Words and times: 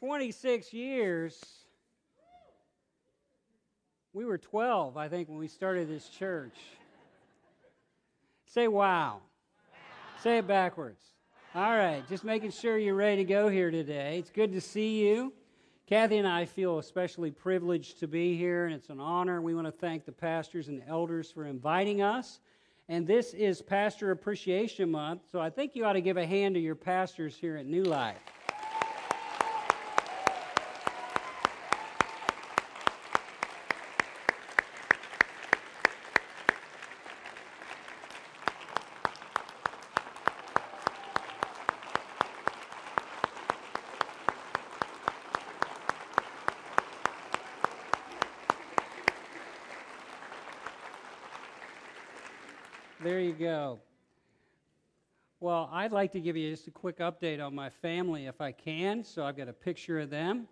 26 0.00 0.72
years. 0.72 1.38
We 4.14 4.24
were 4.24 4.38
12, 4.38 4.96
I 4.96 5.08
think, 5.08 5.28
when 5.28 5.36
we 5.36 5.46
started 5.46 5.90
this 5.90 6.08
church. 6.08 6.56
Say 8.46 8.66
wow. 8.66 8.80
wow. 8.80 9.20
Say 10.22 10.38
it 10.38 10.46
backwards. 10.46 11.02
Wow. 11.54 11.66
All 11.66 11.76
right, 11.76 12.08
just 12.08 12.24
making 12.24 12.50
sure 12.50 12.78
you're 12.78 12.94
ready 12.94 13.18
to 13.18 13.28
go 13.28 13.48
here 13.50 13.70
today. 13.70 14.18
It's 14.18 14.30
good 14.30 14.54
to 14.54 14.60
see 14.60 15.06
you. 15.06 15.34
Kathy 15.86 16.16
and 16.16 16.26
I 16.26 16.46
feel 16.46 16.78
especially 16.78 17.30
privileged 17.30 18.00
to 18.00 18.08
be 18.08 18.38
here, 18.38 18.64
and 18.64 18.74
it's 18.74 18.88
an 18.88 19.00
honor. 19.00 19.42
We 19.42 19.54
want 19.54 19.66
to 19.66 19.72
thank 19.72 20.06
the 20.06 20.12
pastors 20.12 20.68
and 20.68 20.82
elders 20.88 21.30
for 21.30 21.44
inviting 21.44 22.00
us. 22.00 22.40
And 22.88 23.06
this 23.06 23.34
is 23.34 23.60
Pastor 23.60 24.12
Appreciation 24.12 24.90
Month, 24.90 25.22
so 25.30 25.40
I 25.40 25.50
think 25.50 25.76
you 25.76 25.84
ought 25.84 25.92
to 25.92 26.00
give 26.00 26.16
a 26.16 26.26
hand 26.26 26.54
to 26.54 26.60
your 26.60 26.74
pastors 26.74 27.36
here 27.36 27.56
at 27.56 27.66
New 27.66 27.82
Life. 27.82 28.16
Go. 53.32 53.80
Well, 55.40 55.70
I'd 55.72 55.90
like 55.90 56.12
to 56.12 56.20
give 56.20 56.36
you 56.36 56.50
just 56.50 56.68
a 56.68 56.70
quick 56.70 56.98
update 56.98 57.42
on 57.42 57.54
my 57.54 57.70
family 57.70 58.26
if 58.26 58.42
I 58.42 58.52
can. 58.52 59.02
So 59.04 59.24
I've 59.24 59.38
got 59.38 59.48
a 59.48 59.54
picture 59.54 60.00
of 60.00 60.10
them 60.10 60.46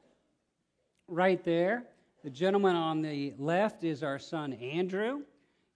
right 1.08 1.44
there. 1.44 1.84
The 2.24 2.30
gentleman 2.30 2.74
on 2.74 3.02
the 3.02 3.34
left 3.38 3.84
is 3.84 4.02
our 4.02 4.18
son 4.18 4.54
Andrew. 4.54 5.24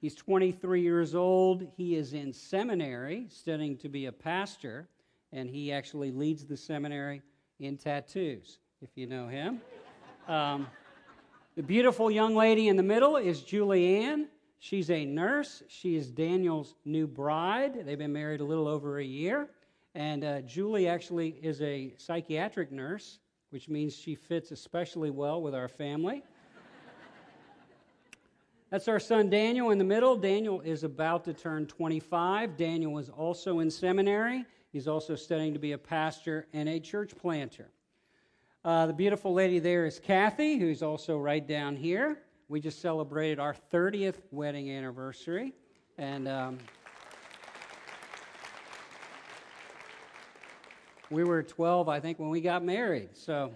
He's 0.01 0.15
23 0.15 0.81
years 0.81 1.15
old. 1.15 1.67
He 1.77 1.95
is 1.95 2.15
in 2.15 2.33
seminary 2.33 3.27
studying 3.29 3.77
to 3.77 3.91
be 3.91 4.07
a 4.07 4.13
pastor, 4.13 4.89
and 5.31 5.51
he 5.51 5.73
actually 5.73 6.11
leads 6.11 6.47
the 6.47 6.57
seminary 6.57 7.21
in 7.61 7.77
tattoos, 7.77 8.61
if 8.81 8.89
you 8.95 9.07
know 9.07 9.29
him. 9.29 9.61
Um, 10.27 10.67
the 11.55 11.63
beautiful 11.63 12.11
young 12.11 12.35
lady 12.35 12.69
in 12.69 12.77
the 12.77 12.83
middle 12.83 13.19
is 13.19 13.43
Julianne. 13.43 14.29
She's 14.65 14.91
a 14.91 15.05
nurse. 15.05 15.65
She 15.67 15.97
is 15.97 16.09
Daniel's 16.09 16.77
new 16.85 17.09
bride. 17.09 17.85
They've 17.85 17.99
been 17.99 18.13
married 18.13 18.41
a 18.41 18.45
little 18.45 18.69
over 18.69 19.01
a 19.01 19.05
year. 19.05 19.49
And 19.97 20.23
uh, 20.23 20.43
Julie 20.43 20.87
actually 20.87 21.31
is 21.43 21.61
a 21.63 21.93
psychiatric 21.97 22.71
nurse, 22.71 23.19
which 23.51 23.69
means 23.69 23.97
she 23.97 24.15
fits 24.15 24.53
especially 24.53 25.11
well 25.11 25.43
with 25.43 25.53
our 25.53 25.67
family. 25.67 26.23
That's 28.71 28.87
our 28.87 29.01
son 29.01 29.29
Daniel 29.31 29.71
in 29.71 29.79
the 29.79 29.85
middle. 29.85 30.17
Daniel 30.17 30.61
is 30.61 30.85
about 30.85 31.25
to 31.25 31.35
turn 31.35 31.67
25. 31.67 32.57
Daniel 32.57 32.99
is 32.99 33.09
also 33.09 33.59
in 33.59 33.69
seminary. 33.69 34.45
He's 34.73 34.87
also 34.87 35.17
studying 35.17 35.55
to 35.55 35.59
be 35.59 35.73
a 35.73 35.79
pastor 35.79 36.47
and 36.53 36.69
a 36.69 36.79
church 36.79 37.17
planter. 37.17 37.69
Uh, 38.65 38.87
the 38.87 38.93
beautiful 38.93 39.35
lady 39.35 39.59
there 39.59 39.87
is 39.87 39.99
Kathy, 39.99 40.57
who's 40.57 40.85
also 40.85 41.19
right 41.19 41.45
down 41.45 41.75
here. 41.75 42.23
We 42.49 42.61
just 42.61 42.81
celebrated 42.81 43.39
our 43.39 43.57
30th 43.73 44.17
wedding 44.31 44.71
anniversary. 44.71 45.53
And 45.99 46.29
um, 46.29 46.59
we 51.11 51.25
were 51.25 51.43
12, 51.43 51.89
I 51.89 52.01
think, 52.01 52.19
when 52.19 52.31
we 52.31 52.41
got 52.41 52.65
married. 52.65 53.11
So, 53.15 53.53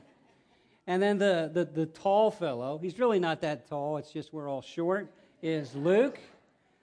and 0.87 1.03
then 1.03 1.19
the, 1.19 1.51
the, 1.53 1.65
the 1.65 1.87
tall 1.87 2.31
fellow, 2.31 2.79
he's 2.79 2.99
really 2.99 3.19
not 3.19 3.41
that 3.41 3.69
tall, 3.69 3.97
it's 3.97 4.13
just 4.13 4.33
we're 4.33 4.49
all 4.49 4.63
short, 4.63 5.13
is 5.43 5.75
Luke. 5.75 6.19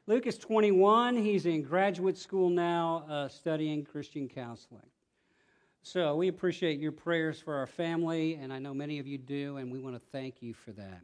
Luke 0.06 0.28
is 0.28 0.38
21. 0.38 1.16
He's 1.16 1.46
in 1.46 1.62
graduate 1.62 2.18
school 2.18 2.50
now, 2.50 3.06
uh, 3.09 3.28
studying 3.30 3.85
Christian 3.85 4.28
counseling. 4.28 4.81
So 5.81 6.16
we 6.16 6.28
appreciate 6.28 6.80
your 6.80 6.91
prayers 6.91 7.40
for 7.40 7.56
our 7.56 7.68
family, 7.68 8.35
and 8.35 8.52
I 8.52 8.59
know 8.59 8.74
many 8.74 9.00
of 9.00 9.08
you 9.08 9.18
do, 9.18 9.58
and 9.58 9.72
we 9.72 9.80
want 9.80 9.96
to 9.96 10.02
thank 10.12 10.41
you 10.41 10.53
for 10.53 10.72
that. 10.72 11.02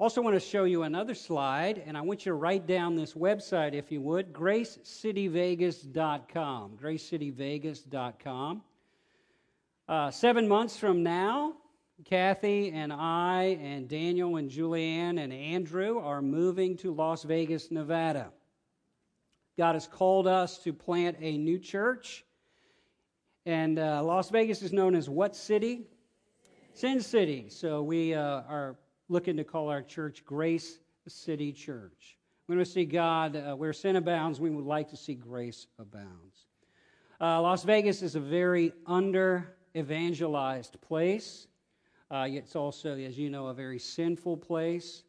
Also, 0.00 0.20
want 0.22 0.34
to 0.34 0.40
show 0.40 0.64
you 0.64 0.82
another 0.84 1.14
slide, 1.14 1.82
and 1.84 1.94
I 1.94 2.00
want 2.00 2.24
you 2.24 2.30
to 2.30 2.34
write 2.34 2.66
down 2.66 2.96
this 2.96 3.12
website, 3.12 3.74
if 3.74 3.92
you 3.92 4.00
would 4.00 4.32
gracecityvegas.com. 4.32 6.78
Gracecityvegas.com. 6.82 8.62
Uh, 9.86 10.10
seven 10.10 10.48
months 10.48 10.78
from 10.78 11.02
now, 11.02 11.52
Kathy 12.06 12.70
and 12.70 12.94
I 12.94 13.58
and 13.60 13.86
Daniel 13.88 14.36
and 14.36 14.50
Julianne 14.50 15.22
and 15.22 15.34
Andrew 15.34 15.98
are 15.98 16.22
moving 16.22 16.78
to 16.78 16.94
Las 16.94 17.24
Vegas, 17.24 17.70
Nevada. 17.70 18.30
God 19.58 19.74
has 19.74 19.86
called 19.86 20.26
us 20.26 20.56
to 20.60 20.72
plant 20.72 21.18
a 21.20 21.36
new 21.36 21.58
church. 21.58 22.24
And 23.44 23.78
uh, 23.78 24.02
Las 24.02 24.30
Vegas 24.30 24.62
is 24.62 24.72
known 24.72 24.94
as 24.94 25.10
what 25.10 25.36
city? 25.36 25.82
Sin 26.72 27.02
City. 27.02 27.50
So 27.50 27.82
we 27.82 28.14
uh, 28.14 28.40
are 28.48 28.76
looking 29.10 29.36
to 29.36 29.44
call 29.44 29.68
our 29.68 29.82
church 29.82 30.24
Grace 30.24 30.78
City 31.08 31.52
Church. 31.52 32.16
When 32.46 32.56
we 32.56 32.60
want 32.60 32.66
to 32.68 32.72
see 32.72 32.84
God, 32.84 33.34
uh, 33.34 33.56
where 33.56 33.72
sin 33.72 33.96
abounds, 33.96 34.38
we 34.38 34.50
would 34.50 34.64
like 34.64 34.88
to 34.90 34.96
see 34.96 35.14
grace 35.14 35.66
abounds. 35.80 36.46
Uh, 37.20 37.42
Las 37.42 37.64
Vegas 37.64 38.02
is 38.02 38.14
a 38.14 38.20
very 38.20 38.72
under 38.86 39.56
evangelized 39.76 40.80
place. 40.80 41.48
Uh, 42.08 42.28
it's 42.28 42.54
also, 42.54 42.96
as 42.96 43.18
you 43.18 43.30
know, 43.30 43.48
a 43.48 43.54
very 43.54 43.80
sinful 43.80 44.36
place. 44.36 45.02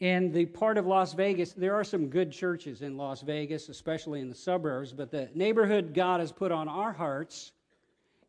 In 0.00 0.30
the 0.30 0.44
part 0.44 0.76
of 0.76 0.86
Las 0.86 1.14
Vegas, 1.14 1.54
there 1.54 1.74
are 1.74 1.84
some 1.84 2.08
good 2.08 2.30
churches 2.30 2.82
in 2.82 2.98
Las 2.98 3.22
Vegas, 3.22 3.70
especially 3.70 4.20
in 4.20 4.28
the 4.28 4.34
suburbs, 4.34 4.92
but 4.92 5.10
the 5.10 5.30
neighborhood 5.34 5.94
God 5.94 6.20
has 6.20 6.32
put 6.32 6.52
on 6.52 6.68
our 6.68 6.92
hearts 6.92 7.52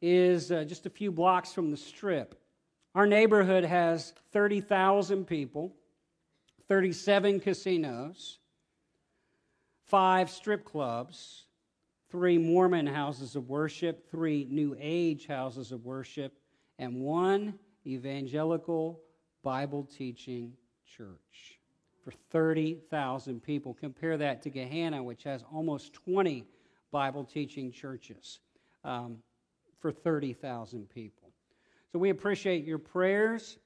is 0.02 0.50
uh, 0.50 0.64
just 0.64 0.86
a 0.86 0.90
few 0.90 1.12
blocks 1.12 1.52
from 1.52 1.72
the 1.72 1.78
strip. 1.78 2.37
Our 2.97 3.06
neighborhood 3.06 3.63
has 3.63 4.12
30,000 4.31 5.25
people, 5.28 5.72
37 6.68 7.40
casinos, 7.41 8.40
five 9.84 10.31
strip 10.31 10.66
clubs, 10.66 11.44
three 12.09 12.40
Mormon 12.40 12.88
houses 12.88 13.36
of 13.36 13.50
worship, 13.50 14.09
three 14.09 14.47
New 14.50 14.75
Age 14.80 15.28
houses 15.28 15.72
of 15.72 15.86
worship, 15.86 16.40
and 16.80 17.00
one 17.00 17.59
evangelical 17.86 19.00
Bible 19.44 19.84
teaching 19.84 20.53
church 20.97 21.59
for 22.03 22.13
30,000 22.31 23.44
people. 23.44 23.75
Compare 23.75 24.18
that 24.18 24.41
to 24.41 24.50
Gahanna, 24.50 25.03
which 25.03 25.22
has 25.22 25.44
almost 25.53 25.94
20 25.94 26.46
Bible 26.90 27.25
teaching 27.25 27.72
churches 27.72 28.40
um, 28.84 29.19
for 29.80 29.91
30,000 29.91 30.90
people. 30.90 31.26
So 31.97 32.02
we 32.02 32.12
appreciate 32.12 32.63
your 32.63 32.78
prayers. 32.78 33.58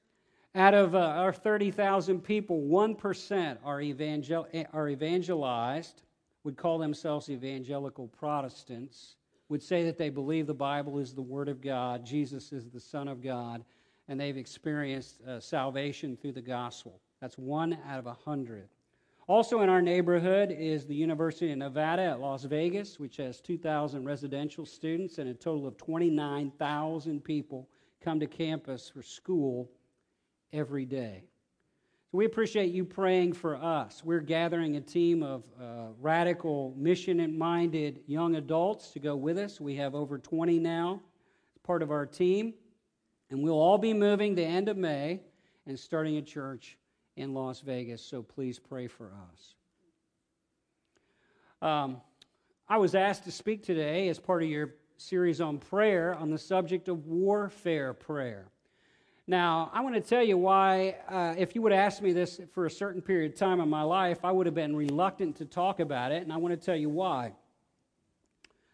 Out 0.54 0.72
of 0.72 0.94
uh, 0.94 1.00
our 1.00 1.34
30,000 1.34 2.24
people, 2.24 2.62
1% 2.62 3.58
are, 3.62 3.82
evangel- 3.82 4.46
are 4.72 4.88
evangelized, 4.88 6.00
would 6.42 6.56
call 6.56 6.78
themselves 6.78 7.28
evangelical 7.28 8.08
Protestants, 8.08 9.16
would 9.50 9.62
say 9.62 9.84
that 9.84 9.98
they 9.98 10.08
believe 10.08 10.46
the 10.46 10.54
Bible 10.54 10.98
is 10.98 11.12
the 11.12 11.20
Word 11.20 11.50
of 11.50 11.60
God, 11.60 12.06
Jesus 12.06 12.54
is 12.54 12.70
the 12.70 12.80
Son 12.80 13.06
of 13.06 13.22
God, 13.22 13.66
and 14.08 14.18
they've 14.18 14.38
experienced 14.38 15.20
uh, 15.28 15.38
salvation 15.38 16.16
through 16.16 16.32
the 16.32 16.40
gospel. 16.40 17.02
That's 17.20 17.36
one 17.36 17.76
out 17.86 17.98
of 17.98 18.06
a 18.06 18.14
hundred. 18.14 18.66
Also 19.26 19.60
in 19.60 19.68
our 19.68 19.82
neighborhood 19.82 20.56
is 20.58 20.86
the 20.86 20.94
University 20.94 21.52
of 21.52 21.58
Nevada 21.58 22.04
at 22.04 22.20
Las 22.20 22.44
Vegas, 22.44 22.98
which 22.98 23.18
has 23.18 23.42
2,000 23.42 24.06
residential 24.06 24.64
students 24.64 25.18
and 25.18 25.28
a 25.28 25.34
total 25.34 25.66
of 25.66 25.76
29,000 25.76 27.22
people 27.22 27.68
come 28.02 28.20
to 28.20 28.26
campus 28.26 28.88
for 28.88 29.02
school 29.02 29.70
every 30.52 30.84
day. 30.84 31.24
So 32.10 32.18
we 32.18 32.26
appreciate 32.26 32.72
you 32.72 32.84
praying 32.84 33.32
for 33.32 33.56
us. 33.56 34.02
We're 34.04 34.20
gathering 34.20 34.76
a 34.76 34.80
team 34.80 35.22
of 35.22 35.44
uh, 35.60 35.88
radical, 36.00 36.74
mission 36.76 37.38
minded 37.38 38.00
young 38.06 38.36
adults 38.36 38.90
to 38.90 38.98
go 38.98 39.16
with 39.16 39.38
us. 39.38 39.60
We 39.60 39.76
have 39.76 39.94
over 39.94 40.18
20 40.18 40.58
now 40.58 41.00
as 41.54 41.58
part 41.62 41.82
of 41.82 41.90
our 41.90 42.04
team. 42.04 42.54
And 43.30 43.42
we'll 43.42 43.54
all 43.54 43.78
be 43.78 43.94
moving 43.94 44.34
the 44.34 44.44
end 44.44 44.68
of 44.68 44.76
May 44.76 45.20
and 45.66 45.78
starting 45.78 46.16
a 46.16 46.22
church 46.22 46.76
in 47.16 47.32
Las 47.32 47.60
Vegas. 47.60 48.02
So 48.02 48.22
please 48.22 48.58
pray 48.58 48.88
for 48.88 49.12
us. 49.32 49.54
Um, 51.62 52.00
I 52.68 52.76
was 52.76 52.94
asked 52.94 53.24
to 53.24 53.30
speak 53.30 53.62
today 53.62 54.08
as 54.08 54.18
part 54.18 54.42
of 54.42 54.48
your 54.48 54.74
series 55.02 55.40
on 55.40 55.58
prayer 55.58 56.14
on 56.14 56.30
the 56.30 56.38
subject 56.38 56.88
of 56.88 57.06
warfare 57.06 57.92
prayer. 57.92 58.46
Now, 59.26 59.70
I 59.72 59.80
want 59.80 59.94
to 59.94 60.00
tell 60.00 60.22
you 60.22 60.36
why, 60.36 60.96
uh, 61.08 61.34
if 61.36 61.54
you 61.54 61.62
would 61.62 61.72
ask 61.72 62.02
me 62.02 62.12
this 62.12 62.40
for 62.52 62.66
a 62.66 62.70
certain 62.70 63.00
period 63.00 63.32
of 63.32 63.38
time 63.38 63.60
in 63.60 63.68
my 63.68 63.82
life, 63.82 64.24
I 64.24 64.32
would 64.32 64.46
have 64.46 64.54
been 64.54 64.74
reluctant 64.74 65.36
to 65.36 65.44
talk 65.44 65.80
about 65.80 66.12
it, 66.12 66.22
and 66.22 66.32
I 66.32 66.36
want 66.36 66.58
to 66.58 66.64
tell 66.64 66.76
you 66.76 66.88
why. 66.88 67.32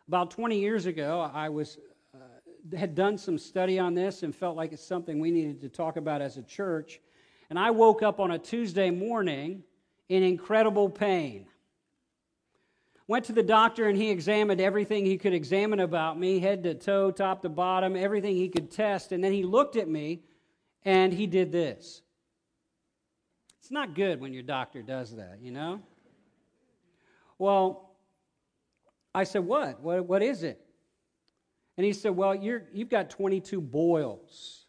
About 0.06 0.30
20 0.30 0.58
years 0.58 0.86
ago, 0.86 1.30
I 1.32 1.48
was 1.48 1.78
uh, 2.14 2.76
had 2.76 2.94
done 2.94 3.18
some 3.18 3.36
study 3.38 3.78
on 3.78 3.94
this 3.94 4.22
and 4.22 4.34
felt 4.34 4.56
like 4.56 4.72
it's 4.72 4.84
something 4.84 5.20
we 5.20 5.30
needed 5.30 5.60
to 5.60 5.68
talk 5.68 5.96
about 5.96 6.22
as 6.22 6.38
a 6.38 6.42
church. 6.42 7.00
And 7.50 7.58
I 7.58 7.70
woke 7.70 8.02
up 8.02 8.20
on 8.20 8.30
a 8.30 8.38
Tuesday 8.38 8.90
morning 8.90 9.62
in 10.08 10.22
incredible 10.22 10.88
pain. 10.88 11.46
Went 13.08 13.24
to 13.24 13.32
the 13.32 13.42
doctor 13.42 13.88
and 13.88 13.96
he 13.96 14.10
examined 14.10 14.60
everything 14.60 15.06
he 15.06 15.16
could 15.16 15.32
examine 15.32 15.80
about 15.80 16.20
me, 16.20 16.38
head 16.40 16.62
to 16.64 16.74
toe, 16.74 17.10
top 17.10 17.40
to 17.40 17.48
bottom, 17.48 17.96
everything 17.96 18.36
he 18.36 18.50
could 18.50 18.70
test. 18.70 19.12
And 19.12 19.24
then 19.24 19.32
he 19.32 19.44
looked 19.44 19.76
at 19.76 19.88
me 19.88 20.20
and 20.84 21.10
he 21.10 21.26
did 21.26 21.50
this. 21.50 22.02
It's 23.60 23.70
not 23.70 23.94
good 23.94 24.20
when 24.20 24.34
your 24.34 24.42
doctor 24.42 24.82
does 24.82 25.16
that, 25.16 25.38
you 25.40 25.50
know? 25.50 25.80
Well, 27.38 27.94
I 29.14 29.24
said, 29.24 29.44
What? 29.46 29.80
What, 29.80 30.04
what 30.04 30.22
is 30.22 30.42
it? 30.42 30.60
And 31.78 31.86
he 31.86 31.94
said, 31.94 32.14
Well, 32.14 32.34
you're, 32.34 32.64
you've 32.74 32.90
got 32.90 33.08
22 33.08 33.60
boils. 33.62 34.66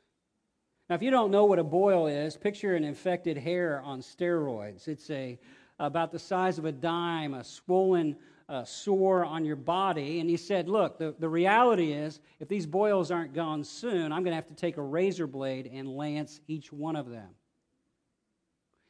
Now, 0.89 0.95
if 0.95 1.01
you 1.01 1.11
don't 1.11 1.29
know 1.29 1.45
what 1.45 1.59
a 1.59 1.63
boil 1.63 2.07
is, 2.07 2.37
picture 2.37 2.75
an 2.75 2.85
infected 2.85 3.37
hair 3.37 3.81
on 3.81 4.01
steroids. 4.01 4.87
It's 4.87 5.09
a, 5.09 5.37
about 5.79 6.11
the 6.11 6.19
size 6.19 6.57
of 6.57 6.65
a 6.65 6.71
dime, 6.71 7.33
a 7.33 7.43
swollen 7.43 8.15
uh, 8.49 8.63
sore 8.63 9.23
on 9.23 9.45
your 9.45 9.55
body. 9.55 10.19
And 10.19 10.29
he 10.29 10.37
said, 10.37 10.67
Look, 10.67 10.97
the, 10.97 11.15
the 11.19 11.29
reality 11.29 11.93
is, 11.93 12.19
if 12.39 12.47
these 12.47 12.65
boils 12.65 13.11
aren't 13.11 13.33
gone 13.33 13.63
soon, 13.63 14.11
I'm 14.11 14.23
going 14.23 14.31
to 14.31 14.35
have 14.35 14.47
to 14.47 14.55
take 14.55 14.77
a 14.77 14.81
razor 14.81 15.27
blade 15.27 15.69
and 15.71 15.87
lance 15.87 16.41
each 16.47 16.73
one 16.73 16.95
of 16.95 17.09
them. 17.09 17.29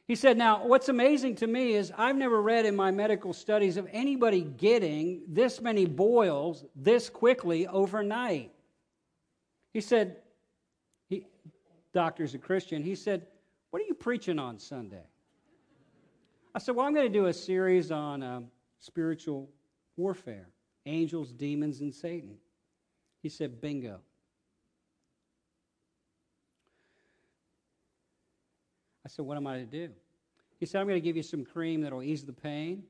He 0.08 0.16
said, 0.16 0.36
Now, 0.36 0.66
what's 0.66 0.88
amazing 0.88 1.36
to 1.36 1.46
me 1.46 1.74
is 1.74 1.92
I've 1.96 2.16
never 2.16 2.40
read 2.40 2.66
in 2.66 2.74
my 2.74 2.90
medical 2.90 3.32
studies 3.32 3.76
of 3.76 3.86
anybody 3.92 4.40
getting 4.40 5.22
this 5.28 5.60
many 5.60 5.86
boils 5.86 6.64
this 6.74 7.08
quickly 7.08 7.66
overnight. 7.66 8.50
He 9.72 9.80
said, 9.80 10.16
he, 11.08 11.26
Doctor's 11.92 12.34
a 12.34 12.38
Christian. 12.38 12.82
He 12.82 12.94
said, 12.94 13.26
What 13.70 13.82
are 13.82 13.86
you 13.86 13.94
preaching 13.94 14.38
on 14.38 14.58
Sunday? 14.58 15.04
I 16.54 16.58
said, 16.58 16.74
Well, 16.74 16.86
I'm 16.86 16.94
going 16.94 17.10
to 17.10 17.18
do 17.18 17.26
a 17.26 17.32
series 17.32 17.90
on 17.90 18.22
um, 18.22 18.46
spiritual 18.78 19.48
warfare 19.96 20.48
angels, 20.86 21.32
demons, 21.32 21.80
and 21.80 21.94
Satan. 21.94 22.36
He 23.22 23.28
said, 23.28 23.60
Bingo. 23.60 24.00
I 29.04 29.08
said, 29.08 29.24
What 29.24 29.36
am 29.36 29.46
I 29.46 29.58
to 29.58 29.66
do? 29.66 29.90
He 30.58 30.66
said, 30.66 30.80
I'm 30.80 30.86
going 30.86 31.00
to 31.00 31.04
give 31.04 31.16
you 31.16 31.22
some 31.22 31.44
cream 31.44 31.80
that'll 31.80 32.02
ease 32.02 32.24
the 32.24 32.32
pain. 32.32 32.84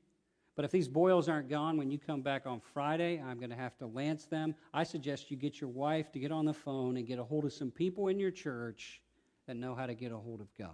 But 0.57 0.65
if 0.65 0.73
these 0.73 0.89
boils 0.89 1.29
aren't 1.29 1.49
gone 1.49 1.77
when 1.77 1.91
you 1.91 1.99
come 1.99 2.21
back 2.21 2.47
on 2.47 2.61
Friday, 2.61 3.23
I'm 3.25 3.39
going 3.39 3.51
to 3.51 3.57
have 3.57 3.79
to 3.79 3.87
lance 3.87 4.27
them. 4.27 4.55
I 4.75 4.83
suggest 4.83 5.31
you 5.31 5.37
get 5.37 5.61
your 5.61 5.71
wife 5.71 6.11
to 6.13 6.19
get 6.19 6.33
on 6.33 6.45
the 6.45 6.53
phone 6.53 6.97
and 6.97 7.07
get 7.07 7.19
a 7.19 7.25
hold 7.25 7.45
of 7.45 7.53
some 7.53 7.71
people 7.71 8.09
in 8.09 8.19
your 8.19 8.33
church 8.33 9.01
that 9.47 9.57
know 9.57 9.75
how 9.75 9.87
to 9.87 9.95
get 9.95 10.13
a 10.13 10.17
hold 10.17 10.41
of 10.41 10.49
God. 10.59 10.71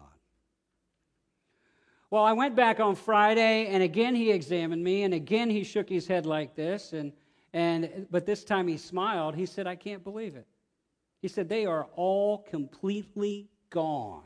Well, 2.10 2.22
I 2.22 2.32
went 2.32 2.54
back 2.54 2.78
on 2.78 2.94
Friday, 2.94 3.66
and 3.66 3.82
again 3.82 4.14
he 4.14 4.30
examined 4.30 4.82
me, 4.82 5.02
and 5.02 5.12
again 5.12 5.50
he 5.50 5.64
shook 5.64 5.88
his 5.88 6.06
head 6.06 6.24
like 6.24 6.54
this, 6.54 6.92
and, 6.92 7.12
and 7.52 8.06
but 8.10 8.26
this 8.26 8.44
time 8.44 8.68
he 8.68 8.76
smiled. 8.76 9.34
He 9.34 9.46
said, 9.46 9.66
I 9.66 9.74
can't 9.74 10.04
believe 10.04 10.36
it. 10.36 10.46
He 11.20 11.28
said, 11.28 11.48
They 11.48 11.66
are 11.66 11.88
all 11.96 12.38
completely 12.38 13.48
gone. 13.70 14.22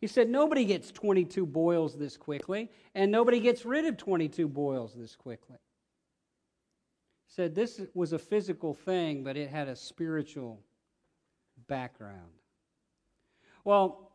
He 0.00 0.08
said, 0.08 0.28
Nobody 0.28 0.64
gets 0.64 0.90
22 0.90 1.46
boils 1.46 1.96
this 1.96 2.16
quickly, 2.16 2.70
and 2.96 3.12
nobody 3.12 3.38
gets 3.38 3.64
rid 3.64 3.84
of 3.84 3.96
22 3.96 4.48
boils 4.48 4.94
this 4.94 5.14
quickly. 5.14 5.58
Said, 7.28 7.54
This 7.54 7.80
was 7.94 8.12
a 8.12 8.18
physical 8.18 8.74
thing, 8.74 9.22
but 9.22 9.36
it 9.36 9.50
had 9.50 9.68
a 9.68 9.76
spiritual 9.76 10.60
background. 11.68 12.32
Well, 13.64 14.07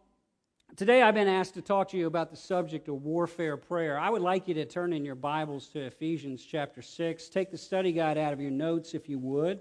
today 0.76 1.04
I've 1.04 1.14
been 1.14 1.28
asked 1.28 1.54
to 1.54 1.62
talk 1.62 1.90
to 1.90 1.98
you 1.98 2.08
about 2.08 2.32
the 2.32 2.38
subject 2.38 2.88
of 2.88 3.04
warfare 3.04 3.58
prayer. 3.58 4.00
I 4.00 4.10
would 4.10 4.22
like 4.22 4.48
you 4.48 4.54
to 4.56 4.66
turn 4.66 4.92
in 4.94 5.06
your 5.06 5.16
Bibles 5.16 5.68
to 5.70 5.80
Ephesians 5.82 6.44
chapter 6.44 6.82
6. 6.82 7.30
Take 7.30 7.52
the 7.52 7.58
study 7.58 7.92
guide 7.92 8.18
out 8.18 8.34
of 8.34 8.42
your 8.42 8.52
notes 8.52 8.94
if 8.94 9.08
you 9.08 9.20
would. 9.20 9.60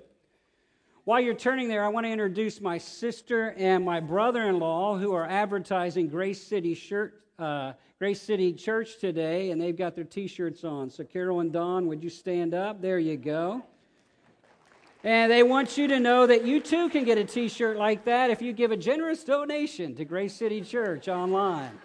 While 1.05 1.20
you're 1.20 1.35
turning 1.35 1.69
there, 1.69 1.85
I 1.85 1.88
want 1.88 2.06
to 2.06 2.11
introduce 2.11 2.61
my 2.61 2.79
sister 2.79 3.55
and 3.59 3.85
my 3.85 4.00
brother 4.00 4.44
in 4.44 4.59
law 4.59 4.97
who 4.97 5.12
are 5.12 5.29
advertising 5.29 6.09
Grace 6.09 6.43
City, 6.43 6.75
shirt, 6.75 7.23
uh, 7.38 7.73
Grace 7.99 8.23
City 8.23 8.53
Church 8.53 8.99
today, 8.99 9.50
and 9.50 9.61
they've 9.61 9.76
got 9.76 9.94
their 9.94 10.05
t 10.05 10.26
shirts 10.26 10.64
on. 10.64 10.88
So, 10.88 11.05
Carol 11.05 11.41
and 11.41 11.53
Don, 11.53 11.88
would 11.88 12.03
you 12.03 12.11
stand 12.11 12.55
up? 12.55 12.81
There 12.81 12.99
you 12.99 13.17
go. 13.17 13.62
And 15.04 15.32
they 15.32 15.43
want 15.43 15.76
you 15.76 15.88
to 15.88 15.99
know 15.99 16.28
that 16.28 16.46
you 16.46 16.60
too 16.60 16.88
can 16.88 17.02
get 17.02 17.19
a 17.19 17.25
t 17.25 17.49
shirt 17.49 17.76
like 17.76 18.04
that 18.04 18.31
if 18.31 18.40
you 18.40 18.52
give 18.52 18.70
a 18.70 18.76
generous 18.76 19.25
donation 19.25 19.96
to 19.96 20.04
Grace 20.04 20.32
City 20.32 20.60
Church 20.60 21.08
online. 21.08 21.76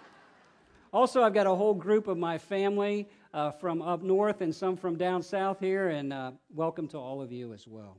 Also, 0.94 1.24
I've 1.24 1.34
got 1.34 1.48
a 1.48 1.56
whole 1.56 1.74
group 1.74 2.08
of 2.08 2.18
my 2.18 2.38
family 2.38 3.10
uh, 3.34 3.50
from 3.52 3.82
up 3.82 4.04
north 4.04 4.42
and 4.42 4.54
some 4.54 4.78
from 4.78 4.98
down 4.98 5.24
south 5.24 5.60
here, 5.60 5.90
and 5.90 6.14
uh, 6.14 6.32
welcome 6.54 6.88
to 6.90 6.98
all 6.98 7.20
of 7.20 7.32
you 7.32 7.54
as 7.54 7.68
well. 7.68 7.98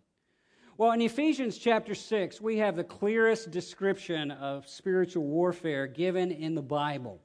Well, 0.76 0.92
in 0.92 1.00
Ephesians 1.00 1.58
chapter 1.58 1.96
6, 1.96 2.40
we 2.40 2.58
have 2.58 2.76
the 2.76 2.84
clearest 2.84 3.50
description 3.50 4.30
of 4.30 4.68
spiritual 4.68 5.24
warfare 5.24 5.88
given 5.88 6.30
in 6.30 6.54
the 6.54 6.62
Bible. 6.62 7.20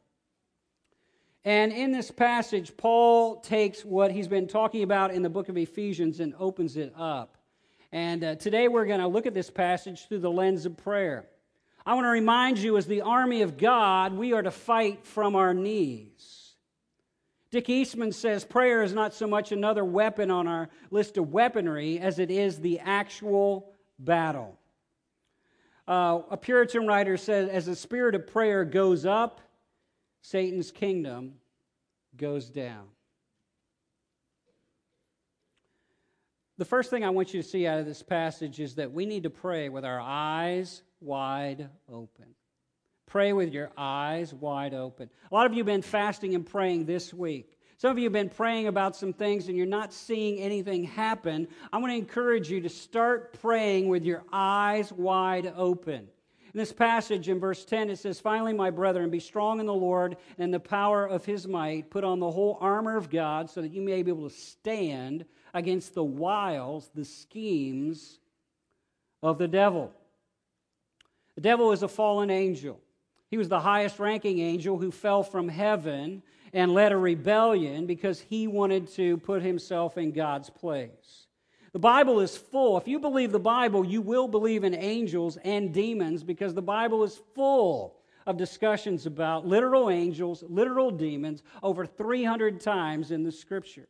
And 1.45 1.71
in 1.71 1.91
this 1.91 2.09
passage, 2.09 2.75
Paul 2.75 3.35
takes 3.41 3.85
what 3.85 4.11
he's 4.11 4.27
been 4.27 4.47
talking 4.47 4.81
about 4.81 5.13
in 5.13 5.21
the 5.21 5.29
book 5.29 5.47
of 5.47 5.57
Ephesians 5.57 6.19
and 6.19 6.33
opens 6.39 6.75
it 6.75 6.91
up. 6.97 7.37
And 7.93 8.23
uh, 8.23 8.35
today 8.35 8.67
we're 8.67 8.87
going 8.87 9.01
to 9.01 9.07
look 9.07 9.27
at 9.27 9.35
this 9.35 9.51
passage 9.51 10.07
through 10.07 10.21
the 10.21 10.31
lens 10.31 10.65
of 10.65 10.75
prayer. 10.77 11.27
I 11.85 11.93
want 11.93 12.05
to 12.05 12.09
remind 12.09 12.57
you, 12.57 12.75
as 12.75 12.87
the 12.87 13.01
army 13.01 13.43
of 13.43 13.55
God, 13.55 14.13
we 14.13 14.33
are 14.33 14.41
to 14.41 14.49
fight 14.49 15.05
from 15.05 15.35
our 15.35 15.53
knees. 15.53 16.55
Dick 17.51 17.69
Eastman 17.69 18.11
says 18.11 18.45
prayer 18.45 18.81
is 18.81 18.93
not 18.93 19.13
so 19.13 19.27
much 19.27 19.51
another 19.51 19.85
weapon 19.85 20.31
on 20.31 20.47
our 20.47 20.69
list 20.89 21.17
of 21.17 21.31
weaponry 21.31 21.99
as 21.99 22.17
it 22.17 22.31
is 22.31 22.57
the 22.57 22.79
actual 22.79 23.71
battle. 23.99 24.57
Uh, 25.87 26.21
a 26.31 26.37
Puritan 26.37 26.87
writer 26.87 27.15
said, 27.15 27.47
as 27.47 27.67
the 27.67 27.75
spirit 27.75 28.15
of 28.15 28.25
prayer 28.25 28.65
goes 28.65 29.05
up, 29.05 29.39
Satan's 30.23 30.71
kingdom 30.71 31.35
goes 32.17 32.49
down. 32.49 32.87
The 36.63 36.69
first 36.69 36.89
thing 36.89 37.04
I 37.04 37.10
want 37.10 37.33
you 37.33 37.42
to 37.42 37.45
see 37.45 37.68
out 37.68 37.80
of 37.80 37.86
this 37.86 38.01
passage 38.01 38.62
is 38.62 38.75
that 38.75 38.94
we 38.94 39.06
need 39.06 39.24
to 39.24 39.30
pray 39.30 39.68
with 39.68 39.83
our 39.83 40.00
eyes 40.00 40.81
wide 41.01 41.68
open. 41.89 42.27
Pray 43.05 43.34
with 43.34 43.51
your 43.51 43.70
eyes 43.77 44.34
wide 44.34 44.74
open. 44.74 45.10
A 45.29 45.36
lot 45.36 45.46
of 45.46 45.51
you 45.51 45.58
have 45.58 45.65
been 45.65 45.82
fasting 45.82 46.36
and 46.36 46.46
praying 46.46 46.86
this 46.86 47.13
week. 47.13 47.58
Some 47.79 47.91
of 47.91 47.98
you 47.98 48.05
have 48.05 48.13
been 48.13 48.29
praying 48.29 48.67
about 48.67 48.96
some 48.96 49.12
things 49.12 49.50
and 49.50 49.58
you're 49.58 49.65
not 49.65 49.91
seeing 49.91 50.39
anything 50.39 50.86
happen. 50.86 51.50
I 51.74 51.79
want 51.79 51.91
to 51.91 51.98
encourage 51.98 52.50
you 52.50 52.62
to 52.62 52.70
start 52.70 53.38
praying 53.41 53.89
with 53.89 54.05
your 54.05 54.24
eyes 54.32 54.89
wide 54.93 55.51
open. 55.58 56.08
In 56.53 56.60
this 56.60 56.72
passage 56.72 57.29
in 57.29 57.39
verse 57.39 57.65
10, 57.65 57.89
it 57.89 57.98
says, 57.98 58.19
Finally, 58.19 58.53
my 58.53 58.69
brethren, 58.69 59.10
be 59.10 59.19
strong 59.19 59.60
in 59.60 59.65
the 59.65 59.74
Lord 59.74 60.17
and 60.38 60.53
the 60.53 60.60
power 60.60 61.03
of 61.03 61.25
his 61.25 61.48
might. 61.48 61.89
Put 61.89 62.03
on 62.03 62.19
the 62.19 62.29
whole 62.29 62.60
armor 62.62 62.95
of 62.95 63.10
God 63.10 63.50
so 63.50 63.62
that 63.62 63.72
you 63.72 63.81
may 63.81 64.03
be 64.03 64.12
able 64.12 64.29
to 64.29 64.36
stand 64.36 65.25
against 65.55 65.95
the 65.95 66.03
wiles, 66.03 66.91
the 66.93 67.05
schemes 67.05 68.19
of 69.24 69.39
the 69.39 69.48
devil. 69.48 69.91
The 71.36 71.41
devil 71.41 71.72
is 71.72 71.81
a 71.81 71.88
fallen 71.88 72.29
angel. 72.29 72.79
He 73.31 73.38
was 73.38 73.50
the 73.50 73.60
highest 73.60 73.98
ranking 73.98 74.38
angel 74.39 74.77
who 74.77 74.91
fell 74.91 75.24
from 75.24 75.50
heaven 75.50 76.22
and 76.53 76.72
led 76.72 76.91
a 76.91 76.98
rebellion 76.98 77.88
because 77.88 78.22
he 78.22 78.45
wanted 78.45 78.89
to 78.89 79.17
put 79.17 79.41
himself 79.41 79.98
in 79.98 80.12
God's 80.12 80.51
place. 80.51 81.25
The 81.74 81.80
Bible 81.80 82.20
is 82.20 82.38
full. 82.38 82.77
If 82.77 82.88
you 82.88 83.00
believe 83.00 83.32
the 83.32 83.39
Bible, 83.39 83.84
you 83.84 84.01
will 84.01 84.27
believe 84.27 84.63
in 84.63 84.75
angels 84.75 85.38
and 85.38 85.74
demons 85.74 86.24
because 86.24 86.53
the 86.53 86.62
Bible 86.62 87.03
is 87.03 87.20
full 87.34 87.98
of 88.27 88.38
discussions 88.38 89.08
about 89.08 89.48
literal 89.48 89.89
angels, 89.89 90.44
literal 90.48 90.92
demons, 90.92 91.42
over 91.63 91.86
300 91.86 92.62
times 92.62 93.10
in 93.10 93.24
the 93.24 93.32
scriptures. 93.32 93.88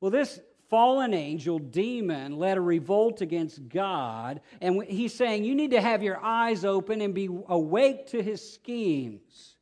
Well, 0.00 0.10
this 0.10 0.40
fallen 0.68 1.14
angel, 1.14 1.58
demon, 1.58 2.38
led 2.38 2.58
a 2.58 2.60
revolt 2.60 3.22
against 3.22 3.68
God. 3.70 4.42
And 4.60 4.84
he's 4.84 5.14
saying, 5.14 5.44
You 5.44 5.54
need 5.54 5.70
to 5.70 5.80
have 5.80 6.02
your 6.02 6.22
eyes 6.22 6.66
open 6.66 7.00
and 7.00 7.14
be 7.14 7.28
awake 7.48 8.08
to 8.08 8.22
his 8.22 8.46
schemes. 8.46 9.56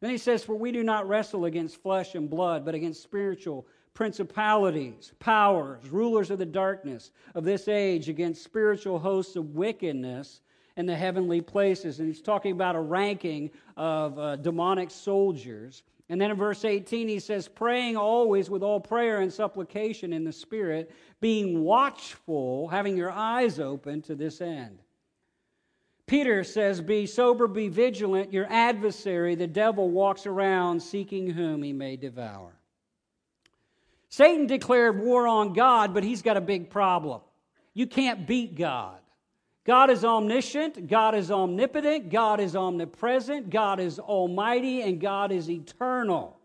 Then 0.00 0.10
he 0.10 0.18
says, 0.18 0.44
For 0.44 0.54
we 0.54 0.72
do 0.72 0.84
not 0.84 1.08
wrestle 1.08 1.46
against 1.46 1.82
flesh 1.82 2.14
and 2.14 2.28
blood, 2.28 2.66
but 2.66 2.74
against 2.74 3.02
spiritual 3.02 3.66
principalities, 3.94 5.12
powers, 5.18 5.88
rulers 5.90 6.30
of 6.30 6.38
the 6.38 6.46
darkness 6.46 7.10
of 7.34 7.44
this 7.44 7.68
age, 7.68 8.08
against 8.08 8.42
spiritual 8.42 8.98
hosts 8.98 9.36
of 9.36 9.54
wickedness 9.54 10.40
in 10.76 10.86
the 10.86 10.96
heavenly 10.96 11.40
places. 11.40 11.98
And 11.98 12.08
he's 12.08 12.22
talking 12.22 12.52
about 12.52 12.76
a 12.76 12.80
ranking 12.80 13.50
of 13.76 14.18
uh, 14.18 14.36
demonic 14.36 14.90
soldiers 14.90 15.82
And 16.10 16.20
then 16.20 16.32
in 16.32 16.36
verse 16.36 16.64
18, 16.64 17.06
he 17.06 17.20
says, 17.20 17.46
praying 17.46 17.96
always 17.96 18.50
with 18.50 18.64
all 18.64 18.80
prayer 18.80 19.20
and 19.20 19.32
supplication 19.32 20.12
in 20.12 20.24
the 20.24 20.32
Spirit, 20.32 20.90
being 21.20 21.62
watchful, 21.62 22.66
having 22.66 22.96
your 22.96 23.12
eyes 23.12 23.60
open 23.60 24.02
to 24.02 24.16
this 24.16 24.40
end. 24.40 24.80
Peter 26.06 26.42
says, 26.42 26.80
Be 26.80 27.06
sober, 27.06 27.46
be 27.46 27.68
vigilant. 27.68 28.32
Your 28.32 28.48
adversary, 28.50 29.36
the 29.36 29.46
devil, 29.46 29.88
walks 29.88 30.26
around 30.26 30.82
seeking 30.82 31.30
whom 31.30 31.62
he 31.62 31.72
may 31.72 31.94
devour. 31.94 32.59
Satan 34.10 34.46
declared 34.46 35.00
war 35.00 35.26
on 35.26 35.52
God, 35.52 35.94
but 35.94 36.02
he's 36.02 36.20
got 36.20 36.36
a 36.36 36.40
big 36.40 36.68
problem. 36.68 37.20
You 37.72 37.86
can't 37.86 38.26
beat 38.26 38.56
God. 38.56 38.98
God 39.64 39.88
is 39.88 40.04
omniscient, 40.04 40.88
God 40.88 41.14
is 41.14 41.30
omnipotent, 41.30 42.10
God 42.10 42.40
is 42.40 42.56
omnipresent, 42.56 43.50
God 43.50 43.78
is 43.78 43.98
almighty, 43.98 44.82
and 44.82 45.00
God 45.00 45.30
is 45.30 45.48
eternal. 45.48 46.36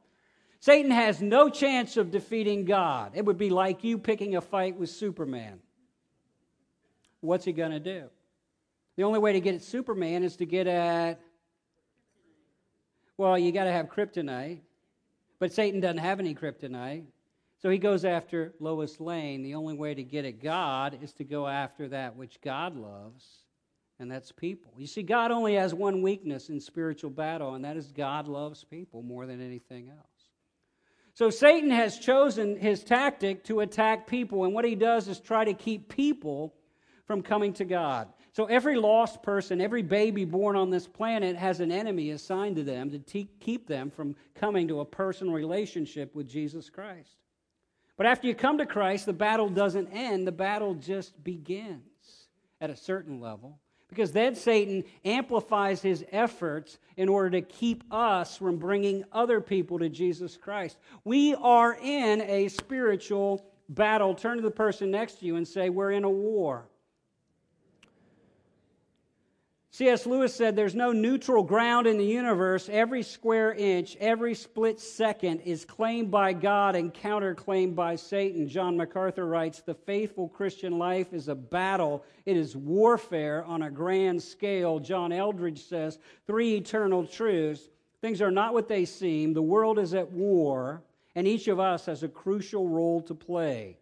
Satan 0.60 0.92
has 0.92 1.22
no 1.22 1.50
chance 1.50 1.98
of 1.98 2.12
defeating 2.12 2.66
God. 2.66 3.14
It 3.16 3.26
would 3.26 3.38
be 3.38 3.50
like 3.50 3.84
you 3.84 3.98
picking 3.98 4.36
a 4.36 4.42
fight 4.42 4.78
with 4.78 4.90
Superman. 4.90 5.60
What's 7.22 7.46
he 7.46 7.52
going 7.52 7.72
to 7.72 7.80
do? 7.80 8.10
The 8.96 9.04
only 9.04 9.20
way 9.20 9.34
to 9.34 9.40
get 9.40 9.56
at 9.56 9.64
Superman 9.64 10.24
is 10.24 10.36
to 10.38 10.46
get 10.46 10.68
at, 10.68 11.20
well, 13.18 13.40
you 13.40 13.52
got 13.52 13.64
to 13.64 13.72
have 13.72 13.88
kryptonite. 13.88 14.60
But 15.40 15.52
Satan 15.52 15.80
doesn't 15.80 15.98
have 15.98 16.20
any 16.20 16.36
kryptonite. 16.36 17.06
So 17.66 17.72
he 17.72 17.80
goes 17.80 18.06
after 18.06 18.54
Lois 18.60 19.00
Lane. 19.00 19.42
The 19.42 19.56
only 19.56 19.74
way 19.74 19.96
to 19.96 20.04
get 20.04 20.24
at 20.24 20.40
God 20.40 21.00
is 21.02 21.14
to 21.14 21.24
go 21.24 21.48
after 21.48 21.88
that 21.88 22.16
which 22.16 22.40
God 22.40 22.76
loves, 22.76 23.26
and 23.98 24.12
that's 24.12 24.32
people. 24.32 24.72
You 24.78 24.86
see, 24.86 25.02
God 25.02 25.32
only 25.32 25.56
has 25.56 25.74
one 25.74 26.04
weakness 26.04 26.50
in 26.50 26.60
spiritual 26.60 27.10
battle, 27.10 27.56
and 27.56 27.66
that 27.66 27.76
is 27.76 27.92
God 27.92 28.28
loves 28.28 28.64
people 28.64 29.02
more 29.02 29.26
than 29.26 29.42
anything 29.42 29.90
else. 29.90 30.30
So 31.16 31.32
Satan 31.32 31.72
has 31.72 31.98
chosen 31.98 32.56
his 32.56 32.84
tactic 32.84 33.44
to 33.46 33.62
attack 33.62 34.06
people, 34.06 34.44
and 34.44 34.54
what 34.54 34.64
he 34.64 34.76
does 34.76 35.08
is 35.08 35.20
try 35.20 35.44
to 35.44 35.56
keep 35.56 35.90
people 35.90 36.54
from 37.08 37.24
coming 37.24 37.54
to 37.54 37.66
God. 37.66 38.10
So 38.34 38.46
every 38.46 38.76
lost 38.76 39.24
person, 39.24 39.60
every 39.60 39.82
baby 39.82 40.24
born 40.24 40.56
on 40.56 40.70
this 40.70 40.86
planet 40.86 41.36
has 41.36 41.62
an 41.62 41.72
enemy 41.72 42.12
assigned 42.12 42.58
to 42.58 42.64
them 42.64 42.92
to 42.92 43.00
te- 43.00 43.32
keep 43.40 43.68
them 43.68 43.90
from 43.90 44.16
coming 44.36 44.68
to 44.68 44.82
a 44.82 44.86
personal 44.86 45.34
relationship 45.34 46.14
with 46.14 46.30
Jesus 46.30 46.70
Christ. 46.70 47.18
But 47.98 48.08
after 48.08 48.28
you 48.28 48.36
come 48.36 48.58
to 48.58 48.66
Christ, 48.66 49.06
the 49.06 49.14
battle 49.14 49.50
doesn't 49.50 49.88
end, 49.88 50.28
the 50.28 50.32
battle 50.32 50.76
just 50.76 51.24
begins 51.24 52.28
at 52.60 52.70
a 52.70 52.76
certain 52.76 53.20
level. 53.20 53.60
Because 53.88 54.12
then 54.12 54.36
Satan 54.36 54.84
amplifies 55.06 55.82
his 55.82 56.04
efforts 56.12 56.80
in 56.98 57.08
order 57.08 57.30
to 57.30 57.42
keep 57.42 57.84
us 57.92 58.38
from 58.38 58.58
bringing 58.58 59.06
other 59.12 59.40
people 59.40 59.80
to 59.80 59.90
Jesus 59.90 60.36
Christ. 60.36 60.78
We 61.04 61.36
are 61.36 61.78
in 61.82 62.22
a 62.22 62.48
spiritual 62.50 63.46
battle. 63.70 64.14
Turn 64.14 64.38
to 64.38 64.44
the 64.44 64.52
person 64.52 64.92
next 64.92 65.20
to 65.20 65.26
you 65.26 65.36
and 65.36 65.48
say, 65.48 65.70
We're 65.70 65.92
in 65.92 66.04
a 66.04 66.10
war. 66.10 66.68
C.S. 69.76 70.06
Lewis 70.06 70.34
said 70.34 70.56
there's 70.56 70.74
no 70.74 70.94
neutral 70.94 71.44
ground 71.44 71.86
in 71.86 71.98
the 71.98 72.06
universe. 72.06 72.70
Every 72.72 73.04
square 73.04 73.52
inch, 73.52 73.98
every 74.00 74.34
split 74.34 74.80
second 74.80 75.42
is 75.42 75.66
claimed 75.66 76.10
by 76.10 76.32
God 76.32 76.78
and 76.78 76.94
counterclaimed 76.94 77.76
by 77.76 77.98
Satan. 77.98 78.48
John 78.48 78.78
MacArthur 78.78 79.26
writes 79.26 79.60
The 79.60 79.74
faithful 79.74 80.30
Christian 80.30 80.78
life 80.78 81.12
is 81.12 81.28
a 81.28 81.36
battle, 81.36 82.06
it 82.26 82.38
is 82.38 82.56
warfare 82.56 83.44
on 83.44 83.64
a 83.64 83.70
grand 83.70 84.24
scale. 84.24 84.80
John 84.80 85.12
Eldredge 85.12 85.68
says 85.68 86.00
three 86.26 86.56
eternal 86.56 87.06
truths. 87.06 87.68
Things 88.00 88.22
are 88.22 88.32
not 88.32 88.54
what 88.54 88.70
they 88.70 88.86
seem, 88.86 89.34
the 89.34 89.42
world 89.42 89.78
is 89.78 89.94
at 89.94 90.10
war, 90.10 90.84
and 91.16 91.28
each 91.28 91.50
of 91.50 91.60
us 91.60 91.86
has 91.88 92.02
a 92.02 92.08
crucial 92.08 92.70
role 92.70 93.02
to 93.02 93.14
play. 93.14 93.78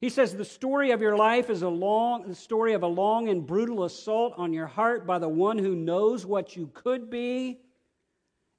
He 0.00 0.10
says 0.10 0.34
the 0.34 0.44
story 0.44 0.92
of 0.92 1.00
your 1.00 1.16
life 1.16 1.50
is 1.50 1.62
a 1.62 1.68
long 1.68 2.28
the 2.28 2.34
story 2.34 2.72
of 2.74 2.82
a 2.82 2.88
long 2.88 3.28
and 3.28 3.44
brutal 3.44 3.84
assault 3.84 4.34
on 4.36 4.52
your 4.52 4.66
heart 4.66 5.06
by 5.06 5.18
the 5.18 5.28
one 5.28 5.58
who 5.58 5.74
knows 5.74 6.24
what 6.24 6.56
you 6.56 6.70
could 6.72 7.10
be 7.10 7.58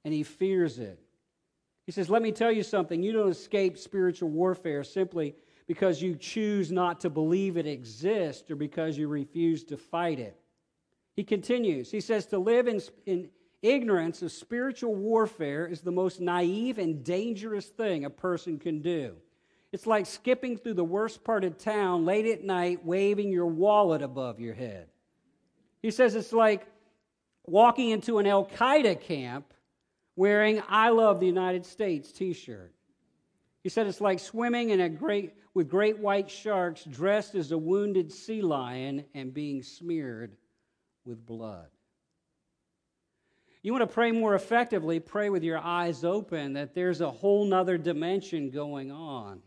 and 0.04 0.12
he 0.12 0.22
fears 0.22 0.78
it. 0.78 0.98
He 1.86 1.92
says, 1.92 2.10
"Let 2.10 2.22
me 2.22 2.30
tell 2.30 2.52
you 2.52 2.62
something. 2.62 3.02
You 3.02 3.12
don't 3.12 3.30
escape 3.30 3.78
spiritual 3.78 4.28
warfare 4.28 4.84
simply 4.84 5.34
because 5.66 6.02
you 6.02 6.14
choose 6.14 6.70
not 6.70 7.00
to 7.00 7.10
believe 7.10 7.56
it 7.56 7.66
exists 7.66 8.50
or 8.50 8.56
because 8.56 8.98
you 8.98 9.08
refuse 9.08 9.64
to 9.64 9.76
fight 9.76 10.18
it." 10.18 10.38
He 11.16 11.24
continues. 11.24 11.90
He 11.90 12.00
says 12.00 12.26
to 12.26 12.38
live 12.38 12.68
in, 12.68 12.80
in 13.06 13.30
ignorance 13.62 14.22
of 14.22 14.30
spiritual 14.30 14.94
warfare 14.94 15.66
is 15.66 15.80
the 15.80 15.90
most 15.90 16.20
naive 16.20 16.78
and 16.78 17.02
dangerous 17.02 17.68
thing 17.68 18.04
a 18.04 18.10
person 18.10 18.58
can 18.58 18.80
do. 18.80 19.16
It's 19.72 19.86
like 19.86 20.06
skipping 20.06 20.56
through 20.56 20.74
the 20.74 20.84
worst 20.84 21.22
part 21.22 21.44
of 21.44 21.56
town 21.56 22.04
late 22.04 22.26
at 22.26 22.42
night, 22.42 22.84
waving 22.84 23.30
your 23.30 23.46
wallet 23.46 24.02
above 24.02 24.40
your 24.40 24.54
head. 24.54 24.88
He 25.80 25.90
says 25.90 26.14
it's 26.14 26.32
like 26.32 26.66
walking 27.46 27.90
into 27.90 28.18
an 28.18 28.26
Al 28.26 28.46
Qaeda 28.46 29.00
camp 29.00 29.54
wearing 30.16 30.60
I 30.68 30.90
Love 30.90 31.20
the 31.20 31.26
United 31.26 31.64
States 31.64 32.10
t 32.10 32.32
shirt. 32.32 32.74
He 33.62 33.68
said 33.68 33.86
it's 33.86 34.00
like 34.00 34.18
swimming 34.18 34.70
in 34.70 34.80
a 34.80 34.88
great, 34.88 35.34
with 35.54 35.68
great 35.68 35.98
white 35.98 36.30
sharks 36.30 36.84
dressed 36.84 37.34
as 37.34 37.52
a 37.52 37.58
wounded 37.58 38.10
sea 38.10 38.42
lion 38.42 39.04
and 39.14 39.32
being 39.32 39.62
smeared 39.62 40.36
with 41.04 41.24
blood. 41.24 41.68
You 43.62 43.72
want 43.72 43.82
to 43.82 43.94
pray 43.94 44.10
more 44.10 44.34
effectively, 44.34 44.98
pray 44.98 45.28
with 45.28 45.44
your 45.44 45.58
eyes 45.58 46.02
open 46.02 46.54
that 46.54 46.74
there's 46.74 47.02
a 47.02 47.10
whole 47.10 47.44
nother 47.44 47.76
dimension 47.76 48.50
going 48.50 48.90
on 48.90 49.42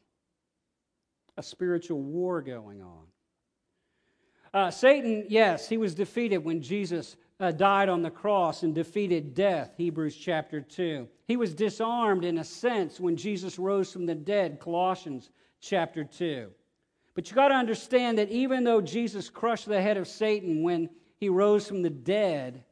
a 1.37 1.43
spiritual 1.43 2.01
war 2.01 2.41
going 2.41 2.81
on. 2.81 3.05
Uh, 4.53 4.69
Satan, 4.69 5.25
yes, 5.29 5.67
he 5.67 5.77
was 5.77 5.95
defeated 5.95 6.37
when 6.37 6.61
Jesus 6.61 7.15
uh, 7.39 7.51
died 7.51 7.89
on 7.89 8.03
the 8.03 8.11
cross 8.11 8.61
and 8.61 8.75
defeated 8.75 9.33
death, 9.33 9.73
Hebrews 9.77 10.15
chapter 10.15 10.61
2. 10.61 11.07
He 11.27 11.37
was 11.37 11.55
disarmed 11.55 12.23
in 12.23 12.37
a 12.37 12.43
sense 12.43 12.99
when 12.99 13.17
Jesus 13.17 13.57
rose 13.57 13.91
from 13.91 14.05
the 14.05 14.13
dead, 14.13 14.59
Colossians 14.59 15.31
chapter 15.59 16.03
2. 16.03 16.49
But 17.15 17.29
you 17.29 17.35
got 17.35 17.49
to 17.49 17.55
understand 17.55 18.17
that 18.19 18.29
even 18.29 18.63
though 18.63 18.81
Jesus 18.81 19.29
crushed 19.29 19.67
the 19.67 19.81
head 19.81 19.97
of 19.97 20.07
Satan 20.07 20.61
when 20.61 20.89
he 21.17 21.29
rose 21.29 21.67
from 21.67 21.81
the 21.81 21.89
dead, 21.89 22.63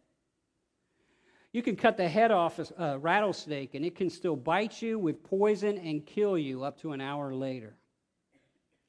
you 1.52 1.62
can 1.62 1.76
cut 1.76 1.98
the 1.98 2.08
head 2.08 2.32
off 2.32 2.60
a 2.78 2.98
rattlesnake 2.98 3.74
and 3.74 3.84
it 3.86 3.96
can 3.96 4.10
still 4.10 4.36
bite 4.36 4.82
you 4.82 4.98
with 4.98 5.24
poison 5.24 5.78
and 5.78 6.06
kill 6.06 6.38
you 6.38 6.64
up 6.64 6.80
to 6.82 6.94
an 6.94 7.02
hour 7.02 7.34
later. 7.34 7.76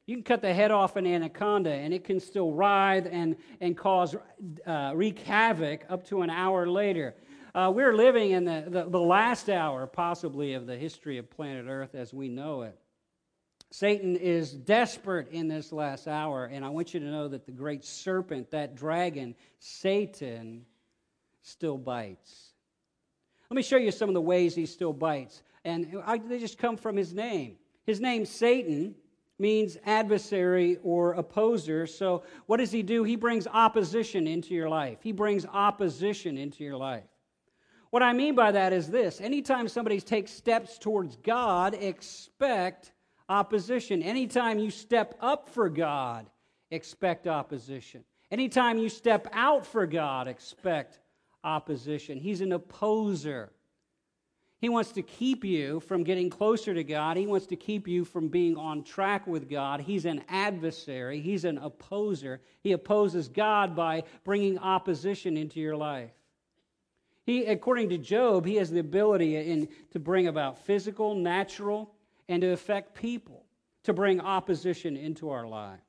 You 0.06 0.16
can 0.16 0.24
cut 0.24 0.42
the 0.42 0.52
head 0.52 0.70
off 0.70 0.96
an 0.96 1.06
anaconda 1.06 1.70
and 1.70 1.94
it 1.94 2.04
can 2.04 2.18
still 2.18 2.52
writhe 2.52 3.06
and, 3.10 3.36
and 3.60 3.76
cause, 3.76 4.16
uh, 4.66 4.92
wreak 4.94 5.20
havoc 5.20 5.84
up 5.88 6.06
to 6.08 6.22
an 6.22 6.30
hour 6.30 6.66
later. 6.66 7.14
Uh, 7.54 7.70
we're 7.72 7.94
living 7.94 8.30
in 8.30 8.44
the, 8.44 8.64
the, 8.66 8.88
the 8.88 9.00
last 9.00 9.48
hour, 9.48 9.86
possibly, 9.86 10.54
of 10.54 10.66
the 10.66 10.76
history 10.76 11.18
of 11.18 11.30
planet 11.30 11.66
Earth 11.68 11.94
as 11.94 12.12
we 12.12 12.28
know 12.28 12.62
it. 12.62 12.76
Satan 13.70 14.16
is 14.16 14.52
desperate 14.52 15.28
in 15.30 15.48
this 15.48 15.72
last 15.72 16.08
hour, 16.08 16.46
and 16.46 16.64
I 16.64 16.68
want 16.68 16.92
you 16.92 17.00
to 17.00 17.06
know 17.06 17.28
that 17.28 17.46
the 17.46 17.52
great 17.52 17.84
serpent, 17.84 18.50
that 18.50 18.74
dragon, 18.74 19.34
Satan, 19.60 20.66
still 21.42 21.78
bites. 21.78 22.52
Let 23.50 23.56
me 23.56 23.62
show 23.62 23.76
you 23.76 23.90
some 23.90 24.08
of 24.08 24.14
the 24.14 24.20
ways 24.20 24.54
he 24.54 24.66
still 24.66 24.92
bites. 24.92 25.42
And 25.64 26.02
I, 26.04 26.18
they 26.18 26.38
just 26.38 26.58
come 26.58 26.76
from 26.76 26.96
his 26.96 27.14
name. 27.14 27.56
His 27.84 28.00
name, 28.00 28.24
Satan, 28.24 28.94
means 29.42 29.76
adversary 29.84 30.78
or 30.82 31.12
opposer. 31.12 31.86
So, 31.86 32.22
what 32.46 32.56
does 32.56 32.72
he 32.72 32.82
do? 32.82 33.04
He 33.04 33.16
brings 33.16 33.46
opposition 33.46 34.26
into 34.26 34.54
your 34.54 34.70
life. 34.70 34.98
He 35.02 35.12
brings 35.12 35.44
opposition 35.44 36.38
into 36.38 36.64
your 36.64 36.76
life. 36.78 37.04
What 37.90 38.02
I 38.02 38.14
mean 38.14 38.34
by 38.34 38.52
that 38.52 38.72
is 38.72 38.88
this 38.88 39.20
anytime 39.20 39.68
somebody 39.68 40.00
takes 40.00 40.30
steps 40.30 40.78
towards 40.78 41.16
God, 41.16 41.74
expect 41.74 42.92
opposition. 43.28 44.02
Anytime 44.02 44.58
you 44.58 44.70
step 44.70 45.14
up 45.20 45.50
for 45.50 45.68
God, 45.68 46.30
expect 46.70 47.26
opposition. 47.26 48.04
Anytime 48.30 48.78
you 48.78 48.88
step 48.88 49.28
out 49.32 49.66
for 49.66 49.86
God, 49.86 50.26
expect 50.26 51.00
opposition. 51.44 52.16
He's 52.16 52.40
an 52.40 52.52
opposer. 52.52 53.52
He 54.62 54.68
wants 54.68 54.92
to 54.92 55.02
keep 55.02 55.44
you 55.44 55.80
from 55.80 56.04
getting 56.04 56.30
closer 56.30 56.72
to 56.72 56.84
God. 56.84 57.16
He 57.16 57.26
wants 57.26 57.46
to 57.46 57.56
keep 57.56 57.88
you 57.88 58.04
from 58.04 58.28
being 58.28 58.56
on 58.56 58.84
track 58.84 59.26
with 59.26 59.50
God. 59.50 59.80
He's 59.80 60.04
an 60.04 60.22
adversary, 60.28 61.20
he's 61.20 61.44
an 61.44 61.58
opposer. 61.58 62.40
He 62.62 62.70
opposes 62.70 63.26
God 63.26 63.74
by 63.74 64.04
bringing 64.22 64.60
opposition 64.60 65.36
into 65.36 65.58
your 65.58 65.76
life. 65.76 66.12
He, 67.26 67.44
according 67.46 67.88
to 67.88 67.98
Job, 67.98 68.46
he 68.46 68.54
has 68.54 68.70
the 68.70 68.78
ability 68.78 69.36
in, 69.36 69.68
to 69.90 69.98
bring 69.98 70.28
about 70.28 70.64
physical, 70.64 71.16
natural, 71.16 71.92
and 72.28 72.40
to 72.42 72.52
affect 72.52 72.94
people, 72.94 73.44
to 73.82 73.92
bring 73.92 74.20
opposition 74.20 74.96
into 74.96 75.30
our 75.30 75.46
lives. 75.46 75.80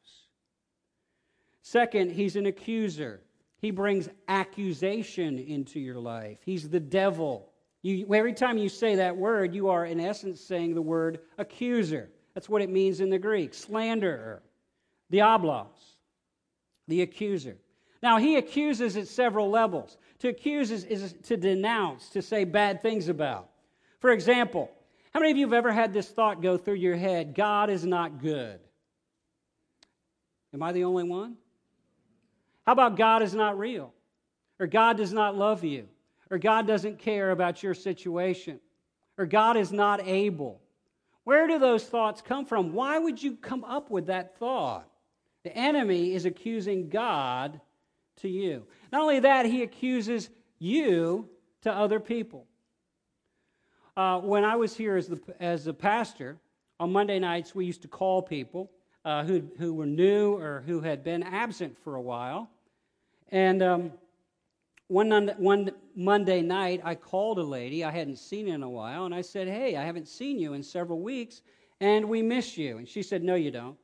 Second, 1.61 2.11
he's 2.11 2.35
an 2.35 2.47
accuser. 2.47 3.21
He 3.59 3.69
brings 3.69 4.09
accusation 4.27 5.37
into 5.37 5.79
your 5.79 5.99
life. 5.99 6.39
He's 6.43 6.69
the 6.69 6.79
devil. 6.79 7.52
You, 7.83 8.07
every 8.13 8.33
time 8.33 8.57
you 8.57 8.69
say 8.69 8.95
that 8.95 9.15
word, 9.15 9.53
you 9.53 9.69
are 9.69 9.85
in 9.85 9.99
essence 9.99 10.41
saying 10.41 10.73
the 10.73 10.81
word 10.81 11.19
accuser. 11.37 12.09
That's 12.33 12.49
what 12.49 12.61
it 12.61 12.69
means 12.69 13.01
in 13.01 13.09
the 13.09 13.19
Greek 13.19 13.53
slanderer, 13.53 14.41
diabolos, 15.11 15.67
the 16.87 17.01
accuser. 17.01 17.57
Now, 18.01 18.17
he 18.17 18.37
accuses 18.37 18.97
at 18.97 19.07
several 19.07 19.49
levels. 19.49 19.97
To 20.19 20.29
accuse 20.29 20.71
is, 20.71 20.85
is 20.85 21.13
to 21.23 21.37
denounce, 21.37 22.09
to 22.09 22.21
say 22.21 22.45
bad 22.45 22.81
things 22.81 23.09
about. 23.09 23.49
For 23.99 24.11
example, 24.11 24.71
how 25.13 25.19
many 25.19 25.31
of 25.31 25.37
you 25.37 25.45
have 25.45 25.53
ever 25.53 25.71
had 25.71 25.93
this 25.93 26.09
thought 26.09 26.41
go 26.41 26.57
through 26.57 26.75
your 26.75 26.95
head 26.95 27.35
God 27.35 27.69
is 27.69 27.85
not 27.85 28.21
good? 28.21 28.59
Am 30.53 30.63
I 30.63 30.71
the 30.71 30.85
only 30.85 31.03
one? 31.03 31.35
How 32.65 32.71
about 32.71 32.95
God 32.95 33.21
is 33.21 33.33
not 33.33 33.57
real? 33.57 33.93
Or 34.59 34.67
God 34.67 34.97
does 34.97 35.11
not 35.11 35.35
love 35.35 35.63
you? 35.63 35.87
Or 36.29 36.37
God 36.37 36.67
doesn't 36.67 36.99
care 36.99 37.31
about 37.31 37.63
your 37.63 37.73
situation? 37.73 38.59
Or 39.17 39.25
God 39.25 39.57
is 39.57 39.71
not 39.71 40.05
able? 40.07 40.61
Where 41.23 41.47
do 41.47 41.59
those 41.59 41.85
thoughts 41.85 42.21
come 42.21 42.45
from? 42.45 42.73
Why 42.73 42.97
would 42.97 43.21
you 43.21 43.35
come 43.35 43.63
up 43.63 43.89
with 43.89 44.07
that 44.07 44.37
thought? 44.37 44.87
The 45.43 45.55
enemy 45.55 46.13
is 46.13 46.25
accusing 46.25 46.89
God 46.89 47.59
to 48.17 48.29
you. 48.29 48.65
Not 48.91 49.01
only 49.01 49.19
that, 49.19 49.45
he 49.45 49.61
accuses 49.61 50.29
you 50.59 51.29
to 51.61 51.71
other 51.71 51.99
people. 51.99 52.45
Uh, 53.95 54.19
when 54.19 54.43
I 54.43 54.55
was 54.55 54.75
here 54.75 54.97
as, 54.97 55.07
the, 55.07 55.19
as 55.39 55.67
a 55.67 55.73
pastor, 55.73 56.37
on 56.79 56.91
Monday 56.91 57.19
nights, 57.19 57.53
we 57.53 57.65
used 57.65 57.83
to 57.83 57.87
call 57.87 58.21
people 58.21 58.71
uh, 59.05 59.23
who, 59.23 59.43
who 59.57 59.73
were 59.73 59.85
new 59.85 60.33
or 60.35 60.63
who 60.65 60.81
had 60.81 61.03
been 61.03 61.23
absent 61.23 61.77
for 61.83 61.95
a 61.95 62.01
while. 62.01 62.49
And 63.29 63.61
um, 63.61 63.91
one, 64.93 65.33
one 65.37 65.71
Monday 65.95 66.41
night, 66.41 66.81
I 66.83 66.93
called 66.93 67.39
a 67.39 67.43
lady 67.43 67.83
I 67.83 67.89
hadn't 67.89 68.17
seen 68.17 68.47
in 68.47 68.61
a 68.61 68.69
while, 68.69 69.05
and 69.05 69.13
I 69.13 69.21
said, 69.21 69.47
Hey, 69.47 69.75
I 69.75 69.83
haven't 69.83 70.07
seen 70.07 70.37
you 70.39 70.53
in 70.53 70.61
several 70.61 71.01
weeks, 71.01 71.41
and 71.81 72.07
we 72.07 72.21
miss 72.21 72.57
you. 72.57 72.77
And 72.77 72.87
she 72.87 73.01
said, 73.01 73.23
No, 73.23 73.33
you 73.33 73.49
don't. 73.49 73.75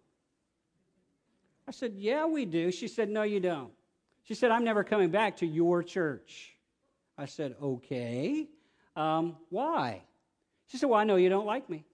I 1.67 1.71
said, 1.71 1.93
Yeah, 1.97 2.27
we 2.27 2.45
do. 2.45 2.71
She 2.71 2.87
said, 2.87 3.09
No, 3.09 3.23
you 3.23 3.39
don't. 3.39 3.71
She 4.23 4.35
said, 4.35 4.51
I'm 4.51 4.63
never 4.63 4.83
coming 4.83 5.09
back 5.09 5.37
to 5.37 5.47
your 5.47 5.81
church. 5.81 6.55
I 7.17 7.25
said, 7.25 7.55
Okay. 7.61 8.47
Um, 8.95 9.35
why? 9.49 10.03
She 10.67 10.77
said, 10.77 10.89
Well, 10.89 10.99
I 10.99 11.05
know 11.05 11.15
you 11.15 11.29
don't 11.29 11.47
like 11.47 11.69
me. 11.71 11.85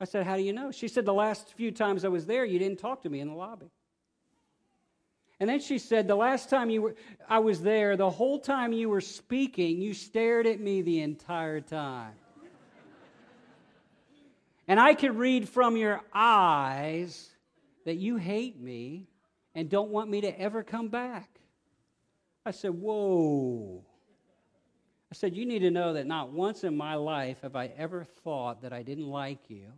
I 0.00 0.04
said, 0.04 0.24
How 0.24 0.36
do 0.36 0.42
you 0.42 0.52
know? 0.52 0.70
She 0.70 0.86
said, 0.86 1.04
The 1.04 1.12
last 1.12 1.52
few 1.54 1.72
times 1.72 2.04
I 2.04 2.08
was 2.08 2.26
there, 2.26 2.44
you 2.44 2.60
didn't 2.60 2.78
talk 2.78 3.02
to 3.02 3.10
me 3.10 3.18
in 3.18 3.26
the 3.26 3.34
lobby. 3.34 3.72
And 5.40 5.48
then 5.48 5.60
she 5.60 5.78
said, 5.78 6.06
The 6.06 6.14
last 6.14 6.48
time 6.48 6.70
you 6.70 6.82
were, 6.82 6.94
I 7.28 7.40
was 7.40 7.60
there, 7.60 7.96
the 7.96 8.10
whole 8.10 8.38
time 8.38 8.72
you 8.72 8.88
were 8.88 9.00
speaking, 9.00 9.80
you 9.80 9.94
stared 9.94 10.46
at 10.46 10.60
me 10.60 10.82
the 10.82 11.00
entire 11.00 11.60
time. 11.60 12.12
and 14.68 14.78
I 14.78 14.94
could 14.94 15.16
read 15.16 15.48
from 15.48 15.76
your 15.76 16.00
eyes 16.12 17.30
that 17.84 17.96
you 17.96 18.16
hate 18.16 18.60
me 18.60 19.08
and 19.54 19.68
don't 19.68 19.90
want 19.90 20.10
me 20.10 20.20
to 20.22 20.40
ever 20.40 20.62
come 20.62 20.88
back. 20.88 21.28
I 22.46 22.50
said, 22.50 22.70
Whoa. 22.70 23.84
I 25.10 25.14
said, 25.14 25.36
You 25.36 25.46
need 25.46 25.60
to 25.60 25.70
know 25.70 25.94
that 25.94 26.06
not 26.06 26.32
once 26.32 26.64
in 26.64 26.76
my 26.76 26.94
life 26.94 27.38
have 27.42 27.56
I 27.56 27.72
ever 27.76 28.04
thought 28.22 28.62
that 28.62 28.72
I 28.72 28.82
didn't 28.82 29.08
like 29.08 29.50
you. 29.50 29.72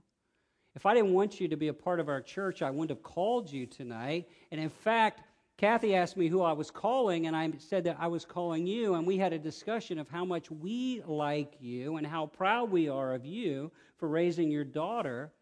If 0.74 0.84
I 0.84 0.94
didn't 0.94 1.14
want 1.14 1.40
you 1.40 1.48
to 1.48 1.56
be 1.56 1.68
a 1.68 1.74
part 1.74 2.00
of 2.00 2.10
our 2.10 2.20
church, 2.20 2.60
I 2.60 2.70
wouldn't 2.70 2.90
have 2.90 3.02
called 3.02 3.50
you 3.50 3.64
tonight. 3.64 4.28
And 4.50 4.60
in 4.60 4.68
fact, 4.68 5.22
Kathy 5.56 5.94
asked 5.94 6.18
me 6.18 6.28
who 6.28 6.42
I 6.42 6.52
was 6.52 6.70
calling, 6.70 7.26
and 7.26 7.34
I 7.34 7.50
said 7.58 7.84
that 7.84 7.96
I 7.98 8.08
was 8.08 8.26
calling 8.26 8.66
you, 8.66 8.94
and 8.94 9.06
we 9.06 9.16
had 9.16 9.32
a 9.32 9.38
discussion 9.38 9.98
of 9.98 10.08
how 10.08 10.24
much 10.24 10.50
we 10.50 11.02
like 11.06 11.54
you 11.60 11.96
and 11.96 12.06
how 12.06 12.26
proud 12.26 12.70
we 12.70 12.88
are 12.90 13.14
of 13.14 13.24
you 13.24 13.72
for 13.96 14.06
raising 14.06 14.50
your 14.50 14.64
daughter 14.64 15.32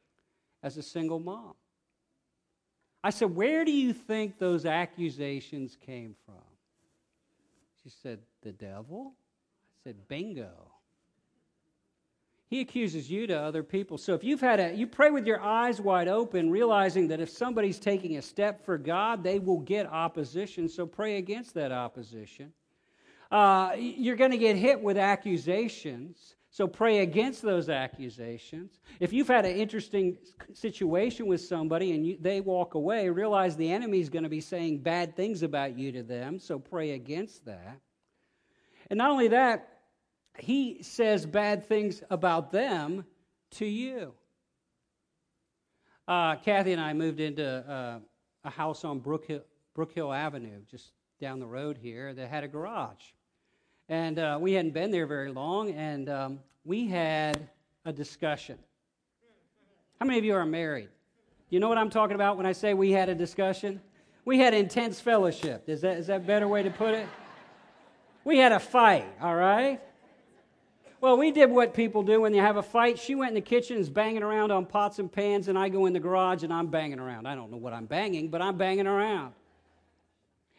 as 0.63 0.77
a 0.77 0.83
single 0.83 1.19
mom. 1.19 1.55
I 3.03 3.11
said, 3.11 3.35
Where 3.35 3.65
do 3.65 3.73
you 3.73 3.93
think 3.93 4.39
those 4.39 4.65
accusations 4.65 5.77
came 5.85 6.15
from? 6.25 6.37
She 7.83 7.91
said, 7.91 8.21
The 8.43 8.53
devil? 8.53 9.15
I 9.17 9.91
said, 9.91 10.09
Bingo. 10.09 10.74
He 12.47 12.61
accuses 12.61 13.11
you 13.11 13.27
to 13.27 13.39
other 13.39 13.63
people. 13.63 13.99
So 13.99 14.15
if 14.15 14.23
you've 14.23 14.41
had 14.41 14.61
a, 14.61 14.73
you 14.75 14.87
pray 14.87 15.11
with 15.11 15.27
your 15.27 15.41
eyes 15.41 15.81
wide 15.81 16.09
open, 16.09 16.51
realizing 16.51 17.09
that 17.09 17.21
if 17.21 17.31
somebody's 17.31 17.79
taking 17.79 18.17
a 18.17 18.23
step 18.23 18.65
for 18.65 18.79
God, 18.79 19.25
they 19.25 19.39
will 19.39 19.61
get 19.61 19.87
opposition. 19.87 20.69
So 20.69 20.87
pray 20.87 21.17
against 21.17 21.55
that 21.55 21.73
opposition. 21.73 22.53
Uh, 23.31 23.73
you're 23.77 24.17
going 24.17 24.31
to 24.31 24.39
get 24.39 24.57
hit 24.57 24.81
with 24.81 24.97
accusations. 24.99 26.37
So 26.51 26.69
pray 26.69 27.01
against 27.01 27.43
those 27.43 27.69
accusations. 27.69 28.79
If 29.01 29.13
you've 29.13 29.27
had 29.27 29.45
an 29.45 29.57
interesting 29.57 30.17
situation 30.53 31.27
with 31.27 31.41
somebody 31.41 31.91
and 31.93 32.07
you, 32.07 32.19
they 32.21 32.41
walk 32.41 32.75
away, 32.75 33.09
realize 33.09 33.57
the 33.57 33.73
enemy 33.73 33.99
is 33.99 34.09
going 34.09 34.23
to 34.23 34.29
be 34.29 34.41
saying 34.41 34.79
bad 34.79 35.17
things 35.17 35.43
about 35.43 35.77
you 35.77 35.91
to 35.91 36.05
them. 36.05 36.39
So 36.39 36.61
pray 36.61 36.93
against 36.93 37.45
that. 37.47 37.81
And 38.89 38.99
not 38.99 39.11
only 39.11 39.27
that, 39.29 39.74
he 40.39 40.83
says 40.83 41.27
bad 41.27 41.67
things 41.67 42.03
about 42.11 42.51
them 42.51 43.05
to 43.53 43.67
you. 43.67 44.13
Uh, 46.07 46.37
Kathy 46.37 46.73
and 46.73 46.81
I 46.81 46.93
moved 46.93 47.21
into 47.21 47.47
uh, 47.47 47.99
a 48.45 48.51
house 48.51 48.85
on 48.85 49.01
Brookhill, 49.01 49.43
Brookhill 49.77 50.15
Avenue, 50.15 50.61
just 50.71 50.93
down 51.21 51.39
the 51.39 51.47
road 51.47 51.79
here, 51.81 52.13
that 52.13 52.29
had 52.29 52.45
a 52.45 52.49
garage. 52.49 53.13
And 53.89 54.19
uh, 54.19 54.39
we 54.41 54.53
hadn't 54.53 54.73
been 54.73 54.91
there 54.91 55.07
very 55.07 55.31
long, 55.31 55.71
and 55.71 56.09
um, 56.09 56.41
we 56.65 56.87
had 56.89 57.49
a 57.85 57.93
discussion. 57.93 58.59
How 60.01 60.07
many 60.07 60.19
of 60.19 60.25
you 60.25 60.35
are 60.35 60.45
married? 60.45 60.89
You 61.49 61.61
know 61.61 61.69
what 61.69 61.79
I'm 61.79 61.91
talking 61.91 62.15
about 62.15 62.37
when 62.37 62.47
I 62.47 62.53
say 62.53 62.75
we 62.75 62.91
had 62.91 63.09
a 63.09 63.15
discussion? 63.15 63.81
We 64.25 64.39
had 64.39 64.55
intense 64.55 65.01
fellowship. 65.01 65.69
Is 65.69 65.83
that, 65.83 65.99
is 65.99 66.09
that 66.09 66.17
a 66.17 66.25
better 66.25 66.49
way 66.49 66.63
to 66.63 66.71
put 66.71 66.95
it? 66.95 67.07
We 68.25 68.39
had 68.39 68.53
a 68.53 68.59
fight, 68.59 69.07
all 69.21 69.37
right? 69.37 69.81
Well, 71.05 71.19
we 71.19 71.33
did 71.33 71.51
what 71.51 71.75
people 71.75 72.03
do 72.03 72.23
when 72.23 72.33
they 72.33 72.39
have 72.39 72.57
a 72.57 72.63
fight. 72.63 72.99
She 72.99 73.15
went 73.15 73.29
in 73.29 73.35
the 73.35 73.43
kitchen, 73.43 73.77
is 73.77 73.91
banging 73.91 74.23
around 74.23 74.51
on 74.51 74.65
pots 74.65 74.99
and 74.99 75.13
pans, 75.13 75.49
and 75.49 75.59
I 75.59 75.69
go 75.69 75.85
in 75.85 75.93
the 75.93 76.01
garage 76.01 76.45
and 76.45 76.51
I'm 76.51 76.69
banging 76.69 76.99
around. 76.99 77.27
I 77.27 77.35
don't 77.35 77.51
know 77.51 77.59
what 77.59 77.75
I'm 77.75 77.85
banging, 77.85 78.31
but 78.31 78.41
I'm 78.41 78.57
banging 78.57 78.87
around. 78.87 79.35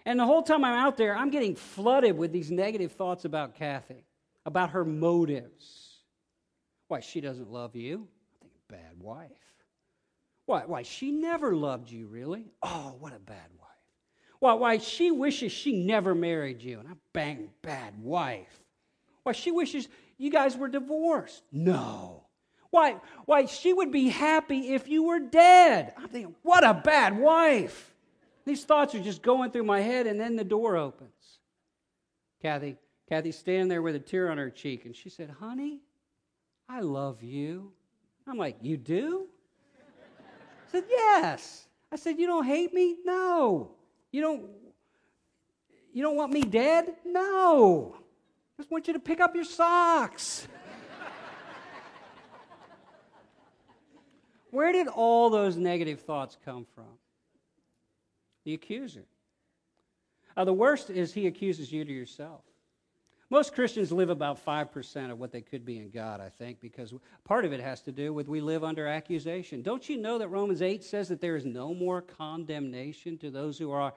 And 0.05 0.19
the 0.19 0.23
whole 0.23 0.43
time 0.43 0.63
I'm 0.63 0.75
out 0.75 0.97
there, 0.97 1.17
I'm 1.17 1.31
getting 1.31 1.55
flooded 1.55 2.15
with 2.15 2.31
these 2.31 2.51
negative 2.51 2.91
thoughts 2.91 3.25
about 3.25 3.55
Kathy, 3.55 4.05
about 4.45 4.69
her 4.69 4.85
motives. 4.85 5.95
Why, 6.89 6.99
she 6.99 7.21
doesn't 7.21 7.51
love 7.51 7.75
you. 7.75 8.07
I 8.31 8.43
think, 8.43 8.53
a 8.69 8.73
bad 8.73 9.01
wife. 9.01 9.31
Why, 10.45 10.61
why, 10.67 10.83
she 10.83 11.09
never 11.09 11.55
loved 11.55 11.89
you, 11.89 12.05
really? 12.05 12.51
Oh, 12.61 12.95
what 12.99 13.15
a 13.15 13.19
bad 13.19 13.49
wife. 13.59 13.69
Why, 14.37 14.53
why, 14.53 14.77
she 14.77 15.09
wishes 15.09 15.51
she 15.51 15.83
never 15.83 16.13
married 16.13 16.61
you. 16.61 16.77
And 16.77 16.87
I 16.87 16.91
bang, 17.13 17.49
bad 17.63 17.99
wife. 17.99 18.59
Why, 19.23 19.31
she 19.31 19.49
wishes 19.49 19.87
you 20.17 20.29
guys 20.29 20.57
were 20.57 20.67
divorced. 20.67 21.43
No. 21.51 22.23
Why, 22.71 22.97
why, 23.25 23.45
she 23.45 23.73
would 23.73 23.91
be 23.91 24.09
happy 24.09 24.73
if 24.73 24.87
you 24.87 25.03
were 25.03 25.19
dead. 25.19 25.93
I'm 25.97 26.09
thinking, 26.09 26.35
what 26.41 26.65
a 26.65 26.73
bad 26.73 27.17
wife. 27.17 27.93
These 28.45 28.65
thoughts 28.65 28.93
are 28.95 28.99
just 28.99 29.21
going 29.21 29.51
through 29.51 29.63
my 29.63 29.79
head, 29.79 30.07
and 30.07 30.19
then 30.19 30.35
the 30.35 30.43
door 30.43 30.75
opens. 30.75 31.39
Kathy, 32.41 32.75
Kathy's 33.07 33.37
standing 33.37 33.69
there 33.69 33.81
with 33.81 33.95
a 33.95 33.99
tear 33.99 34.29
on 34.29 34.37
her 34.37 34.49
cheek, 34.49 34.85
and 34.85 34.95
she 34.95 35.09
said, 35.09 35.29
Honey, 35.39 35.79
I 36.67 36.81
love 36.81 37.23
you. 37.23 37.71
I'm 38.27 38.37
like, 38.37 38.57
You 38.61 38.77
do? 38.77 39.27
I 40.27 40.71
said, 40.71 40.83
Yes. 40.89 41.67
I 41.91 41.95
said, 41.95 42.19
You 42.19 42.27
don't 42.27 42.45
hate 42.45 42.73
me? 42.73 42.97
No. 43.05 43.71
You 44.11 44.21
don't 44.21 44.49
you 45.95 46.03
don't 46.03 46.17
want 46.17 46.33
me 46.33 46.41
dead? 46.41 46.93
No. 47.05 47.95
I 48.57 48.61
just 48.61 48.71
want 48.71 48.87
you 48.87 48.93
to 48.93 48.99
pick 48.99 49.19
up 49.19 49.35
your 49.35 49.43
socks. 49.43 50.47
Where 54.51 54.71
did 54.71 54.87
all 54.87 55.29
those 55.29 55.57
negative 55.57 55.99
thoughts 56.01 56.37
come 56.45 56.65
from? 56.73 56.97
the 58.45 58.53
accuser. 58.53 59.03
Uh, 60.37 60.45
the 60.45 60.53
worst 60.53 60.89
is 60.89 61.13
he 61.13 61.27
accuses 61.27 61.71
you 61.71 61.83
to 61.83 61.91
yourself. 61.91 62.41
Most 63.31 63.55
Christians 63.55 63.91
live 63.91 64.11
about 64.11 64.43
5% 64.45 65.11
of 65.11 65.19
what 65.19 65.31
they 65.31 65.41
could 65.41 65.65
be 65.65 65.79
in 65.79 65.89
God, 65.89 66.21
I 66.21 66.29
think, 66.29 66.61
because 66.61 66.93
part 67.23 67.43
of 67.43 67.53
it 67.53 67.59
has 67.59 67.81
to 67.81 67.91
do 67.91 68.13
with 68.13 68.27
we 68.29 68.39
live 68.39 68.63
under 68.63 68.87
accusation. 68.87 69.63
Don't 69.63 69.89
you 69.89 69.97
know 69.97 70.19
that 70.19 70.27
Romans 70.27 70.61
8 70.61 70.83
says 70.83 71.09
that 71.09 71.21
there 71.21 71.35
is 71.35 71.43
no 71.43 71.73
more 71.73 72.01
condemnation 72.01 73.17
to 73.17 73.31
those 73.31 73.57
who 73.57 73.71
are 73.71 73.93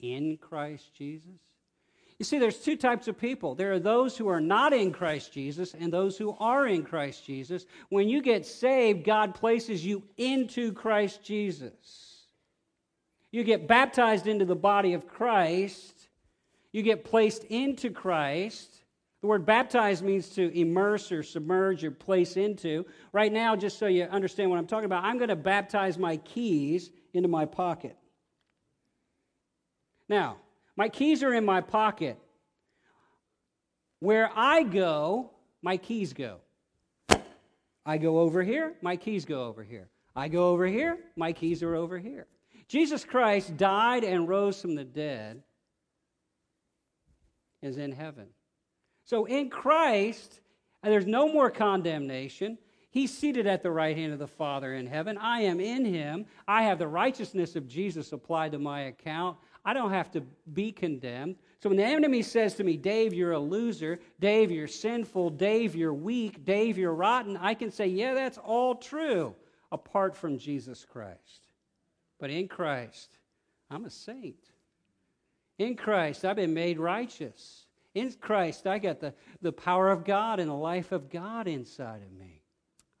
in 0.00 0.36
Christ 0.36 0.92
Jesus? 0.94 1.51
You 2.18 2.24
see, 2.24 2.38
there's 2.38 2.58
two 2.58 2.76
types 2.76 3.08
of 3.08 3.18
people. 3.18 3.54
There 3.54 3.72
are 3.72 3.78
those 3.78 4.16
who 4.16 4.28
are 4.28 4.40
not 4.40 4.72
in 4.72 4.92
Christ 4.92 5.32
Jesus 5.32 5.74
and 5.74 5.92
those 5.92 6.16
who 6.16 6.36
are 6.38 6.66
in 6.66 6.84
Christ 6.84 7.24
Jesus. 7.26 7.66
When 7.88 8.08
you 8.08 8.22
get 8.22 8.46
saved, 8.46 9.04
God 9.04 9.34
places 9.34 9.84
you 9.84 10.02
into 10.16 10.72
Christ 10.72 11.22
Jesus. 11.22 12.22
You 13.32 13.44
get 13.44 13.66
baptized 13.66 14.26
into 14.26 14.44
the 14.44 14.54
body 14.54 14.92
of 14.92 15.08
Christ. 15.08 16.08
You 16.70 16.82
get 16.82 17.04
placed 17.04 17.44
into 17.44 17.90
Christ. 17.90 18.82
The 19.22 19.28
word 19.28 19.46
baptize 19.46 20.02
means 20.02 20.28
to 20.30 20.58
immerse 20.58 21.12
or 21.12 21.22
submerge 21.22 21.84
or 21.84 21.90
place 21.90 22.36
into. 22.36 22.84
Right 23.12 23.32
now, 23.32 23.56
just 23.56 23.78
so 23.78 23.86
you 23.86 24.04
understand 24.04 24.50
what 24.50 24.58
I'm 24.58 24.66
talking 24.66 24.84
about, 24.84 25.04
I'm 25.04 25.16
going 25.16 25.28
to 25.28 25.36
baptize 25.36 25.96
my 25.96 26.16
keys 26.18 26.90
into 27.14 27.28
my 27.28 27.46
pocket. 27.46 27.96
Now, 30.08 30.38
my 30.82 30.88
keys 30.88 31.22
are 31.22 31.32
in 31.32 31.44
my 31.44 31.60
pocket. 31.60 32.18
Where 34.00 34.32
I 34.34 34.64
go, 34.64 35.30
my 35.62 35.76
keys 35.76 36.12
go. 36.12 36.40
I 37.86 37.98
go 37.98 38.18
over 38.18 38.42
here, 38.42 38.74
my 38.82 38.96
keys 38.96 39.24
go 39.24 39.44
over 39.44 39.62
here. 39.62 39.90
I 40.16 40.26
go 40.26 40.48
over 40.48 40.66
here, 40.66 40.98
my 41.14 41.32
keys 41.32 41.62
are 41.62 41.76
over 41.76 42.00
here. 42.00 42.26
Jesus 42.66 43.04
Christ 43.04 43.56
died 43.56 44.02
and 44.02 44.28
rose 44.28 44.60
from 44.60 44.74
the 44.74 44.82
dead, 44.82 45.44
is 47.62 47.76
in 47.76 47.92
heaven. 47.92 48.26
So 49.04 49.26
in 49.26 49.50
Christ, 49.50 50.40
there's 50.82 51.06
no 51.06 51.32
more 51.32 51.48
condemnation. 51.48 52.58
He's 52.90 53.16
seated 53.16 53.46
at 53.46 53.62
the 53.62 53.70
right 53.70 53.96
hand 53.96 54.12
of 54.12 54.18
the 54.18 54.26
Father 54.26 54.74
in 54.74 54.88
heaven. 54.88 55.16
I 55.16 55.42
am 55.42 55.60
in 55.60 55.84
him. 55.84 56.26
I 56.48 56.64
have 56.64 56.80
the 56.80 56.88
righteousness 56.88 57.54
of 57.54 57.68
Jesus 57.68 58.10
applied 58.10 58.50
to 58.50 58.58
my 58.58 58.80
account. 58.80 59.38
I 59.64 59.72
don't 59.74 59.92
have 59.92 60.10
to 60.12 60.22
be 60.52 60.72
condemned. 60.72 61.36
So 61.60 61.68
when 61.68 61.78
the 61.78 61.84
enemy 61.84 62.22
says 62.22 62.54
to 62.54 62.64
me, 62.64 62.76
Dave, 62.76 63.14
you're 63.14 63.32
a 63.32 63.38
loser, 63.38 64.00
Dave, 64.18 64.50
you're 64.50 64.66
sinful, 64.66 65.30
Dave, 65.30 65.76
you're 65.76 65.94
weak, 65.94 66.44
Dave, 66.44 66.76
you're 66.76 66.94
rotten, 66.94 67.36
I 67.36 67.54
can 67.54 67.70
say, 67.70 67.86
yeah, 67.86 68.14
that's 68.14 68.38
all 68.38 68.74
true 68.74 69.34
apart 69.70 70.16
from 70.16 70.38
Jesus 70.38 70.84
Christ. 70.84 71.46
But 72.18 72.30
in 72.30 72.48
Christ, 72.48 73.16
I'm 73.70 73.84
a 73.84 73.90
saint. 73.90 74.50
In 75.58 75.76
Christ, 75.76 76.24
I've 76.24 76.36
been 76.36 76.54
made 76.54 76.78
righteous. 76.78 77.66
In 77.94 78.12
Christ, 78.12 78.66
I 78.66 78.78
got 78.78 79.00
the, 79.00 79.14
the 79.42 79.52
power 79.52 79.90
of 79.90 80.04
God 80.04 80.40
and 80.40 80.48
the 80.48 80.54
life 80.54 80.92
of 80.92 81.10
God 81.10 81.46
inside 81.46 82.02
of 82.02 82.12
me. 82.18 82.42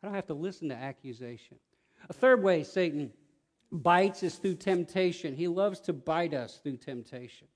I 0.02 0.06
don't 0.06 0.14
have 0.14 0.26
to 0.26 0.34
listen 0.34 0.68
to 0.68 0.74
accusation. 0.74 1.56
A 2.08 2.12
third 2.12 2.42
way 2.42 2.62
Satan 2.62 3.10
bites 3.72 4.22
is 4.22 4.36
through 4.36 4.56
temptation. 4.56 5.34
He 5.34 5.48
loves 5.48 5.80
to 5.80 5.92
bite 5.92 6.34
us 6.34 6.60
through 6.62 6.76
temptation. 6.76 7.48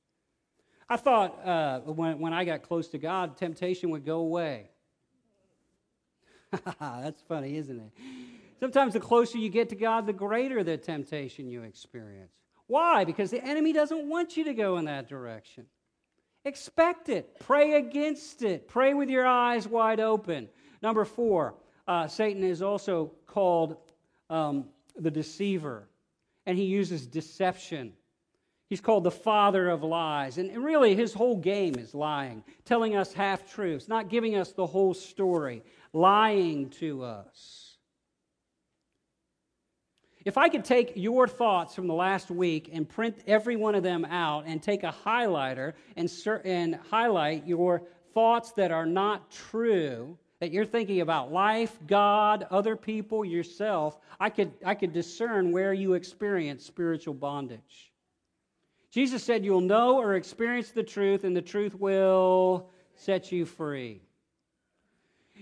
I 0.89 0.97
thought 0.97 1.47
uh, 1.47 1.81
when, 1.81 2.19
when 2.21 2.33
I 2.33 2.45
got 2.45 2.63
close 2.63 2.89
to 2.89 2.99
God, 2.99 3.37
temptation 3.37 3.91
would 3.91 4.05
go 4.05 4.19
away. 4.19 4.71
That's 6.81 7.21
funny, 7.23 7.57
isn't 7.57 7.79
it? 7.79 7.91
Sometimes 8.61 8.95
the 8.95 9.01
closer 9.01 9.37
you 9.37 9.51
get 9.51 9.69
to 9.71 9.77
God, 9.77 10.07
the 10.07 10.13
greater 10.13 10.65
the 10.65 10.77
temptation 10.77 11.49
you 11.49 11.63
experience. 11.63 12.33
Why? 12.69 13.05
Because 13.05 13.31
the 13.31 13.45
enemy 13.45 13.73
doesn't 13.73 14.09
want 14.09 14.37
you 14.37 14.45
to 14.45 14.55
go 14.55 14.79
in 14.79 14.87
that 14.87 15.09
direction. 15.09 15.67
Expect 16.45 17.09
it. 17.09 17.39
Pray 17.41 17.75
against 17.75 18.43
it. 18.43 18.69
Pray 18.69 18.95
with 18.95 19.11
your 19.11 19.27
eyes 19.27 19.69
wide 19.69 20.01
open. 20.01 20.49
Number 20.81 21.05
four, 21.05 21.55
uh, 21.89 22.07
Satan 22.07 22.45
is 22.45 22.63
also 22.63 23.13
called 23.27 23.77
um, 24.31 24.67
the 24.97 25.11
deceiver, 25.11 25.89
and 26.47 26.57
he 26.57 26.65
uses 26.65 27.07
deception. 27.07 27.93
He's 28.69 28.81
called 28.81 29.05
the 29.05 29.11
father 29.11 29.69
of 29.69 29.83
lies. 29.83 30.39
And 30.39 30.57
really, 30.65 30.95
his 30.95 31.13
whole 31.13 31.37
game 31.37 31.77
is 31.77 31.95
lying, 31.95 32.43
telling 32.65 32.97
us 32.97 33.13
half 33.13 33.51
truths, 33.53 33.89
not 33.89 34.09
giving 34.09 34.37
us 34.37 34.53
the 34.53 34.67
whole 34.67 34.95
story, 34.95 35.63
lying 35.93 36.71
to 36.71 37.03
us. 37.03 37.77
If 40.25 40.37
I 40.37 40.49
could 40.49 40.65
take 40.65 40.93
your 40.97 41.29
thoughts 41.29 41.77
from 41.77 41.87
the 41.87 41.95
last 41.95 42.33
week 42.33 42.71
and 42.73 42.89
print 42.89 43.17
every 43.29 43.55
one 43.55 43.77
of 43.77 43.85
them 43.85 44.05
out 44.05 44.45
and 44.47 44.61
take 44.61 44.83
a 44.83 44.93
highlighter 45.05 45.75
and, 45.95 46.11
and 46.45 46.75
highlight 46.91 47.47
your 47.47 47.83
thoughts 48.13 48.51
that 48.53 48.73
are 48.73 48.87
not 48.87 49.31
true, 49.31 50.19
that 50.41 50.53
you're 50.53 50.67
thinking 50.67 51.01
about 51.01 51.33
life, 51.33 51.77
God, 51.87 52.47
other 52.51 52.77
people, 52.77 53.25
yourself, 53.25 53.99
I 54.21 54.31
could, 54.31 54.53
I 54.65 54.75
could 54.75 54.93
discern 54.93 55.53
where 55.53 55.73
you 55.73 55.95
experience 55.95 56.65
spiritual 56.65 57.15
bondage. 57.15 57.93
Jesus 58.91 59.23
said, 59.23 59.45
You'll 59.45 59.61
know 59.61 59.99
or 59.99 60.15
experience 60.15 60.71
the 60.71 60.83
truth, 60.83 61.25
and 61.25 61.37
the 61.37 61.43
truth 61.43 61.75
will 61.75 62.69
set 62.95 63.33
you 63.33 63.45
free. 63.45 64.01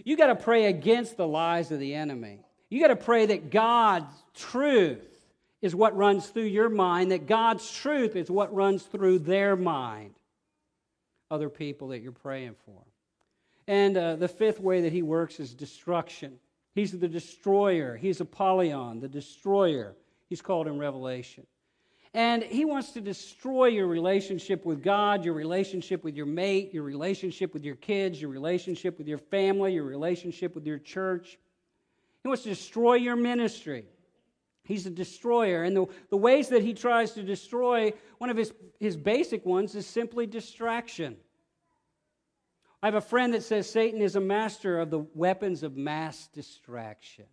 You 0.04 0.16
got 0.16 0.26
to 0.28 0.37
pray 0.37 0.66
against 0.66 1.16
the 1.16 1.26
lies 1.26 1.70
of 1.70 1.78
the 1.78 1.94
enemy. 1.94 2.40
You 2.68 2.80
got 2.80 2.88
to 2.88 2.96
pray 2.96 3.26
that 3.26 3.50
God's 3.50 4.12
truth 4.35 5.07
is 5.62 5.74
what 5.74 5.96
runs 5.96 6.26
through 6.26 6.44
your 6.44 6.68
mind, 6.68 7.12
that 7.12 7.26
God's 7.26 7.70
truth 7.70 8.16
is 8.16 8.30
what 8.30 8.52
runs 8.54 8.83
through 8.83 9.20
their 9.20 9.57
mind, 9.57 10.14
other 11.30 11.48
people 11.48 11.88
that 11.88 12.00
you're 12.00 12.12
praying 12.12 12.57
for. 12.66 12.83
And 13.66 13.96
uh, 13.96 14.16
the 14.16 14.29
fifth 14.29 14.61
way 14.61 14.83
that 14.83 14.92
he 14.92 15.03
works 15.03 15.40
is 15.40 15.55
destruction. 15.55 16.38
He's 16.74 16.92
the 16.92 17.09
destroyer. 17.09 17.96
He's 17.96 18.20
Apollyon, 18.20 19.00
the 19.00 19.09
destroyer. 19.09 19.96
He's 20.29 20.42
called 20.42 20.66
in 20.66 20.79
Revelation. 20.79 21.46
And 22.12 22.44
he 22.44 22.64
wants 22.64 22.92
to 22.92 23.00
destroy 23.00 23.66
your 23.66 23.88
relationship 23.88 24.64
with 24.64 24.83
God, 24.83 25.24
your 25.24 25.35
relationship 25.35 26.05
with 26.05 26.16
your 26.16 26.27
mate, 26.27 26.72
your 26.72 26.85
relationship 26.85 27.53
with 27.53 27.64
your 27.64 27.74
kids, 27.74 28.20
your 28.20 28.31
relationship 28.31 28.98
with 28.98 29.09
your 29.09 29.18
family, 29.18 29.74
your 29.74 29.85
relationship 29.85 30.55
with 30.55 30.64
your 30.64 30.79
church. 30.79 31.38
He 32.22 32.29
wants 32.29 32.44
to 32.44 32.50
destroy 32.50 32.94
your 32.94 33.16
ministry. 33.16 33.87
He's 34.62 34.87
a 34.87 34.90
destroyer. 34.90 35.64
And 35.64 35.77
the, 35.77 35.87
the 36.11 36.16
ways 36.16 36.48
that 36.50 36.62
he 36.62 36.72
tries 36.72 37.12
to 37.12 37.22
destroy, 37.22 37.92
one 38.18 38.31
of 38.31 38.37
his, 38.37 38.53
his 38.79 38.96
basic 38.96 39.44
ones 39.44 39.74
is 39.74 39.87
simply 39.87 40.27
distraction. 40.27 41.16
I 42.85 42.88
have 42.88 42.97
a 42.97 43.01
friend 43.01 43.33
that 43.33 43.42
says 43.42 43.66
Satan 43.66 44.03
is 44.03 44.14
a 44.14 44.20
master 44.20 44.79
of 44.79 44.90
the 44.90 45.07
weapons 45.14 45.62
of 45.62 45.75
mass 45.75 46.29
distraction. 46.35 47.25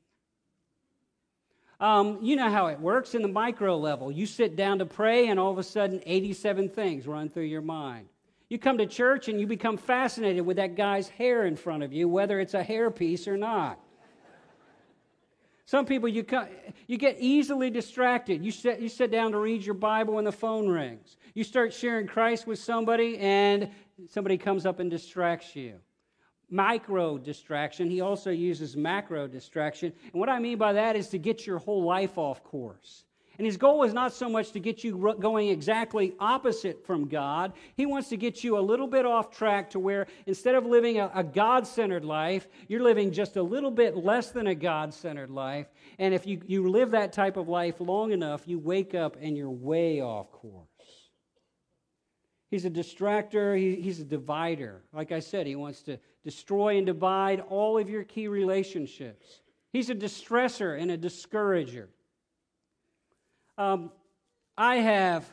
Um, 1.77 2.19
you 2.21 2.37
know 2.37 2.49
how 2.49 2.67
it 2.67 2.79
works 2.79 3.15
in 3.15 3.21
the 3.21 3.27
micro 3.27 3.77
level. 3.77 4.13
You 4.13 4.25
sit 4.25 4.55
down 4.55 4.79
to 4.79 4.85
pray, 4.85 5.27
and 5.27 5.37
all 5.37 5.51
of 5.51 5.57
a 5.57 5.63
sudden, 5.63 6.01
87 6.05 6.69
things 6.69 7.05
run 7.05 7.27
through 7.29 7.47
your 7.47 7.61
mind. 7.61 8.07
You 8.47 8.59
come 8.59 8.77
to 8.77 8.85
church 8.85 9.27
and 9.27 9.41
you 9.41 9.45
become 9.45 9.75
fascinated 9.75 10.45
with 10.45 10.55
that 10.55 10.77
guy's 10.77 11.09
hair 11.09 11.45
in 11.45 11.57
front 11.57 11.83
of 11.83 11.91
you, 11.91 12.07
whether 12.07 12.39
it's 12.39 12.53
a 12.53 12.63
hairpiece 12.63 13.27
or 13.27 13.35
not. 13.35 13.77
Some 15.65 15.85
people, 15.85 16.09
you, 16.09 16.23
come, 16.23 16.47
you 16.87 16.97
get 16.97 17.15
easily 17.19 17.69
distracted. 17.69 18.43
You 18.43 18.51
sit, 18.51 18.81
you 18.81 18.89
sit 18.89 19.09
down 19.09 19.31
to 19.31 19.37
read 19.37 19.65
your 19.65 19.73
Bible 19.73 20.17
and 20.17 20.27
the 20.27 20.31
phone 20.33 20.67
rings. 20.67 21.15
You 21.33 21.45
start 21.45 21.73
sharing 21.73 22.07
Christ 22.07 22.45
with 22.45 22.59
somebody, 22.59 23.17
and 23.19 23.69
somebody 24.09 24.37
comes 24.37 24.65
up 24.65 24.79
and 24.79 24.89
distracts 24.89 25.55
you. 25.55 25.75
Micro 26.49 27.17
distraction. 27.17 27.89
He 27.89 28.01
also 28.01 28.29
uses 28.29 28.75
macro 28.75 29.27
distraction. 29.27 29.93
And 30.11 30.19
what 30.19 30.29
I 30.29 30.39
mean 30.39 30.57
by 30.57 30.73
that 30.73 30.95
is 30.95 31.07
to 31.09 31.17
get 31.17 31.47
your 31.47 31.59
whole 31.59 31.83
life 31.83 32.17
off 32.17 32.43
course. 32.43 33.05
And 33.37 33.45
his 33.45 33.57
goal 33.57 33.83
is 33.83 33.93
not 33.93 34.13
so 34.13 34.29
much 34.29 34.51
to 34.51 34.59
get 34.59 34.83
you 34.83 35.15
going 35.19 35.49
exactly 35.49 36.13
opposite 36.19 36.85
from 36.85 37.07
God. 37.07 37.53
He 37.75 37.85
wants 37.85 38.09
to 38.09 38.17
get 38.17 38.43
you 38.43 38.57
a 38.57 38.61
little 38.61 38.85
bit 38.85 39.05
off 39.05 39.31
track 39.31 39.69
to 39.71 39.79
where 39.79 40.05
instead 40.27 40.53
of 40.53 40.65
living 40.65 40.99
a, 40.99 41.09
a 41.15 41.23
God 41.23 41.65
centered 41.65 42.05
life, 42.05 42.47
you're 42.67 42.83
living 42.83 43.11
just 43.11 43.37
a 43.37 43.41
little 43.41 43.71
bit 43.71 43.95
less 43.95 44.31
than 44.31 44.47
a 44.47 44.55
God 44.55 44.93
centered 44.93 45.31
life. 45.31 45.67
And 45.97 46.13
if 46.13 46.27
you, 46.27 46.41
you 46.45 46.69
live 46.69 46.91
that 46.91 47.13
type 47.13 47.37
of 47.37 47.47
life 47.47 47.79
long 47.79 48.11
enough, 48.11 48.47
you 48.47 48.59
wake 48.59 48.93
up 48.93 49.17
and 49.19 49.37
you're 49.37 49.49
way 49.49 50.01
off 50.01 50.31
course. 50.31 50.70
He's 52.51 52.65
a 52.65 52.69
distractor, 52.69 53.57
he, 53.57 53.81
he's 53.81 54.01
a 54.01 54.03
divider. 54.03 54.83
Like 54.91 55.13
I 55.13 55.21
said, 55.21 55.47
he 55.47 55.55
wants 55.55 55.81
to 55.83 55.97
destroy 56.21 56.77
and 56.77 56.85
divide 56.85 57.39
all 57.39 57.77
of 57.77 57.89
your 57.89 58.03
key 58.03 58.27
relationships. 58.27 59.39
He's 59.71 59.89
a 59.89 59.95
distressor 59.95 60.79
and 60.79 60.91
a 60.91 60.97
discourager. 60.97 61.87
Um, 63.57 63.89
I 64.57 64.75
have 64.75 65.25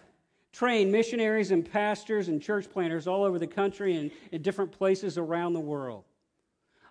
trained 0.52 0.92
missionaries 0.92 1.50
and 1.50 1.68
pastors 1.68 2.28
and 2.28 2.40
church 2.40 2.70
planters 2.70 3.08
all 3.08 3.24
over 3.24 3.40
the 3.40 3.48
country 3.48 3.96
and 3.96 4.12
in 4.30 4.40
different 4.40 4.70
places 4.70 5.18
around 5.18 5.54
the 5.54 5.60
world. 5.60 6.04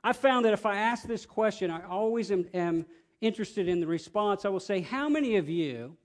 I 0.04 0.12
found 0.12 0.44
that 0.46 0.54
if 0.54 0.66
I 0.66 0.76
ask 0.76 1.08
this 1.08 1.26
question, 1.26 1.72
I 1.72 1.86
always 1.88 2.32
am, 2.32 2.46
am 2.54 2.86
interested 3.22 3.70
in 3.70 3.80
the 3.80 3.88
response. 3.88 4.44
I 4.44 4.50
will 4.50 4.60
say, 4.60 4.82
How 4.82 5.08
many 5.08 5.38
of 5.38 5.48
you 5.48 5.96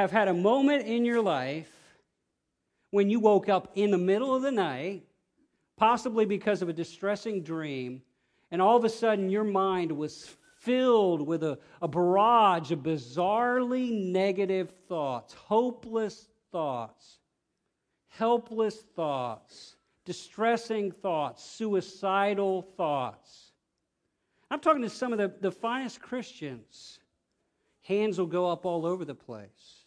have 0.00 0.10
had 0.10 0.28
a 0.28 0.34
moment 0.34 0.86
in 0.86 1.04
your 1.04 1.20
life 1.20 1.70
when 2.90 3.08
you 3.08 3.20
woke 3.20 3.48
up 3.48 3.72
in 3.74 3.90
the 3.90 3.98
middle 3.98 4.34
of 4.34 4.42
the 4.42 4.52
night, 4.52 5.04
possibly 5.76 6.24
because 6.24 6.62
of 6.62 6.68
a 6.68 6.72
distressing 6.72 7.42
dream, 7.42 8.02
and 8.50 8.60
all 8.60 8.76
of 8.76 8.84
a 8.84 8.88
sudden 8.88 9.30
your 9.30 9.44
mind 9.44 9.92
was 9.92 10.28
filled 10.58 11.26
with 11.26 11.42
a, 11.42 11.58
a 11.80 11.88
barrage 11.88 12.70
of 12.70 12.80
bizarrely 12.80 13.90
negative 13.90 14.72
thoughts, 14.88 15.32
hopeless 15.32 16.28
thoughts, 16.52 17.18
helpless 18.08 18.76
thoughts, 18.96 19.76
distressing 20.04 20.90
thoughts, 20.90 21.44
suicidal 21.44 22.62
thoughts. 22.76 23.52
I'm 24.50 24.60
talking 24.60 24.82
to 24.82 24.90
some 24.90 25.12
of 25.12 25.18
the, 25.18 25.32
the 25.40 25.52
finest 25.52 26.02
Christians. 26.02 26.98
Hands 27.82 28.18
will 28.18 28.26
go 28.26 28.50
up 28.50 28.66
all 28.66 28.84
over 28.84 29.04
the 29.04 29.14
place. 29.14 29.79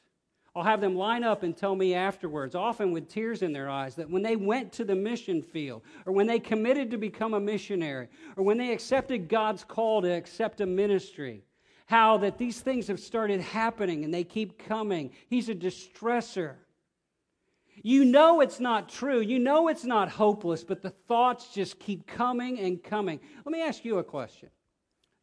I'll 0.55 0.63
have 0.63 0.81
them 0.81 0.95
line 0.95 1.23
up 1.23 1.41
and 1.41 1.57
tell 1.57 1.75
me 1.75 1.95
afterwards, 1.95 2.53
often 2.53 2.91
with 2.91 3.09
tears 3.09 3.41
in 3.41 3.53
their 3.53 3.69
eyes, 3.69 3.95
that 3.95 4.09
when 4.09 4.21
they 4.21 4.35
went 4.35 4.71
to 4.73 4.85
the 4.85 4.95
mission 4.95 5.41
field, 5.41 5.81
or 6.05 6.13
when 6.13 6.27
they 6.27 6.39
committed 6.39 6.91
to 6.91 6.97
become 6.97 7.33
a 7.33 7.39
missionary, 7.39 8.07
or 8.37 8.43
when 8.43 8.59
they 8.59 8.71
accepted 8.71 9.27
God's 9.27 9.63
call 9.63 10.03
to 10.03 10.09
accept 10.09 10.61
a 10.61 10.65
ministry, 10.67 11.43
how 11.87 12.17
that 12.17 12.37
these 12.37 12.61
things 12.61 12.87
have 12.87 12.99
started 12.99 13.41
happening 13.41 14.03
and 14.03 14.13
they 14.13 14.23
keep 14.23 14.59
coming. 14.59 15.11
He's 15.27 15.49
a 15.49 15.55
distresser. 15.55 16.55
You 17.81 18.05
know 18.05 18.41
it's 18.41 18.59
not 18.59 18.89
true. 18.89 19.19
You 19.19 19.39
know 19.39 19.67
it's 19.67 19.83
not 19.83 20.09
hopeless, 20.09 20.63
but 20.63 20.81
the 20.81 20.91
thoughts 20.91 21.53
just 21.53 21.79
keep 21.79 22.05
coming 22.05 22.59
and 22.59 22.81
coming. 22.81 23.19
Let 23.43 23.51
me 23.51 23.61
ask 23.61 23.83
you 23.83 23.97
a 23.97 24.03
question. 24.03 24.49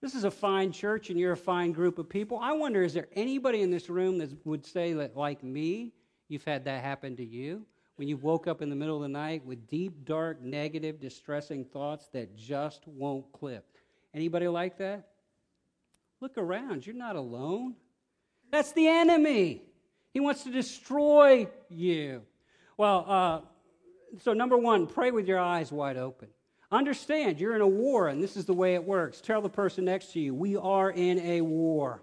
This 0.00 0.14
is 0.14 0.24
a 0.24 0.30
fine 0.30 0.72
church 0.72 1.10
and 1.10 1.18
you're 1.18 1.32
a 1.32 1.36
fine 1.36 1.72
group 1.72 1.98
of 1.98 2.08
people. 2.08 2.38
I 2.40 2.52
wonder 2.52 2.82
is 2.82 2.94
there 2.94 3.08
anybody 3.14 3.60
in 3.60 3.70
this 3.70 3.90
room 3.90 4.18
that 4.18 4.30
would 4.46 4.64
say 4.64 4.94
that, 4.94 5.16
like 5.16 5.42
me, 5.42 5.92
you've 6.28 6.44
had 6.44 6.64
that 6.64 6.82
happen 6.82 7.16
to 7.16 7.24
you? 7.24 7.66
When 7.96 8.08
you 8.08 8.16
woke 8.16 8.46
up 8.46 8.62
in 8.62 8.70
the 8.70 8.76
middle 8.76 8.96
of 8.96 9.02
the 9.02 9.08
night 9.08 9.44
with 9.44 9.68
deep, 9.68 10.06
dark, 10.06 10.40
negative, 10.40 11.00
distressing 11.00 11.66
thoughts 11.66 12.08
that 12.14 12.34
just 12.34 12.86
won't 12.86 13.30
clip. 13.32 13.66
Anybody 14.14 14.48
like 14.48 14.78
that? 14.78 15.06
Look 16.20 16.38
around. 16.38 16.86
You're 16.86 16.96
not 16.96 17.16
alone. 17.16 17.74
That's 18.50 18.72
the 18.72 18.88
enemy. 18.88 19.62
He 20.14 20.20
wants 20.20 20.44
to 20.44 20.50
destroy 20.50 21.46
you. 21.68 22.22
Well, 22.78 23.04
uh, 23.06 23.40
so 24.22 24.32
number 24.32 24.56
one, 24.56 24.86
pray 24.86 25.10
with 25.10 25.28
your 25.28 25.38
eyes 25.38 25.70
wide 25.70 25.98
open. 25.98 26.28
Understand, 26.72 27.40
you're 27.40 27.56
in 27.56 27.62
a 27.62 27.68
war, 27.68 28.08
and 28.08 28.22
this 28.22 28.36
is 28.36 28.44
the 28.44 28.54
way 28.54 28.74
it 28.74 28.84
works. 28.84 29.20
Tell 29.20 29.42
the 29.42 29.48
person 29.48 29.84
next 29.84 30.12
to 30.12 30.20
you, 30.20 30.34
we 30.34 30.56
are 30.56 30.90
in 30.90 31.18
a 31.18 31.40
war. 31.40 32.00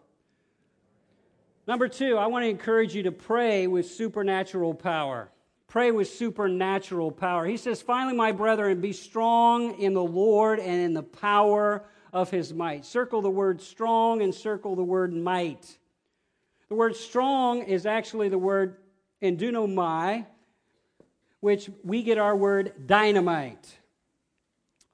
Number 1.68 1.88
two, 1.88 2.18
I 2.18 2.28
want 2.28 2.44
to 2.44 2.50
encourage 2.50 2.94
you 2.94 3.04
to 3.04 3.12
pray 3.12 3.68
with 3.68 3.90
supernatural 3.90 4.74
power. 4.74 5.30
Pray 5.68 5.92
with 5.92 6.10
supernatural 6.10 7.12
power. 7.12 7.46
He 7.46 7.58
says, 7.58 7.82
finally, 7.82 8.16
my 8.16 8.32
brethren, 8.32 8.80
be 8.80 8.94
strong 8.94 9.80
in 9.80 9.94
the 9.94 10.04
Lord 10.04 10.60
and 10.60 10.82
in 10.82 10.94
the 10.94 11.04
power 11.04 11.84
of 12.14 12.32
his 12.32 12.54
might. 12.54 12.86
Circle 12.86 13.22
the 13.22 13.30
word 13.30 13.62
strong 13.62 14.22
and 14.22 14.34
circle 14.34 14.76
the 14.76 14.84
word 14.84 15.14
might. 15.14 15.78
The 16.70 16.76
word 16.76 16.96
strong 16.96 17.64
is 17.64 17.86
actually 17.86 18.30
the 18.30 18.38
word 18.38 18.78
endunomai, 19.22 20.26
which 21.40 21.70
we 21.84 22.04
get 22.04 22.18
our 22.18 22.36
word 22.36 22.88
dynamite. 22.88 23.78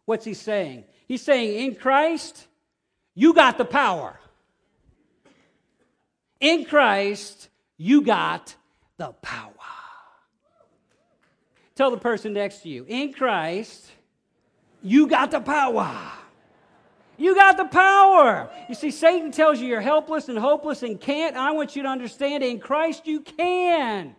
What's 0.05 0.25
he 0.25 0.33
saying? 0.33 0.85
He's 1.07 1.21
saying, 1.21 1.65
in 1.65 1.75
Christ, 1.75 2.47
you 3.13 3.33
got 3.33 3.57
the 3.57 3.65
power. 3.65 4.19
In 6.39 6.65
Christ, 6.65 7.49
you 7.77 8.01
got 8.01 8.55
the 8.97 9.13
power. 9.21 9.51
Tell 11.75 11.89
the 11.89 11.97
person 11.97 12.33
next 12.33 12.59
to 12.63 12.69
you, 12.69 12.85
in 12.87 13.13
Christ, 13.13 13.89
you 14.81 15.07
got 15.07 15.31
the 15.31 15.39
power. 15.39 15.89
You 17.17 17.35
got 17.35 17.57
the 17.57 17.65
power. 17.65 18.49
You 18.67 18.75
see, 18.75 18.91
Satan 18.91 19.31
tells 19.31 19.59
you 19.59 19.67
you're 19.67 19.81
helpless 19.81 20.29
and 20.29 20.37
hopeless 20.37 20.83
and 20.83 20.99
can't. 20.99 21.35
I 21.35 21.51
want 21.51 21.75
you 21.75 21.83
to 21.83 21.89
understand 21.89 22.43
in 22.43 22.59
Christ 22.59 23.07
you 23.07 23.21
can. 23.21 24.15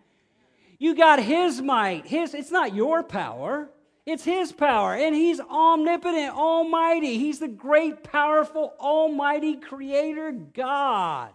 You 0.79 0.95
got 0.95 1.23
his 1.23 1.61
might. 1.61 2.07
His 2.07 2.35
it's 2.35 2.51
not 2.51 2.75
your 2.75 3.03
power. 3.03 3.69
It's 4.07 4.25
His 4.25 4.53
power, 4.53 4.95
and 4.95 5.15
He's 5.15 5.41
omnipotent, 5.41 6.37
almighty. 6.37 7.19
He's 7.19 7.39
the 7.39 7.49
great, 7.49 8.03
powerful, 8.03 8.75
almighty 8.79 9.57
creator 9.57 10.33
God. 10.33 11.31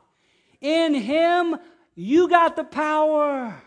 In 0.61 0.93
Him, 0.93 1.55
you 1.95 2.27
got 2.27 2.55
the 2.55 2.63
power. 2.63 3.59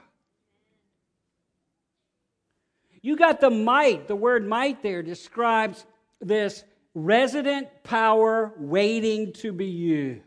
You 3.00 3.16
got 3.16 3.40
the 3.40 3.50
might. 3.50 4.06
The 4.06 4.14
word 4.14 4.46
might 4.46 4.82
there 4.82 5.02
describes 5.02 5.84
this 6.20 6.62
resident 6.94 7.68
power 7.82 8.52
waiting 8.56 9.32
to 9.32 9.52
be 9.52 9.66
used. 9.66 10.22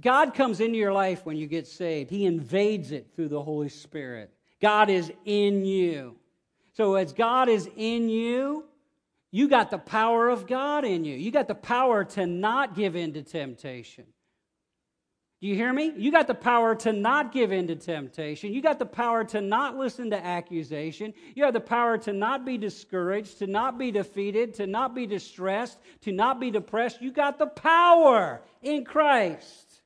God 0.00 0.34
comes 0.34 0.60
into 0.60 0.78
your 0.78 0.92
life 0.92 1.26
when 1.26 1.36
you 1.36 1.46
get 1.46 1.66
saved, 1.66 2.10
He 2.10 2.24
invades 2.24 2.92
it 2.92 3.08
through 3.14 3.28
the 3.28 3.42
Holy 3.42 3.68
Spirit. 3.68 4.30
God 4.60 4.90
is 4.90 5.12
in 5.24 5.64
you. 5.64 6.16
So, 6.72 6.94
as 6.94 7.12
God 7.12 7.48
is 7.48 7.68
in 7.76 8.08
you, 8.08 8.64
you 9.30 9.48
got 9.48 9.70
the 9.70 9.78
power 9.78 10.28
of 10.28 10.46
God 10.46 10.84
in 10.84 11.04
you. 11.04 11.16
You 11.16 11.30
got 11.30 11.48
the 11.48 11.54
power 11.54 12.04
to 12.04 12.26
not 12.26 12.74
give 12.74 12.96
in 12.96 13.12
to 13.14 13.22
temptation. 13.22 14.06
Do 15.40 15.46
you 15.46 15.54
hear 15.54 15.72
me? 15.72 15.92
You 15.96 16.12
got 16.12 16.26
the 16.26 16.34
power 16.34 16.74
to 16.76 16.92
not 16.92 17.32
give 17.32 17.50
in 17.50 17.66
to 17.68 17.76
temptation. 17.76 18.52
You 18.52 18.60
got 18.60 18.78
the 18.78 18.84
power 18.84 19.24
to 19.24 19.40
not 19.40 19.74
listen 19.76 20.10
to 20.10 20.22
accusation. 20.22 21.14
You 21.34 21.44
have 21.44 21.54
the 21.54 21.60
power 21.60 21.96
to 21.98 22.12
not 22.12 22.44
be 22.44 22.58
discouraged, 22.58 23.38
to 23.38 23.46
not 23.46 23.78
be 23.78 23.90
defeated, 23.90 24.52
to 24.54 24.66
not 24.66 24.94
be 24.94 25.06
distressed, 25.06 25.78
to 26.02 26.12
not 26.12 26.40
be 26.40 26.50
depressed. 26.50 27.00
You 27.00 27.10
got 27.10 27.38
the 27.38 27.46
power 27.46 28.42
in 28.60 28.84
Christ. 28.84 29.80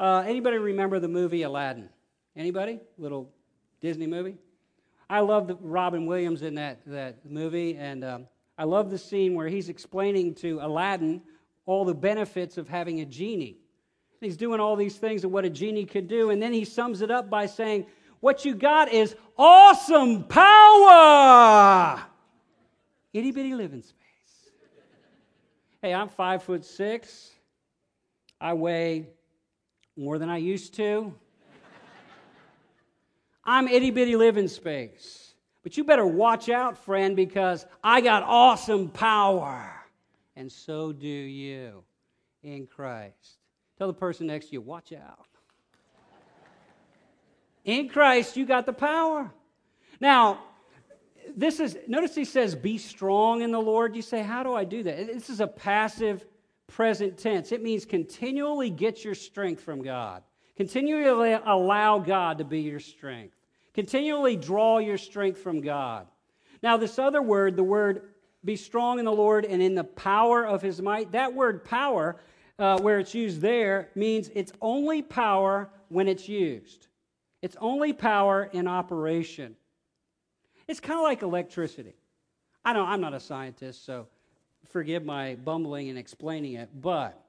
Uh, 0.00 0.24
anybody 0.26 0.56
remember 0.56 0.98
the 0.98 1.08
movie 1.08 1.42
Aladdin? 1.42 1.90
Anybody? 2.36 2.80
Little 2.98 3.32
Disney 3.80 4.06
movie? 4.06 4.36
I 5.08 5.20
love 5.20 5.56
Robin 5.60 6.04
Williams 6.04 6.42
in 6.42 6.56
that, 6.56 6.80
that 6.86 7.24
movie, 7.24 7.76
and 7.76 8.04
um, 8.04 8.26
I 8.58 8.64
love 8.64 8.90
the 8.90 8.98
scene 8.98 9.34
where 9.34 9.48
he's 9.48 9.68
explaining 9.68 10.34
to 10.36 10.58
Aladdin 10.60 11.22
all 11.64 11.84
the 11.84 11.94
benefits 11.94 12.58
of 12.58 12.68
having 12.68 13.00
a 13.00 13.06
genie. 13.06 13.58
He's 14.20 14.36
doing 14.36 14.60
all 14.60 14.76
these 14.76 14.96
things 14.96 15.24
of 15.24 15.30
what 15.30 15.44
a 15.44 15.50
genie 15.50 15.86
could 15.86 16.08
do, 16.08 16.30
and 16.30 16.42
then 16.42 16.52
he 16.52 16.64
sums 16.64 17.00
it 17.00 17.10
up 17.10 17.30
by 17.30 17.46
saying, 17.46 17.86
What 18.20 18.44
you 18.44 18.54
got 18.54 18.92
is 18.92 19.14
awesome 19.38 20.24
power! 20.24 22.02
Itty 23.12 23.30
bitty 23.30 23.54
living 23.54 23.82
space. 23.82 24.50
Hey, 25.80 25.94
I'm 25.94 26.08
five 26.08 26.42
foot 26.42 26.64
six. 26.64 27.30
I 28.40 28.52
weigh 28.52 29.06
more 29.96 30.18
than 30.18 30.28
I 30.28 30.36
used 30.36 30.74
to. 30.74 31.14
I'm 33.46 33.68
itty 33.68 33.90
bitty 33.90 34.16
living 34.16 34.48
space. 34.48 35.34
But 35.62 35.76
you 35.76 35.84
better 35.84 36.06
watch 36.06 36.48
out, 36.48 36.78
friend, 36.78 37.16
because 37.16 37.64
I 37.82 38.00
got 38.00 38.22
awesome 38.22 38.88
power. 38.88 39.72
And 40.36 40.50
so 40.52 40.92
do 40.92 41.06
you 41.06 41.84
in 42.42 42.66
Christ. 42.66 43.38
Tell 43.78 43.86
the 43.86 43.94
person 43.94 44.26
next 44.26 44.46
to 44.46 44.52
you, 44.52 44.60
watch 44.60 44.92
out. 44.92 45.26
In 47.64 47.88
Christ, 47.88 48.36
you 48.36 48.46
got 48.46 48.64
the 48.66 48.72
power. 48.72 49.30
Now, 50.00 50.40
this 51.36 51.58
is, 51.58 51.76
notice 51.88 52.14
he 52.14 52.24
says, 52.24 52.54
be 52.54 52.78
strong 52.78 53.42
in 53.42 53.50
the 53.50 53.60
Lord. 53.60 53.96
You 53.96 54.02
say, 54.02 54.22
how 54.22 54.42
do 54.42 54.54
I 54.54 54.64
do 54.64 54.82
that? 54.84 55.06
This 55.08 55.30
is 55.30 55.40
a 55.40 55.46
passive 55.46 56.24
present 56.68 57.18
tense. 57.18 57.50
It 57.50 57.62
means 57.62 57.84
continually 57.84 58.70
get 58.70 59.04
your 59.04 59.14
strength 59.14 59.62
from 59.62 59.82
God. 59.82 60.22
Continually 60.56 61.32
allow 61.32 61.98
God 61.98 62.38
to 62.38 62.44
be 62.44 62.60
your 62.60 62.80
strength. 62.80 63.36
Continually 63.74 64.36
draw 64.36 64.78
your 64.78 64.96
strength 64.96 65.38
from 65.38 65.60
God. 65.60 66.06
Now, 66.62 66.78
this 66.78 66.98
other 66.98 67.20
word, 67.20 67.56
the 67.56 67.62
word 67.62 68.08
be 68.44 68.56
strong 68.56 68.98
in 68.98 69.04
the 69.04 69.12
Lord 69.12 69.44
and 69.44 69.60
in 69.60 69.74
the 69.74 69.84
power 69.84 70.46
of 70.46 70.62
his 70.62 70.80
might, 70.80 71.12
that 71.12 71.34
word 71.34 71.64
power, 71.64 72.16
uh, 72.58 72.80
where 72.80 72.98
it's 72.98 73.14
used 73.14 73.40
there, 73.40 73.90
means 73.94 74.30
it's 74.34 74.52
only 74.62 75.02
power 75.02 75.68
when 75.88 76.08
it's 76.08 76.28
used. 76.28 76.86
It's 77.42 77.56
only 77.60 77.92
power 77.92 78.48
in 78.52 78.66
operation. 78.66 79.56
It's 80.66 80.80
kind 80.80 80.98
of 80.98 81.04
like 81.04 81.22
electricity. 81.22 81.94
I 82.64 82.72
don't, 82.72 82.88
I'm 82.88 83.00
not 83.00 83.14
a 83.14 83.20
scientist, 83.20 83.84
so 83.84 84.06
forgive 84.70 85.04
my 85.04 85.34
bumbling 85.36 85.90
and 85.90 85.98
explaining 85.98 86.54
it, 86.54 86.70
but 86.80 87.25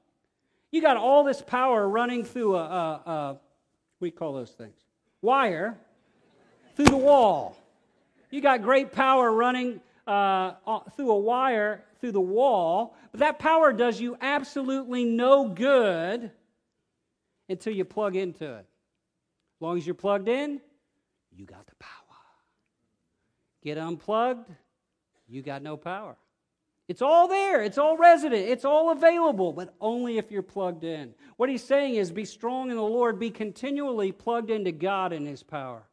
you 0.71 0.81
got 0.81 0.97
all 0.97 1.23
this 1.23 1.41
power 1.41 1.87
running 1.87 2.23
through 2.23 2.55
a, 2.55 2.63
a, 2.63 3.11
a 3.11 3.39
you 4.01 4.11
call 4.11 4.33
those 4.33 4.51
things? 4.51 4.77
Wire 5.21 5.77
through 6.75 6.85
the 6.85 6.97
wall. 6.97 7.57
You 8.29 8.41
got 8.41 8.61
great 8.61 8.91
power 8.91 9.31
running 9.31 9.79
uh, 10.05 10.53
through 10.95 11.11
a 11.11 11.17
wire 11.17 11.83
through 11.99 12.11
the 12.11 12.21
wall, 12.21 12.95
but 13.11 13.21
that 13.21 13.39
power 13.39 13.73
does 13.73 13.99
you 13.99 14.17
absolutely 14.21 15.05
no 15.05 15.47
good 15.47 16.31
until 17.49 17.73
you 17.73 17.85
plug 17.85 18.15
into 18.15 18.45
it. 18.45 18.65
As 19.57 19.61
long 19.61 19.77
as 19.77 19.85
you're 19.87 19.95
plugged 19.95 20.27
in, 20.27 20.61
you 21.31 21.45
got 21.45 21.65
the 21.65 21.75
power. 21.79 21.91
Get 23.63 23.77
unplugged, 23.77 24.49
you 25.27 25.41
got 25.41 25.61
no 25.61 25.77
power. 25.77 26.15
It's 26.87 27.01
all 27.01 27.27
there, 27.27 27.61
it's 27.63 27.77
all 27.77 27.97
resident, 27.97 28.47
it's 28.47 28.63
all 28.63 28.91
available, 28.91 29.51
but 29.51 29.73
only 29.81 30.17
if 30.17 30.31
you're 30.31 30.41
plugged 30.41 30.85
in. 30.85 31.13
What 31.35 31.49
he's 31.49 31.63
saying 31.63 31.95
is 31.95 32.11
be 32.11 32.23
strong 32.23 32.69
in 32.71 32.77
the 32.77 32.81
Lord, 32.81 33.19
be 33.19 33.29
continually 33.29 34.13
plugged 34.13 34.49
into 34.49 34.71
God 34.71 35.11
and 35.11 35.27
his 35.27 35.43
power. 35.43 35.83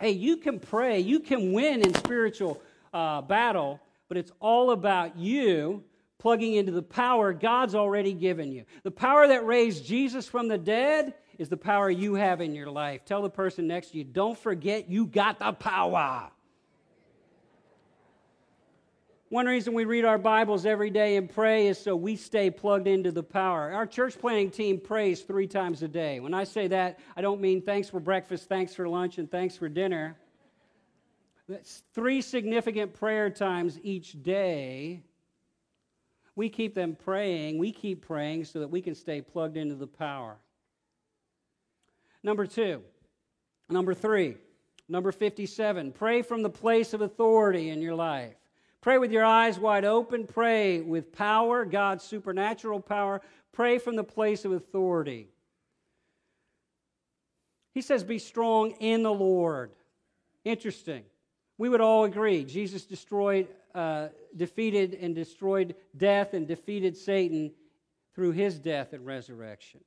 Hey, 0.00 0.12
you 0.12 0.38
can 0.38 0.60
pray, 0.60 1.00
you 1.00 1.20
can 1.20 1.52
win 1.52 1.82
in 1.82 1.94
spiritual 1.94 2.60
uh, 2.94 3.20
battle, 3.20 3.78
but 4.08 4.16
it's 4.16 4.32
all 4.40 4.70
about 4.70 5.18
you 5.18 5.84
plugging 6.18 6.54
into 6.54 6.72
the 6.72 6.82
power 6.82 7.34
God's 7.34 7.74
already 7.74 8.14
given 8.14 8.52
you. 8.52 8.64
The 8.82 8.90
power 8.90 9.28
that 9.28 9.44
raised 9.44 9.84
Jesus 9.84 10.26
from 10.26 10.48
the 10.48 10.58
dead 10.58 11.14
is 11.38 11.50
the 11.50 11.56
power 11.56 11.90
you 11.90 12.14
have 12.14 12.40
in 12.40 12.54
your 12.54 12.70
life. 12.70 13.04
Tell 13.04 13.20
the 13.20 13.30
person 13.30 13.66
next 13.66 13.90
to 13.90 13.98
you, 13.98 14.04
don't 14.04 14.38
forget 14.38 14.88
you 14.88 15.06
got 15.06 15.38
the 15.38 15.52
power. 15.52 16.30
One 19.28 19.46
reason 19.46 19.74
we 19.74 19.86
read 19.86 20.04
our 20.04 20.18
Bibles 20.18 20.66
every 20.66 20.88
day 20.88 21.16
and 21.16 21.28
pray 21.28 21.66
is 21.66 21.78
so 21.78 21.96
we 21.96 22.14
stay 22.14 22.48
plugged 22.48 22.86
into 22.86 23.10
the 23.10 23.24
power. 23.24 23.72
Our 23.72 23.84
church 23.84 24.16
planning 24.20 24.52
team 24.52 24.78
prays 24.78 25.22
three 25.22 25.48
times 25.48 25.82
a 25.82 25.88
day. 25.88 26.20
When 26.20 26.32
I 26.32 26.44
say 26.44 26.68
that, 26.68 27.00
I 27.16 27.22
don't 27.22 27.40
mean 27.40 27.60
thanks 27.60 27.90
for 27.90 27.98
breakfast, 27.98 28.48
thanks 28.48 28.72
for 28.72 28.88
lunch, 28.88 29.18
and 29.18 29.28
thanks 29.28 29.56
for 29.56 29.68
dinner. 29.68 30.16
That's 31.48 31.82
three 31.92 32.22
significant 32.22 32.94
prayer 32.94 33.28
times 33.28 33.80
each 33.82 34.22
day. 34.22 35.02
We 36.36 36.48
keep 36.48 36.76
them 36.76 36.94
praying, 36.94 37.58
we 37.58 37.72
keep 37.72 38.06
praying 38.06 38.44
so 38.44 38.60
that 38.60 38.68
we 38.68 38.80
can 38.80 38.94
stay 38.94 39.22
plugged 39.22 39.56
into 39.56 39.74
the 39.74 39.88
power. 39.88 40.36
Number 42.22 42.46
two. 42.46 42.80
Number 43.68 43.92
three. 43.92 44.36
Number 44.88 45.10
57. 45.10 45.90
Pray 45.90 46.22
from 46.22 46.44
the 46.44 46.50
place 46.50 46.94
of 46.94 47.00
authority 47.00 47.70
in 47.70 47.82
your 47.82 47.96
life. 47.96 48.36
Pray 48.80 48.98
with 48.98 49.10
your 49.10 49.24
eyes 49.24 49.58
wide 49.58 49.84
open. 49.84 50.26
Pray 50.26 50.80
with 50.80 51.12
power, 51.12 51.64
God's 51.64 52.04
supernatural 52.04 52.80
power. 52.80 53.20
Pray 53.52 53.78
from 53.78 53.96
the 53.96 54.04
place 54.04 54.44
of 54.44 54.52
authority. 54.52 55.28
He 57.74 57.82
says, 57.82 58.04
Be 58.04 58.18
strong 58.18 58.72
in 58.80 59.02
the 59.02 59.12
Lord. 59.12 59.72
Interesting. 60.44 61.04
We 61.58 61.68
would 61.68 61.80
all 61.80 62.04
agree 62.04 62.44
Jesus 62.44 62.84
destroyed, 62.84 63.48
uh, 63.74 64.08
defeated, 64.36 64.94
and 64.94 65.14
destroyed 65.14 65.74
death 65.96 66.34
and 66.34 66.46
defeated 66.46 66.96
Satan 66.96 67.52
through 68.14 68.32
his 68.32 68.58
death 68.58 68.92
and 68.92 69.04
resurrection. 69.04 69.80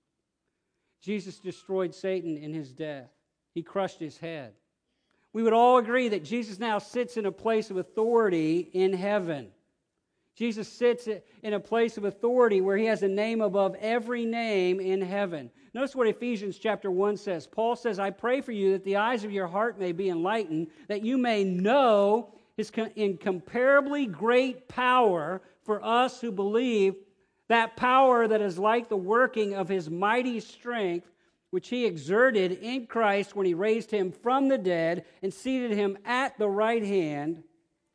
Jesus 1.02 1.39
destroyed 1.39 1.95
Satan 1.95 2.38
in 2.38 2.54
his 2.54 2.73
death, 2.73 3.10
he 3.54 3.63
crushed 3.63 3.99
his 3.99 4.17
head. 4.17 4.54
We 5.34 5.44
would 5.44 5.54
all 5.54 5.78
agree 5.78 6.10
that 6.10 6.24
Jesus 6.24 6.60
now 6.60 6.80
sits 6.80 7.18
in 7.18 7.26
a 7.26 7.32
place 7.32 7.70
of 7.70 7.78
authority 7.78 8.70
in 8.74 8.94
heaven. 8.94 9.50
Jesus 10.36 10.68
sits 10.68 11.08
in 11.44 11.54
a 11.54 11.60
place 11.60 11.98
of 11.98 12.06
authority 12.06 12.62
where 12.62 12.78
he 12.78 12.86
has 12.86 13.04
a 13.04 13.08
name 13.08 13.42
above 13.42 13.76
every 13.80 14.26
name 14.26 14.80
in 14.80 15.02
heaven. 15.02 15.52
Notice 15.74 15.96
what 15.96 16.08
Ephesians 16.08 16.58
chapter 16.58 16.89
1 16.89 17.18
says. 17.18 17.46
Paul 17.46 17.76
says, 17.76 18.00
I 18.00 18.10
pray 18.10 18.42
for 18.42 18.54
you 18.54 18.72
that 18.72 18.86
the 18.86 18.96
eyes 18.96 19.24
of 19.24 19.32
your 19.32 19.48
heart 19.48 19.78
may 19.78 19.92
be 19.92 20.10
enlightened, 20.10 20.68
that 20.88 21.04
you 21.04 21.18
may 21.18 21.44
know 21.44 22.34
his 22.56 22.72
incomparably 22.96 24.06
great 24.06 24.68
power 24.68 25.42
for 25.63 25.84
us 25.84 26.22
who 26.22 26.32
believe, 26.32 26.96
that 27.50 27.76
power 27.76 28.28
that 28.28 28.42
is 28.42 28.58
like 28.58 28.89
the 28.89 28.98
working 28.98 29.54
of 29.56 29.68
his 29.68 29.89
mighty 29.89 30.39
strength 30.39 31.12
which 31.52 31.70
he 31.70 31.86
exerted 31.86 32.52
in 32.52 32.86
Christ 32.86 33.36
when 33.36 33.46
he 33.46 33.54
raised 33.54 33.92
him 33.92 34.12
from 34.12 34.48
the 34.48 34.58
dead 34.58 35.06
and 35.22 35.34
seated 35.34 35.72
him 35.72 35.98
at 36.06 36.38
the 36.38 36.50
right 36.50 36.84
hand 36.84 37.44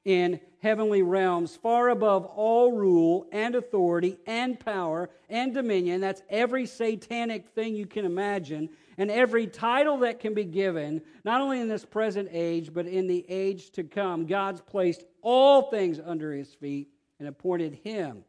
in 0.05 0.41
heavenly 0.61 1.03
realms, 1.03 1.57
far 1.57 1.89
above 1.89 2.25
all 2.25 2.73
rule 2.73 3.27
and 3.33 3.55
authority 3.55 4.19
and 4.27 4.59
power 4.59 5.11
and 5.29 5.55
dominion. 5.55 6.01
That's 6.01 6.23
every 6.29 6.67
satanic 6.67 7.49
thing 7.51 7.75
you 7.75 7.87
can 7.87 8.05
imagine, 8.05 8.71
and 8.97 9.11
every 9.11 9.47
title 9.47 9.99
that 9.99 10.21
can 10.21 10.35
be 10.35 10.45
given, 10.45 11.03
not 11.25 11.41
only 11.41 11.61
in 11.61 11.69
this 11.69 11.85
present 11.85 12.29
age, 12.33 12.73
but 12.73 12.87
in 12.87 13.07
the 13.07 13.25
age 13.29 13.71
to 13.73 13.85
come. 13.85 14.27
God's 14.27 14.61
placed 14.61 15.05
all 15.23 15.71
things 15.71 16.01
under 16.05 16.33
his 16.33 16.53
feet 16.55 16.89
and 17.19 17.29
appointed 17.29 17.75
him 17.83 18.25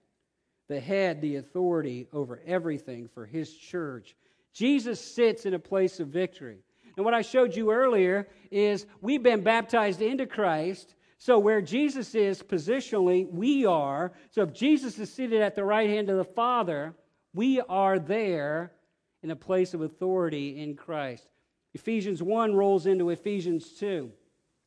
the 0.68 0.80
head, 0.80 1.22
the 1.22 1.36
authority 1.36 2.08
over 2.12 2.42
everything 2.46 3.08
for 3.08 3.26
his 3.26 3.54
church 3.54 4.16
Jesus 4.56 5.02
sits 5.02 5.46
in 5.46 5.54
a 5.54 5.60
place 5.60 6.00
of 6.00 6.08
victory. 6.08 6.60
And 6.96 7.04
what 7.04 7.14
I 7.14 7.22
showed 7.22 7.56
you 7.56 7.72
earlier 7.72 8.30
is 8.50 8.86
we've 9.02 9.22
been 9.22 9.44
baptized 9.44 10.02
into 10.02 10.26
Christ. 10.26 10.96
So 11.18 11.38
where 11.38 11.62
Jesus 11.62 12.16
is 12.16 12.42
positionally, 12.42 13.30
we 13.30 13.66
are. 13.66 14.14
So 14.32 14.44
if 14.44 14.54
Jesus 14.54 14.98
is 14.98 15.12
seated 15.12 15.42
at 15.42 15.56
the 15.56 15.66
right 15.66 15.90
hand 15.90 16.10
of 16.10 16.16
the 16.16 16.24
Father, 16.24 16.96
we 17.34 17.60
are 17.68 18.00
there 18.00 18.72
in 19.22 19.32
a 19.32 19.36
place 19.36 19.74
of 19.74 19.82
authority 19.82 20.62
in 20.62 20.76
Christ. 20.76 21.28
Ephesians 21.74 22.24
1 22.24 22.56
rolls 22.56 22.86
into 22.86 23.10
Ephesians 23.10 23.74
2. 23.78 24.10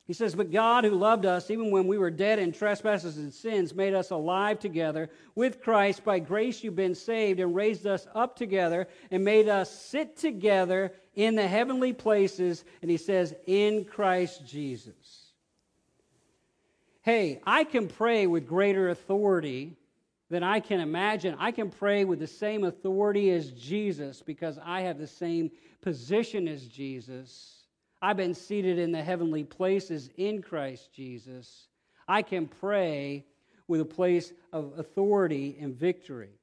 He 0.08 0.14
says, 0.14 0.34
But 0.34 0.50
God, 0.50 0.84
who 0.84 0.92
loved 0.92 1.26
us, 1.26 1.50
even 1.50 1.70
when 1.70 1.86
we 1.86 1.98
were 1.98 2.10
dead 2.10 2.38
in 2.38 2.50
trespasses 2.50 3.18
and 3.18 3.32
sins, 3.32 3.74
made 3.74 3.92
us 3.92 4.10
alive 4.10 4.58
together 4.58 5.10
with 5.34 5.60
Christ. 5.60 6.02
By 6.02 6.18
grace 6.18 6.64
you've 6.64 6.74
been 6.74 6.94
saved, 6.94 7.40
and 7.40 7.54
raised 7.54 7.86
us 7.86 8.06
up 8.14 8.34
together, 8.34 8.88
and 9.10 9.22
made 9.22 9.50
us 9.50 9.70
sit 9.70 10.16
together 10.16 10.94
in 11.14 11.34
the 11.34 11.46
heavenly 11.46 11.92
places. 11.92 12.64
And 12.80 12.90
he 12.90 12.96
says, 12.96 13.34
In 13.46 13.84
Christ 13.84 14.46
Jesus. 14.46 15.26
Hey, 17.02 17.42
I 17.46 17.64
can 17.64 17.86
pray 17.86 18.26
with 18.26 18.46
greater 18.46 18.88
authority 18.88 19.76
than 20.30 20.42
I 20.42 20.60
can 20.60 20.80
imagine. 20.80 21.36
I 21.38 21.52
can 21.52 21.70
pray 21.70 22.06
with 22.06 22.18
the 22.18 22.26
same 22.26 22.64
authority 22.64 23.30
as 23.30 23.50
Jesus 23.50 24.22
because 24.22 24.58
I 24.64 24.82
have 24.82 24.96
the 24.96 25.06
same 25.06 25.50
position 25.82 26.48
as 26.48 26.66
Jesus. 26.66 27.57
I've 28.00 28.16
been 28.16 28.34
seated 28.34 28.78
in 28.78 28.92
the 28.92 29.02
heavenly 29.02 29.44
places 29.44 30.08
in 30.16 30.42
Christ 30.42 30.92
Jesus. 30.92 31.68
I 32.06 32.22
can 32.22 32.46
pray 32.46 33.24
with 33.66 33.80
a 33.80 33.84
place 33.84 34.32
of 34.52 34.78
authority 34.78 35.56
and 35.60 35.74
victory. 35.74 36.38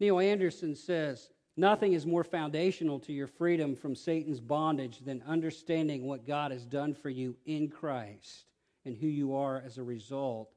Neil 0.00 0.20
Anderson 0.20 0.74
says, 0.74 1.30
Nothing 1.56 1.92
is 1.92 2.06
more 2.06 2.24
foundational 2.24 2.98
to 3.00 3.12
your 3.12 3.26
freedom 3.26 3.76
from 3.76 3.94
Satan's 3.94 4.40
bondage 4.40 5.00
than 5.04 5.22
understanding 5.26 6.06
what 6.06 6.26
God 6.26 6.50
has 6.50 6.64
done 6.64 6.94
for 6.94 7.10
you 7.10 7.36
in 7.44 7.68
Christ 7.68 8.46
and 8.86 8.96
who 8.96 9.06
you 9.06 9.34
are 9.34 9.62
as 9.64 9.76
a 9.76 9.82
result. 9.82 10.50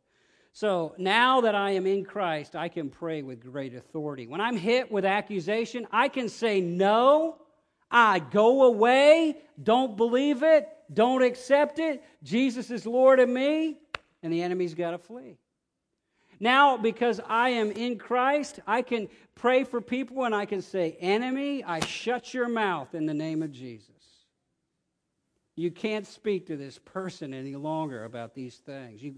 So 0.54 0.96
now 0.98 1.42
that 1.42 1.54
I 1.54 1.72
am 1.72 1.86
in 1.86 2.06
Christ, 2.06 2.56
I 2.56 2.70
can 2.70 2.90
pray 2.90 3.24
with 3.24 3.44
great 3.44 3.76
authority. 3.76 4.26
When 4.26 4.40
I'm 4.40 4.56
hit 4.56 4.90
with 4.90 5.04
accusation, 5.04 5.86
I 5.92 6.08
can 6.08 6.30
say 6.30 6.62
no 6.62 7.40
I 7.96 8.20
go 8.20 8.64
away, 8.64 9.38
don't 9.64 9.96
believe 9.96 10.44
it, 10.44 10.68
don't 10.94 11.24
accept 11.24 11.80
it. 11.80 12.04
Jesus 12.24 12.70
is 12.70 12.86
Lord 12.86 13.22
of 13.22 13.30
me, 13.30 13.78
and 14.22 14.34
the 14.34 14.44
enemy's 14.44 14.74
got 14.74 14.92
to 14.92 14.98
flee. 14.98 15.38
Now, 16.38 16.76
because 16.76 17.22
I 17.26 17.52
am 17.52 17.72
in 17.72 17.98
Christ, 17.98 18.60
I 18.68 18.82
can 18.82 19.08
pray 19.34 19.64
for 19.64 19.80
people 19.80 20.26
and 20.26 20.36
I 20.36 20.46
can 20.46 20.62
say, 20.62 20.98
Enemy, 21.00 21.64
I 21.64 21.80
shut 21.80 22.34
your 22.34 22.50
mouth 22.50 22.94
in 22.94 23.06
the 23.06 23.14
name 23.14 23.42
of 23.42 23.54
Jesus. 23.54 23.92
You 25.56 25.72
can't 25.72 26.06
speak 26.06 26.48
to 26.48 26.58
this 26.58 26.78
person 26.78 27.34
any 27.34 27.56
longer 27.56 28.04
about 28.04 28.36
these 28.36 28.58
things. 28.58 29.02
You, 29.02 29.16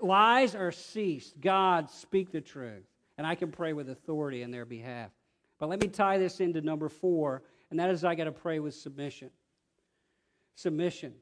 lies 0.00 0.54
are 0.54 0.70
ceased. 0.70 1.40
God, 1.40 1.90
speak 1.90 2.30
the 2.30 2.40
truth. 2.40 2.84
And 3.18 3.26
I 3.26 3.34
can 3.34 3.50
pray 3.50 3.72
with 3.72 3.90
authority 3.90 4.42
in 4.42 4.52
their 4.52 4.64
behalf. 4.64 5.10
But 5.58 5.70
let 5.70 5.80
me 5.80 5.88
tie 5.88 6.18
this 6.18 6.38
into 6.38 6.60
number 6.60 6.88
four 6.88 7.42
and 7.70 7.80
that 7.80 7.90
is 7.90 8.04
I 8.04 8.14
got 8.14 8.24
to 8.24 8.32
pray 8.32 8.58
with 8.58 8.74
submission. 8.74 9.30
Submission. 10.54 11.14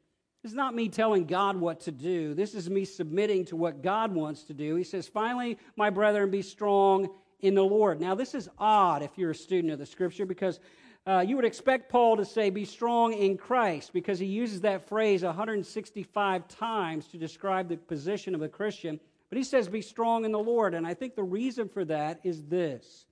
This 0.43 0.53
is 0.53 0.57
not 0.57 0.75
me 0.75 0.91
telling 0.91 1.25
God 1.25 1.57
what 1.57 1.81
to 1.81 1.91
do. 1.91 2.35
This 2.35 2.55
is 2.55 2.69
me 2.69 2.85
submitting 2.85 3.47
to 3.47 3.57
what 3.57 3.83
God 3.83 4.13
wants 4.13 4.43
to 4.45 4.55
do. 4.55 4.75
He 4.75 4.85
says, 4.85 5.09
Finally, 5.09 5.59
my 5.77 5.89
brethren, 5.89 6.31
be 6.31 6.43
strong 6.43 7.09
in 7.41 7.55
the 7.55 7.65
Lord. 7.65 8.01
Now, 8.01 8.15
this 8.15 8.35
is 8.35 8.49
odd 8.59 9.03
if 9.03 9.17
you're 9.17 9.31
a 9.31 9.35
student 9.35 9.73
of 9.73 9.79
the 9.79 9.87
scripture 9.87 10.27
because 10.27 10.61
uh, 11.07 11.25
you 11.27 11.37
would 11.37 11.45
expect 11.45 11.91
Paul 11.91 12.19
to 12.19 12.27
say, 12.27 12.51
Be 12.51 12.67
strong 12.67 13.15
in 13.15 13.39
Christ, 13.39 13.95
because 13.95 14.19
he 14.19 14.27
uses 14.27 14.61
that 14.63 14.87
phrase 14.87 15.23
165 15.23 16.49
times 16.49 17.07
to 17.09 17.17
describe 17.17 17.69
the 17.69 17.79
position 17.79 18.35
of 18.35 18.43
a 18.43 18.49
Christian. 18.49 19.01
But 19.31 19.39
he 19.39 19.45
says, 19.45 19.69
Be 19.69 19.81
strong 19.81 20.27
in 20.27 20.33
the 20.33 20.39
Lord. 20.39 20.75
And 20.75 20.87
I 20.87 20.93
think 20.93 21.15
the 21.15 21.23
reason 21.23 21.71
for 21.71 21.85
that 21.87 22.21
is 22.23 22.43
this 22.45 23.07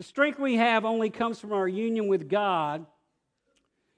the 0.00 0.04
strength 0.04 0.38
we 0.38 0.56
have 0.56 0.86
only 0.86 1.10
comes 1.10 1.38
from 1.38 1.52
our 1.52 1.68
union 1.68 2.08
with 2.08 2.26
God. 2.26 2.86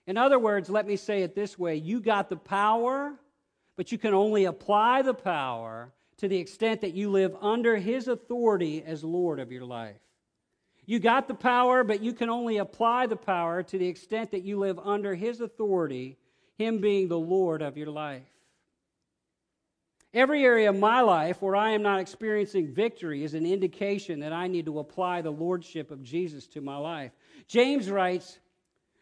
In 0.09 0.17
other 0.17 0.37
words, 0.37 0.69
let 0.69 0.85
me 0.85 0.97
say 0.97 1.23
it 1.23 1.37
this 1.37 1.57
way 1.57 1.77
you 1.77 2.01
got 2.01 2.29
the 2.29 2.35
power, 2.35 3.15
but 3.77 3.93
you 3.93 3.99
can 3.99 4.13
only 4.13 4.47
apply 4.47 5.03
the 5.03 5.15
power 5.15 5.93
to 6.17 6.27
the 6.27 6.39
extent 6.39 6.81
that 6.81 6.95
you 6.95 7.09
live 7.09 7.37
under 7.41 7.77
His 7.77 8.09
authority 8.09 8.83
as 8.85 9.05
Lord 9.05 9.39
of 9.39 9.53
your 9.53 9.65
life. 9.65 10.01
You 10.87 10.99
got 10.99 11.29
the 11.29 11.35
power, 11.35 11.85
but 11.85 12.03
you 12.03 12.13
can 12.15 12.29
only 12.29 12.57
apply 12.57 13.07
the 13.07 13.15
power 13.15 13.63
to 13.63 13.79
the 13.79 13.87
extent 13.87 14.33
that 14.33 14.43
you 14.43 14.59
live 14.59 14.81
under 14.81 15.15
His 15.15 15.41
authority, 15.41 16.19
Him 16.59 16.79
being 16.79 17.07
the 17.07 17.17
Lord 17.17 17.63
of 17.63 17.77
your 17.77 17.91
life. 17.91 18.32
Every 20.15 20.45
area 20.45 20.69
of 20.69 20.79
my 20.79 21.01
life 21.01 21.41
where 21.41 21.57
I 21.57 21.71
am 21.71 21.83
not 21.83 22.01
experiencing 22.01 22.75
victory 22.75 23.25
is 23.25 23.33
an 23.33 23.47
indication 23.47 24.21
that 24.21 24.33
I 24.33 24.47
need 24.47 24.67
to 24.67 24.79
apply 24.79 25.23
the 25.23 25.31
lordship 25.31 25.91
of 25.91 26.03
Jesus 26.03 26.47
to 26.49 26.61
my 26.61 26.77
life. 26.77 27.13
James 27.49 27.91
writes, 27.91 28.39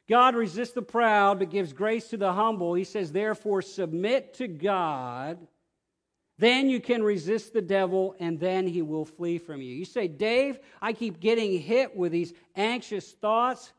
God 0.08 0.36
resists 0.36 0.72
the 0.72 0.82
proud 0.82 1.40
but 1.40 1.50
gives 1.50 1.72
grace 1.72 2.08
to 2.08 2.16
the 2.16 2.32
humble. 2.32 2.74
He 2.74 2.84
says, 2.84 3.10
therefore, 3.10 3.62
submit 3.62 4.34
to 4.34 4.46
God. 4.46 5.38
Then 6.38 6.70
you 6.70 6.80
can 6.80 7.02
resist 7.02 7.52
the 7.52 7.60
devil, 7.60 8.14
and 8.18 8.40
then 8.40 8.66
he 8.66 8.80
will 8.80 9.04
flee 9.04 9.38
from 9.38 9.60
you. 9.60 9.74
You 9.74 9.84
say, 9.84 10.08
Dave, 10.08 10.58
I 10.80 10.94
keep 10.94 11.20
getting 11.20 11.58
hit 11.60 11.94
with 11.94 12.12
these 12.12 12.32
anxious 12.56 13.12
thoughts. 13.12 13.72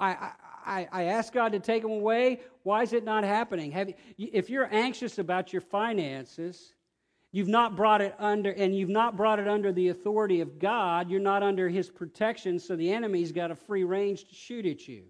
I, 0.00 0.32
I 0.64 1.04
ask 1.04 1.32
God 1.32 1.52
to 1.52 1.60
take 1.60 1.82
them 1.82 1.92
away. 1.92 2.40
Why 2.62 2.82
is 2.82 2.92
it 2.92 3.04
not 3.04 3.24
happening? 3.24 3.72
Have 3.72 3.92
if 4.18 4.50
you're 4.50 4.68
anxious 4.72 5.18
about 5.18 5.52
your 5.52 5.62
finances, 5.62 6.74
you've 7.32 7.48
not 7.48 7.76
brought 7.76 8.00
it 8.00 8.14
under, 8.18 8.50
and 8.50 8.76
you've 8.76 8.88
not 8.88 9.16
brought 9.16 9.38
it 9.38 9.48
under 9.48 9.72
the 9.72 9.88
authority 9.88 10.40
of 10.40 10.58
God. 10.58 11.10
You're 11.10 11.20
not 11.20 11.42
under 11.42 11.68
His 11.68 11.90
protection, 11.90 12.58
so 12.58 12.76
the 12.76 12.92
enemy's 12.92 13.32
got 13.32 13.50
a 13.50 13.56
free 13.56 13.84
range 13.84 14.28
to 14.28 14.34
shoot 14.34 14.66
at 14.66 14.86
you. 14.86 15.04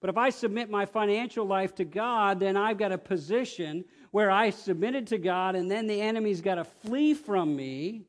But 0.00 0.10
if 0.10 0.16
I 0.16 0.30
submit 0.30 0.70
my 0.70 0.86
financial 0.86 1.44
life 1.44 1.74
to 1.76 1.84
God, 1.84 2.38
then 2.38 2.56
I've 2.56 2.78
got 2.78 2.92
a 2.92 2.98
position 2.98 3.84
where 4.10 4.30
I 4.30 4.50
submitted 4.50 5.08
to 5.08 5.18
God 5.18 5.56
and 5.56 5.70
then 5.70 5.86
the 5.86 6.00
enemy's 6.00 6.40
got 6.40 6.54
to 6.54 6.64
flee 6.64 7.14
from 7.14 7.56
me 7.56 8.04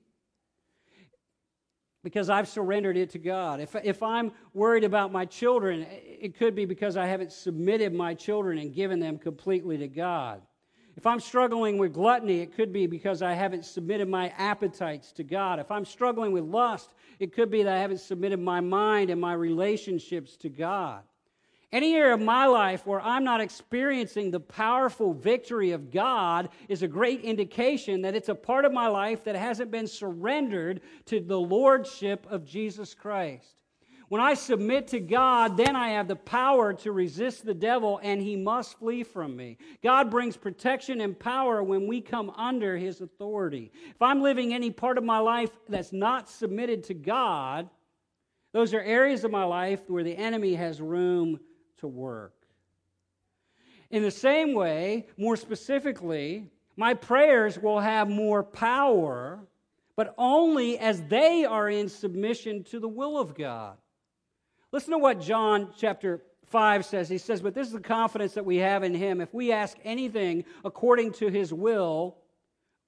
because 2.10 2.28
I've 2.28 2.48
surrendered 2.48 2.98
it 2.98 3.12
to 3.12 3.20
God. 3.20 3.60
If, 3.60 3.76
if 3.84 4.02
I'm 4.02 4.32
worried 4.56 4.84
about 4.84 5.12
my 5.12 5.26
children, 5.26 5.86
it 5.92 6.36
could 6.36 6.56
be 6.56 6.66
because 6.66 6.98
I 6.98 7.06
haven't 7.06 7.32
submitted 7.32 7.94
my 7.94 8.16
children 8.16 8.58
and 8.58 8.74
given 8.74 9.00
them 9.00 9.20
completely 9.20 9.78
to 9.78 9.88
God. 9.88 10.42
If 10.98 11.06
I'm 11.06 11.20
struggling 11.20 11.78
with 11.78 11.94
gluttony, 11.94 12.40
it 12.40 12.56
could 12.56 12.74
be 12.74 12.88
because 12.88 13.22
I 13.22 13.34
haven't 13.34 13.64
submitted 13.64 14.10
my 14.10 14.30
appetites 14.40 15.12
to 15.14 15.24
God. 15.24 15.60
If 15.60 15.70
I'm 15.70 15.86
struggling 15.86 16.32
with 16.32 16.46
lust, 16.46 16.96
it 17.20 17.32
could 17.32 17.52
be 17.52 17.62
that 17.62 17.76
I 17.76 17.80
haven't 17.80 18.00
submitted 18.00 18.40
my 18.40 18.60
mind 18.60 19.12
and 19.12 19.22
my 19.22 19.34
relationships 19.34 20.36
to 20.38 20.50
God. 20.50 21.04
Any 21.72 21.94
area 21.94 22.16
of 22.16 22.22
my 22.22 22.48
life 22.48 22.88
where 22.88 23.00
I'm 23.00 23.24
not 23.24 23.42
experiencing 23.42 24.32
the 24.32 24.40
powerful 24.40 25.14
victory 25.14 25.72
of 25.72 25.92
God 25.92 26.50
is 26.68 26.82
a 26.82 26.88
great 26.88 27.22
indication 27.22 28.02
that 28.02 28.16
it's 28.16 28.30
a 28.30 28.36
part 28.36 28.66
of 28.66 28.74
my 28.74 28.88
life 28.88 29.24
that 29.26 29.36
hasn't 29.36 29.70
been 29.70 29.86
surrendered 29.86 30.82
to 31.06 31.20
the 31.20 31.40
lordship 31.40 32.26
of 32.28 32.44
Jesus 32.44 32.96
Christ. 32.96 33.62
When 34.08 34.20
I 34.20 34.34
submit 34.34 34.88
to 34.88 35.00
God, 35.00 35.58
then 35.58 35.76
I 35.76 35.90
have 35.90 36.08
the 36.08 36.16
power 36.16 36.74
to 36.74 36.92
resist 36.92 37.46
the 37.46 37.54
devil 37.54 38.00
and 38.02 38.20
he 38.20 38.36
must 38.36 38.80
flee 38.80 39.04
from 39.04 39.36
me. 39.36 39.60
God 39.84 40.10
brings 40.10 40.36
protection 40.36 41.00
and 41.02 41.18
power 41.18 41.62
when 41.62 41.86
we 41.86 42.02
come 42.02 42.32
under 42.32 42.76
his 42.76 43.02
authority. 43.02 43.72
If 43.92 44.02
I'm 44.02 44.24
living 44.24 44.56
any 44.56 44.72
part 44.72 44.98
of 44.98 45.04
my 45.04 45.20
life 45.20 45.52
that's 45.70 45.94
not 45.94 46.28
submitted 46.28 46.86
to 46.86 46.96
God, 46.96 47.70
those 48.52 48.74
are 48.74 48.82
areas 48.82 49.24
of 49.24 49.30
my 49.30 49.44
life 49.44 49.82
where 49.88 50.04
the 50.04 50.18
enemy 50.18 50.56
has 50.56 50.82
room 50.82 51.40
to 51.80 51.88
work. 51.88 52.34
In 53.92 54.04
the 54.04 54.12
same 54.12 54.54
way, 54.54 55.08
more 55.18 55.36
specifically, 55.36 56.50
my 56.76 56.94
prayers 56.94 57.58
will 57.58 57.80
have 57.80 58.10
more 58.10 58.44
power, 58.44 59.40
but 59.96 60.14
only 60.18 60.78
as 60.78 61.02
they 61.04 61.44
are 61.44 61.70
in 61.70 61.90
submission 61.90 62.64
to 62.66 62.80
the 62.80 62.88
will 62.88 63.18
of 63.18 63.36
God. 63.36 63.78
Listen 64.72 64.92
to 64.92 65.00
what 65.00 65.20
John 65.20 65.74
chapter 65.78 66.22
5 66.46 66.86
says. 66.86 67.10
He 67.10 67.18
says, 67.18 67.42
But 67.42 67.56
this 67.56 67.68
is 67.68 67.74
the 67.74 67.80
confidence 67.80 68.34
that 68.34 68.46
we 68.46 68.58
have 68.58 68.84
in 68.84 68.94
him. 68.94 69.22
If 69.22 69.34
we 69.34 69.52
ask 69.52 69.78
anything 69.84 70.46
according 70.64 71.14
to 71.14 71.28
his 71.28 71.52
will, 71.52 72.18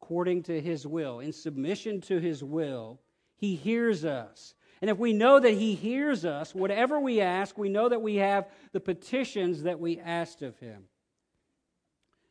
according 0.02 0.44
to 0.44 0.62
his 0.62 0.86
will, 0.86 1.20
in 1.20 1.34
submission 1.34 2.02
to 2.02 2.20
his 2.20 2.44
will, 2.44 3.00
he 3.36 3.56
hears 3.56 4.06
us. 4.06 4.54
And 4.82 4.90
if 4.90 4.98
we 4.98 5.14
know 5.14 5.40
that 5.40 5.54
He 5.54 5.76
hears 5.76 6.26
us, 6.26 6.56
whatever 6.56 7.00
we 7.00 7.22
ask, 7.22 7.58
we 7.58 7.70
know 7.70 7.90
that 7.90 8.02
we 8.02 8.16
have 8.16 8.50
the 8.72 8.80
petitions 8.80 9.64
that 9.64 9.80
we 9.80 10.00
asked 10.00 10.42
of 10.42 10.58
Him. 10.58 10.86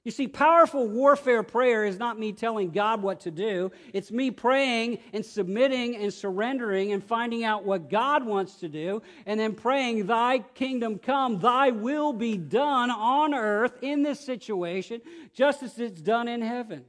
You 0.02 0.10
see, 0.10 0.28
powerful 0.28 0.88
warfare 0.88 1.42
prayer 1.42 1.84
is 1.84 1.98
not 1.98 2.18
me 2.18 2.32
telling 2.32 2.70
God 2.70 3.02
what 3.02 3.20
to 3.20 3.30
do. 3.30 3.70
It's 3.92 4.10
me 4.10 4.30
praying 4.30 4.98
and 5.12 5.24
submitting 5.24 5.94
and 5.94 6.12
surrendering 6.12 6.92
and 6.92 7.04
finding 7.04 7.44
out 7.44 7.64
what 7.64 7.90
God 7.90 8.24
wants 8.24 8.56
to 8.60 8.68
do, 8.68 9.02
and 9.26 9.38
then 9.38 9.54
praying, 9.54 10.06
Thy 10.06 10.38
kingdom 10.38 10.98
come, 10.98 11.38
Thy 11.38 11.70
will 11.70 12.14
be 12.14 12.38
done 12.38 12.90
on 12.90 13.34
earth 13.34 13.76
in 13.82 14.02
this 14.02 14.20
situation, 14.20 15.02
just 15.34 15.62
as 15.62 15.78
it's 15.78 16.00
done 16.00 16.28
in 16.28 16.40
heaven. 16.40 16.86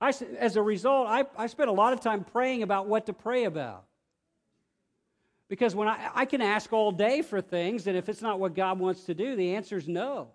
I, 0.00 0.12
as 0.38 0.56
a 0.56 0.62
result, 0.62 1.06
I, 1.08 1.26
I 1.36 1.46
spent 1.46 1.68
a 1.68 1.72
lot 1.72 1.92
of 1.92 2.00
time 2.00 2.24
praying 2.24 2.64
about 2.64 2.88
what 2.88 3.06
to 3.06 3.12
pray 3.12 3.44
about. 3.44 3.84
Because 5.50 5.74
when 5.74 5.88
I, 5.88 6.10
I 6.14 6.24
can 6.26 6.40
ask 6.40 6.72
all 6.72 6.92
day 6.92 7.22
for 7.22 7.40
things, 7.40 7.88
and 7.88 7.96
if 7.96 8.08
it's 8.08 8.22
not 8.22 8.38
what 8.38 8.54
God 8.54 8.78
wants 8.78 9.02
to 9.04 9.14
do, 9.14 9.34
the 9.34 9.56
answer 9.56 9.76
is 9.76 9.88
no. 9.88 10.28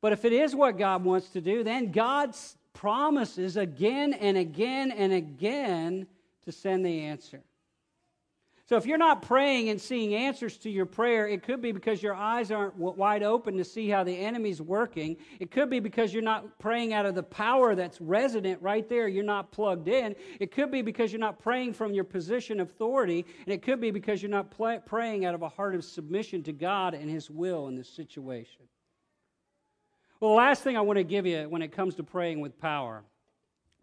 But 0.00 0.12
if 0.12 0.24
it 0.24 0.32
is 0.32 0.56
what 0.56 0.78
God 0.78 1.04
wants 1.04 1.28
to 1.30 1.42
do, 1.42 1.62
then 1.62 1.92
God 1.92 2.34
promises 2.72 3.58
again 3.58 4.14
and 4.14 4.38
again 4.38 4.90
and 4.90 5.12
again 5.12 6.06
to 6.46 6.50
send 6.50 6.84
the 6.84 7.02
answer. 7.02 7.42
So 8.66 8.76
if 8.76 8.86
you're 8.86 8.96
not 8.96 9.20
praying 9.20 9.68
and 9.68 9.78
seeing 9.78 10.14
answers 10.14 10.56
to 10.58 10.70
your 10.70 10.86
prayer, 10.86 11.28
it 11.28 11.42
could 11.42 11.60
be 11.60 11.70
because 11.70 12.02
your 12.02 12.14
eyes 12.14 12.50
aren't 12.50 12.76
wide 12.76 13.22
open 13.22 13.58
to 13.58 13.64
see 13.64 13.90
how 13.90 14.04
the 14.04 14.16
enemy's 14.16 14.62
working. 14.62 15.18
It 15.38 15.50
could 15.50 15.68
be 15.68 15.80
because 15.80 16.14
you're 16.14 16.22
not 16.22 16.58
praying 16.58 16.94
out 16.94 17.04
of 17.04 17.14
the 17.14 17.22
power 17.22 17.74
that's 17.74 18.00
resident 18.00 18.62
right 18.62 18.88
there. 18.88 19.06
You're 19.06 19.22
not 19.22 19.52
plugged 19.52 19.88
in. 19.88 20.16
It 20.40 20.50
could 20.50 20.70
be 20.70 20.80
because 20.80 21.12
you're 21.12 21.20
not 21.20 21.38
praying 21.38 21.74
from 21.74 21.92
your 21.92 22.04
position 22.04 22.58
of 22.58 22.70
authority. 22.70 23.26
And 23.44 23.52
it 23.52 23.60
could 23.60 23.82
be 23.82 23.90
because 23.90 24.22
you're 24.22 24.30
not 24.30 24.50
praying 24.86 25.26
out 25.26 25.34
of 25.34 25.42
a 25.42 25.48
heart 25.50 25.74
of 25.74 25.84
submission 25.84 26.42
to 26.44 26.52
God 26.52 26.94
and 26.94 27.10
His 27.10 27.28
will 27.28 27.68
in 27.68 27.74
this 27.74 27.90
situation. 27.90 28.62
Well, 30.20 30.30
the 30.30 30.36
last 30.36 30.62
thing 30.62 30.78
I 30.78 30.80
want 30.80 30.96
to 30.96 31.04
give 31.04 31.26
you 31.26 31.50
when 31.50 31.60
it 31.60 31.72
comes 31.72 31.96
to 31.96 32.02
praying 32.02 32.40
with 32.40 32.58
power, 32.58 33.04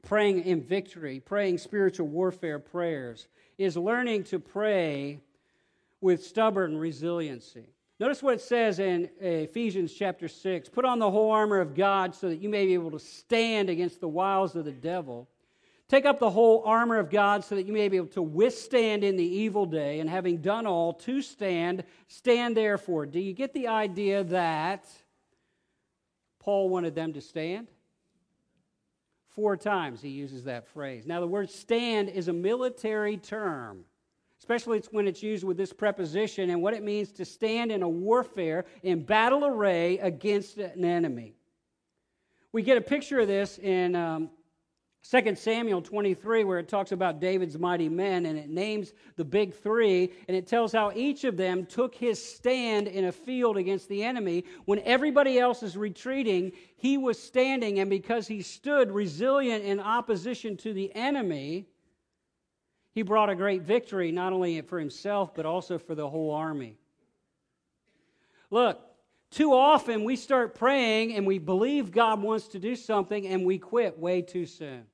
praying 0.02 0.44
in 0.44 0.64
victory, 0.64 1.20
praying 1.20 1.60
spiritual 1.60 2.08
warfare 2.08 2.58
prayers 2.58 3.28
is 3.64 3.78
learning 3.78 4.24
to 4.26 4.40
pray 4.40 5.20
with 6.00 6.24
stubborn 6.24 6.78
resiliency. 6.78 7.68
Notice 8.00 8.24
what 8.24 8.34
it 8.34 8.42
says 8.42 8.80
in 8.80 9.10
uh, 9.22 9.28
Ephesians 9.28 9.94
chapter 9.94 10.28
6 10.28 10.70
Put 10.70 10.86
on 10.86 10.98
the 10.98 11.12
whole 11.12 11.32
armor 11.32 11.60
of 11.60 11.76
God 11.76 12.16
so 12.16 12.30
that 12.30 12.42
you 12.42 12.50
may 12.50 12.66
be 12.66 12.74
able 12.74 12.92
to 12.92 13.00
stand 13.00 13.70
against 13.70 14.02
the 14.02 14.08
wiles 14.08 14.56
of 14.56 14.66
the 14.66 14.72
devil. 14.72 15.30
Take 15.88 16.06
up 16.06 16.20
the 16.20 16.30
whole 16.30 16.64
armor 16.66 16.98
of 16.98 17.10
God 17.10 17.44
so 17.44 17.56
that 17.56 17.68
you 17.68 17.74
may 17.74 17.90
be 17.90 17.98
able 17.98 18.08
to 18.08 18.22
withstand 18.22 19.04
in 19.04 19.18
the 19.18 19.26
evil 19.26 19.66
day, 19.66 20.00
and 20.00 20.10
having 20.10 20.38
done 20.38 20.66
all, 20.66 20.94
to 20.94 21.22
stand, 21.22 21.84
stand 22.08 22.56
therefore. 22.56 23.06
Do 23.06 23.20
you 23.20 23.34
get 23.34 23.54
the 23.54 23.68
idea 23.68 24.24
that 24.24 24.88
Paul 26.40 26.70
wanted 26.70 26.96
them 26.96 27.14
to 27.14 27.22
stand? 27.22 27.68
Four 29.36 29.56
times 29.56 30.02
he 30.02 30.10
uses 30.10 30.44
that 30.44 30.68
phrase. 30.68 31.06
Now, 31.06 31.22
the 31.22 31.28
word 31.28 31.50
stand 31.50 32.10
is 32.10 32.28
a 32.28 32.34
military 32.34 33.16
term, 33.18 33.86
especially 34.40 34.82
when 34.92 35.08
it's 35.08 35.24
used 35.24 35.46
with 35.46 35.56
this 35.56 35.72
preposition 35.72 36.50
and 36.50 36.62
what 36.62 36.74
it 36.74 36.84
means 36.84 37.12
to 37.14 37.26
stand 37.26 37.72
in 37.72 37.82
a 37.82 37.90
warfare 37.90 38.66
in 38.84 39.06
battle 39.06 39.46
array 39.46 40.00
against 40.00 40.58
an 40.58 40.84
enemy. 40.84 41.34
We 42.52 42.62
get 42.62 42.78
a 42.78 42.82
picture 42.82 43.20
of 43.20 43.30
this 43.30 43.58
in 43.58 43.96
um, 43.96 44.30
2 45.10 45.36
Samuel 45.36 45.82
23, 45.82 46.44
where 46.44 46.60
it 46.60 46.68
talks 46.68 46.92
about 46.92 47.20
David's 47.20 47.58
mighty 47.58 47.90
men, 47.90 48.28
and 48.28 48.38
it 48.38 48.50
names 48.50 48.94
the 49.16 49.26
big 49.26 49.54
three, 49.54 50.12
and 50.28 50.38
it 50.38 50.46
tells 50.46 50.72
how 50.72 50.92
each 50.96 51.24
of 51.24 51.38
them 51.38 51.66
took 51.66 51.96
his 51.96 52.24
stand 52.24 52.88
in 52.88 53.06
a 53.06 53.12
field 53.12 53.58
against 53.58 53.90
the 53.90 54.04
enemy. 54.04 54.46
When 54.66 54.80
everybody 54.80 55.40
else 55.40 55.64
is 55.64 55.76
retreating, 55.76 56.52
he 56.78 56.98
was 56.98 57.22
standing, 57.22 57.80
and 57.80 57.90
because 57.90 58.28
he 58.28 58.44
stood 58.44 58.92
resilient 58.92 59.66
in 59.66 59.80
opposition 59.80 60.56
to 60.58 60.72
the 60.72 60.94
enemy, 60.96 61.66
he 62.94 63.02
brought 63.02 63.30
a 63.30 63.36
great 63.36 63.64
victory, 63.64 64.12
not 64.12 64.34
only 64.34 64.62
for 64.62 64.78
himself, 64.78 65.34
but 65.34 65.48
also 65.48 65.80
for 65.80 65.96
the 65.96 66.08
whole 66.08 66.32
army. 66.32 66.78
Look, 68.52 68.80
too 69.32 69.54
often 69.54 70.04
we 70.04 70.16
start 70.18 70.54
praying 70.56 71.16
and 71.16 71.26
we 71.26 71.40
believe 71.40 71.92
God 71.92 72.22
wants 72.22 72.50
to 72.50 72.60
do 72.60 72.76
something 72.76 73.26
and 73.28 73.46
we 73.46 73.58
quit 73.58 73.98
way 73.98 74.22
too 74.22 74.46
soon. 74.46 74.86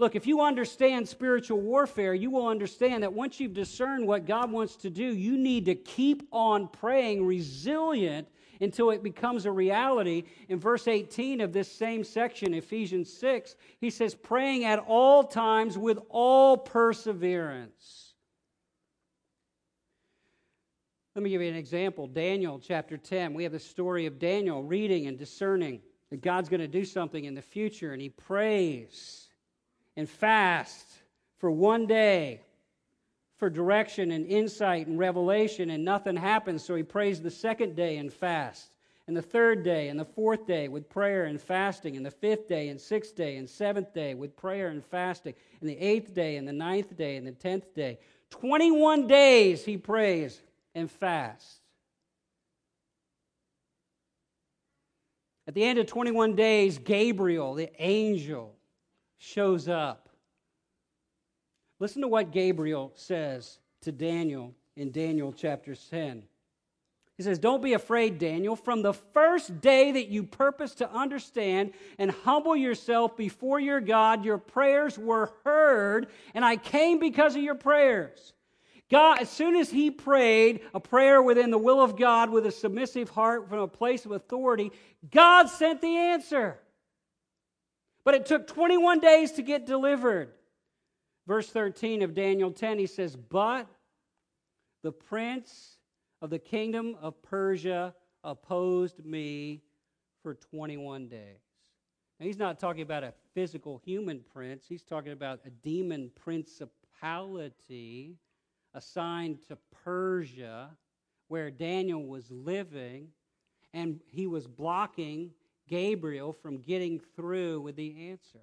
Look, 0.00 0.16
if 0.16 0.26
you 0.26 0.40
understand 0.40 1.06
spiritual 1.06 1.60
warfare, 1.60 2.14
you 2.14 2.30
will 2.30 2.46
understand 2.46 3.02
that 3.02 3.12
once 3.12 3.38
you've 3.38 3.52
discerned 3.52 4.08
what 4.08 4.24
God 4.24 4.50
wants 4.50 4.76
to 4.76 4.88
do, 4.88 5.04
you 5.04 5.36
need 5.36 5.66
to 5.66 5.74
keep 5.74 6.26
on 6.32 6.68
praying 6.68 7.26
resilient 7.26 8.26
until 8.62 8.92
it 8.92 9.02
becomes 9.02 9.44
a 9.44 9.52
reality. 9.52 10.22
In 10.48 10.58
verse 10.58 10.88
18 10.88 11.42
of 11.42 11.52
this 11.52 11.70
same 11.70 12.02
section, 12.02 12.54
Ephesians 12.54 13.12
6, 13.12 13.56
he 13.78 13.90
says, 13.90 14.14
praying 14.14 14.64
at 14.64 14.78
all 14.78 15.22
times 15.22 15.76
with 15.76 15.98
all 16.08 16.56
perseverance. 16.56 18.14
Let 21.14 21.24
me 21.24 21.28
give 21.28 21.42
you 21.42 21.50
an 21.50 21.56
example. 21.56 22.06
Daniel 22.06 22.58
chapter 22.58 22.96
10. 22.96 23.34
We 23.34 23.42
have 23.42 23.52
the 23.52 23.58
story 23.58 24.06
of 24.06 24.18
Daniel 24.18 24.62
reading 24.62 25.08
and 25.08 25.18
discerning 25.18 25.82
that 26.08 26.22
God's 26.22 26.48
going 26.48 26.60
to 26.60 26.68
do 26.68 26.86
something 26.86 27.26
in 27.26 27.34
the 27.34 27.42
future, 27.42 27.92
and 27.92 28.00
he 28.00 28.08
prays 28.08 29.26
and 29.96 30.08
fast 30.08 30.86
for 31.38 31.50
one 31.50 31.86
day 31.86 32.40
for 33.40 33.48
direction 33.48 34.10
and 34.12 34.26
insight 34.26 34.86
and 34.86 34.98
revelation, 34.98 35.70
and 35.70 35.82
nothing 35.82 36.14
happens. 36.14 36.62
So 36.62 36.74
he 36.74 36.82
prays 36.82 37.22
the 37.22 37.30
second 37.30 37.74
day 37.74 37.96
and 37.96 38.12
fast. 38.12 38.76
and 39.06 39.16
the 39.16 39.22
third 39.22 39.64
day, 39.64 39.88
and 39.88 39.98
the 39.98 40.04
fourth 40.04 40.46
day 40.46 40.68
with 40.68 40.88
prayer 40.88 41.24
and 41.24 41.40
fasting, 41.40 41.96
and 41.96 42.06
the 42.06 42.12
fifth 42.12 42.46
day, 42.46 42.68
and 42.68 42.80
sixth 42.80 43.16
day, 43.16 43.38
and 43.38 43.50
seventh 43.50 43.92
day 43.92 44.14
with 44.14 44.36
prayer 44.36 44.68
and 44.68 44.84
fasting, 44.84 45.34
and 45.60 45.68
the 45.68 45.76
eighth 45.78 46.14
day, 46.14 46.36
and 46.36 46.46
the 46.46 46.52
ninth 46.52 46.96
day, 46.96 47.16
and 47.16 47.26
the 47.26 47.32
tenth 47.32 47.74
day. 47.74 47.98
21 48.30 49.08
days 49.08 49.64
he 49.64 49.76
prays 49.76 50.40
and 50.76 50.88
fasts. 50.88 51.58
At 55.48 55.54
the 55.54 55.64
end 55.64 55.80
of 55.80 55.86
21 55.86 56.36
days, 56.36 56.78
Gabriel, 56.78 57.54
the 57.54 57.70
angel, 57.82 58.54
shows 59.20 59.68
up. 59.68 60.08
Listen 61.78 62.02
to 62.02 62.08
what 62.08 62.32
Gabriel 62.32 62.90
says 62.96 63.58
to 63.82 63.92
Daniel 63.92 64.54
in 64.76 64.90
Daniel 64.90 65.32
chapter 65.32 65.74
10. 65.74 66.22
He 67.16 67.22
says, 67.22 67.38
Don't 67.38 67.62
be 67.62 67.74
afraid, 67.74 68.18
Daniel. 68.18 68.56
From 68.56 68.80
the 68.80 68.94
first 68.94 69.60
day 69.60 69.92
that 69.92 70.08
you 70.08 70.22
purpose 70.22 70.74
to 70.76 70.90
understand 70.90 71.72
and 71.98 72.10
humble 72.10 72.56
yourself 72.56 73.16
before 73.16 73.60
your 73.60 73.80
God, 73.80 74.24
your 74.24 74.38
prayers 74.38 74.98
were 74.98 75.30
heard, 75.44 76.08
and 76.34 76.44
I 76.44 76.56
came 76.56 76.98
because 76.98 77.36
of 77.36 77.42
your 77.42 77.54
prayers. 77.54 78.32
God, 78.90 79.20
as 79.20 79.28
soon 79.28 79.54
as 79.54 79.70
he 79.70 79.90
prayed 79.90 80.60
a 80.74 80.80
prayer 80.80 81.22
within 81.22 81.50
the 81.50 81.58
will 81.58 81.82
of 81.82 81.96
God 81.96 82.30
with 82.30 82.46
a 82.46 82.50
submissive 82.50 83.10
heart 83.10 83.48
from 83.48 83.58
a 83.58 83.68
place 83.68 84.06
of 84.06 84.12
authority, 84.12 84.72
God 85.10 85.48
sent 85.48 85.82
the 85.82 85.96
answer. 85.96 86.58
But 88.10 88.22
it 88.22 88.26
took 88.26 88.48
21 88.48 88.98
days 88.98 89.30
to 89.34 89.42
get 89.42 89.66
delivered. 89.66 90.32
Verse 91.28 91.48
13 91.48 92.02
of 92.02 92.12
Daniel 92.12 92.50
10, 92.50 92.80
he 92.80 92.88
says, 92.88 93.14
But 93.14 93.68
the 94.82 94.90
prince 94.90 95.76
of 96.20 96.28
the 96.30 96.40
kingdom 96.40 96.96
of 97.00 97.22
Persia 97.22 97.94
opposed 98.24 99.04
me 99.04 99.62
for 100.24 100.34
21 100.34 101.06
days. 101.06 101.38
Now, 102.18 102.26
he's 102.26 102.36
not 102.36 102.58
talking 102.58 102.82
about 102.82 103.04
a 103.04 103.14
physical 103.32 103.80
human 103.84 104.24
prince, 104.34 104.64
he's 104.68 104.82
talking 104.82 105.12
about 105.12 105.38
a 105.46 105.50
demon 105.50 106.10
principality 106.20 108.16
assigned 108.74 109.38
to 109.46 109.56
Persia 109.84 110.70
where 111.28 111.48
Daniel 111.48 112.04
was 112.04 112.28
living, 112.28 113.06
and 113.72 114.00
he 114.08 114.26
was 114.26 114.48
blocking 114.48 115.30
Gabriel 115.70 116.32
from 116.32 116.58
getting 116.58 117.00
through 117.16 117.60
with 117.62 117.76
the 117.76 118.10
answer. 118.10 118.40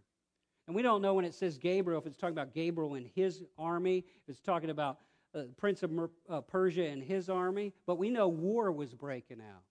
And 0.66 0.76
we 0.76 0.82
don't 0.82 1.02
know 1.02 1.14
when 1.14 1.26
it 1.26 1.34
says 1.34 1.58
Gabriel, 1.58 2.00
if 2.02 2.08
it's 2.08 2.18
talking 2.18 2.34
about 2.34 2.54
Gabriel 2.54 2.96
and 2.96 3.10
his 3.16 3.44
army, 3.58 4.00
if 4.24 4.30
it's 4.30 4.42
talking 4.42 4.70
about 4.70 4.98
uh, 5.36 5.44
Prince 5.58 5.84
of 5.84 5.92
Mer- 5.92 6.10
uh, 6.30 6.42
Persia 6.42 6.88
and 6.88 7.04
his 7.04 7.30
army, 7.30 7.74
but 7.86 7.98
we 7.98 8.10
know 8.10 8.28
war 8.28 8.72
was 8.72 8.94
breaking 8.94 9.40
out. 9.42 9.62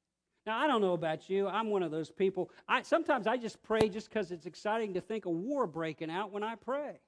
Now, 0.47 0.59
I 0.59 0.69
don't 0.69 0.81
know 0.81 0.93
about 0.93 1.29
you. 1.29 1.49
I'm 1.49 1.71
one 1.71 1.83
of 1.83 1.91
those 1.91 2.11
people. 2.11 2.51
I, 2.69 2.83
sometimes 2.83 3.27
I 3.27 3.37
just 3.37 3.61
pray 3.63 3.89
just 3.89 4.09
because 4.09 4.31
it's 4.31 4.47
exciting 4.47 4.95
to 4.95 5.01
think 5.01 5.27
of 5.27 5.33
war 5.33 5.67
breaking 5.67 6.11
out 6.11 6.31
when 6.31 6.45
I 6.45 6.55
pray. 6.55 7.01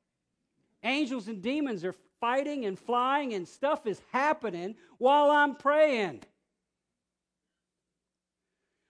Angels 0.82 1.28
and 1.28 1.40
demons 1.40 1.84
are 1.84 1.94
fighting 2.20 2.66
and 2.66 2.78
flying, 2.78 3.34
and 3.34 3.46
stuff 3.46 3.86
is 3.86 4.00
happening 4.12 4.74
while 4.98 5.30
I'm 5.30 5.54
praying. 5.54 6.22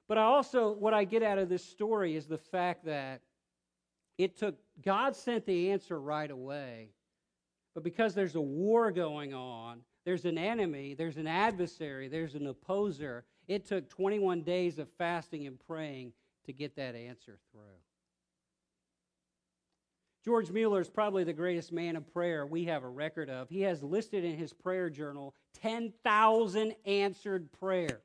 But 0.09 0.17
I 0.19 0.23
also, 0.23 0.73
what 0.73 0.95
I 0.95 1.05
get 1.05 1.23
out 1.23 1.39
of 1.39 1.49
this 1.51 1.65
story 1.65 2.17
is 2.17 2.27
the 2.27 2.39
fact 2.39 2.87
that 2.87 3.21
it 4.17 4.39
took, 4.39 4.57
God 4.83 5.15
sent 5.15 5.45
the 5.47 5.71
answer 5.71 6.01
right 6.01 6.31
away, 6.31 6.89
but 7.75 7.85
because 7.85 8.15
there's 8.15 8.35
a 8.35 8.41
war 8.41 8.91
going 8.91 9.35
on, 9.35 9.81
there's 10.05 10.25
an 10.25 10.39
enemy, 10.39 10.95
there's 10.95 11.19
an 11.19 11.27
adversary, 11.27 12.09
there's 12.09 12.35
an 12.35 12.47
opposer, 12.47 13.25
it 13.47 13.67
took 13.67 13.89
21 13.91 14.43
days 14.43 14.79
of 14.79 14.89
fasting 14.97 15.47
and 15.47 15.59
praying 15.67 16.13
to 16.47 16.53
get 16.53 16.75
that 16.77 16.95
answer 16.95 17.39
through. 17.53 17.61
George 20.25 20.51
Mueller 20.51 20.81
is 20.81 20.89
probably 20.89 21.25
the 21.25 21.33
greatest 21.33 21.71
man 21.71 21.95
of 21.97 22.11
prayer 22.13 22.47
we 22.47 22.65
have 22.65 22.83
a 22.83 22.89
record 22.89 23.31
of. 23.31 23.49
He 23.49 23.61
has 23.63 23.83
listed 23.83 24.25
in 24.25 24.37
his 24.37 24.53
prayer 24.53 24.91
journal 24.91 25.35
10,000 25.63 26.75
answered 26.85 27.53
prayers. 27.53 28.03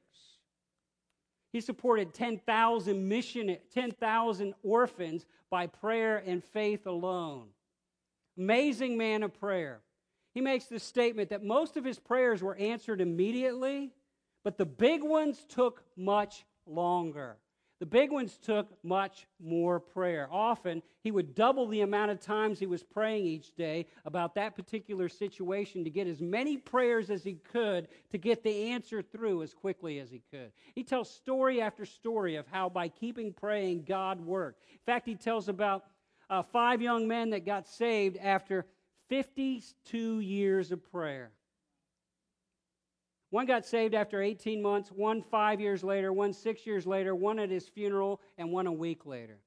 He 1.53 1.61
supported 1.61 2.15
10,000 2.15 3.07
mission 3.07 3.57
10,000 3.73 4.53
orphans 4.63 5.25
by 5.51 5.67
prayer 5.67 6.17
and 6.25 6.43
faith 6.43 6.87
alone. 6.87 7.49
Amazing 8.37 8.97
man 8.97 9.21
of 9.21 9.39
prayer. 9.39 9.81
He 10.33 10.41
makes 10.41 10.65
the 10.65 10.79
statement 10.79 11.29
that 11.29 11.43
most 11.43 11.77
of 11.77 11.85
his 11.85 11.99
prayers 11.99 12.41
were 12.41 12.55
answered 12.55 13.01
immediately, 13.01 13.91
but 14.43 14.57
the 14.57 14.65
big 14.65 15.03
ones 15.03 15.45
took 15.47 15.83
much 15.95 16.43
longer. 16.65 17.37
The 17.83 17.87
big 17.87 18.13
ones 18.13 18.37
took 18.41 18.69
much 18.81 19.27
more 19.41 19.77
prayer. 19.77 20.29
Often, 20.31 20.83
he 21.01 21.11
would 21.11 21.35
double 21.35 21.67
the 21.67 21.81
amount 21.81 22.11
of 22.11 22.21
times 22.21 22.57
he 22.57 22.65
was 22.65 22.81
praying 22.81 23.25
each 23.25 23.53
day 23.55 23.87
about 24.05 24.35
that 24.35 24.55
particular 24.55 25.09
situation 25.09 25.83
to 25.83 25.89
get 25.89 26.07
as 26.07 26.21
many 26.21 26.55
prayers 26.55 27.09
as 27.09 27.25
he 27.25 27.33
could 27.33 27.89
to 28.11 28.17
get 28.17 28.41
the 28.41 28.71
answer 28.71 29.01
through 29.01 29.43
as 29.43 29.53
quickly 29.53 29.99
as 29.99 30.09
he 30.09 30.21
could. 30.31 30.53
He 30.75 30.85
tells 30.85 31.09
story 31.09 31.61
after 31.61 31.85
story 31.85 32.37
of 32.37 32.47
how 32.47 32.69
by 32.69 32.87
keeping 32.87 33.33
praying, 33.33 33.83
God 33.83 34.21
worked. 34.21 34.63
In 34.71 34.79
fact, 34.85 35.05
he 35.05 35.15
tells 35.15 35.49
about 35.49 35.83
uh, 36.29 36.41
five 36.41 36.81
young 36.81 37.05
men 37.05 37.31
that 37.31 37.45
got 37.45 37.67
saved 37.67 38.15
after 38.15 38.65
52 39.09 40.21
years 40.21 40.71
of 40.71 40.89
prayer. 40.89 41.31
One 43.33 43.47
got 43.47 43.65
saved 43.65 43.95
after 43.95 44.21
18 44.21 44.61
months, 44.61 44.91
one 44.91 45.23
five 45.23 45.59
years 45.59 45.83
later, 45.83 46.13
one 46.13 46.33
six 46.33 46.67
years 46.67 46.85
later, 46.85 47.15
one 47.15 47.39
at 47.39 47.49
his 47.49 47.67
funeral, 47.67 48.21
and 48.37 48.51
one 48.51 48.67
a 48.67 48.71
week 48.71 49.07
later. 49.07 49.39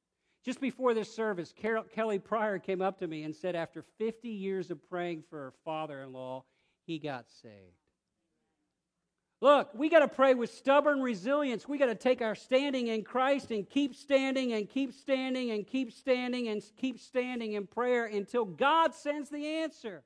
Just 0.45 0.61
before 0.61 0.93
this 0.93 1.15
service, 1.15 1.55
Carol, 1.57 1.85
Kelly 1.85 2.19
Pryor 2.19 2.59
came 2.59 2.83
up 2.83 2.99
to 2.99 3.07
me 3.07 3.23
and 3.23 3.33
said, 3.33 3.55
after 3.55 3.85
50 3.99 4.29
years 4.29 4.73
of 4.73 4.85
praying 4.89 5.23
for 5.31 5.39
her 5.39 5.53
father 5.65 6.03
in 6.03 6.13
law, 6.13 6.43
he 6.85 6.99
got 6.99 7.27
saved. 7.31 7.77
Look, 9.41 9.71
we 9.73 9.89
got 9.89 10.01
to 10.01 10.09
pray 10.09 10.35
with 10.35 10.53
stubborn 10.53 11.01
resilience. 11.01 11.69
We 11.69 11.79
got 11.79 11.87
to 11.87 11.95
take 11.95 12.21
our 12.21 12.35
standing 12.35 12.89
in 12.89 13.05
Christ 13.05 13.53
and 13.53 13.71
keep 13.71 13.95
standing 13.95 14.53
and 14.53 14.69
keep 14.69 14.95
standing 14.95 15.53
and 15.53 15.65
keep 15.65 15.93
standing 15.93 16.49
and 16.49 16.61
keep 16.77 16.99
standing 16.99 17.53
in 17.53 17.69
prayer 17.69 18.07
until 18.07 18.47
God 18.47 18.97
sends 18.97 19.31
the 19.31 19.47
answer. 19.47 20.03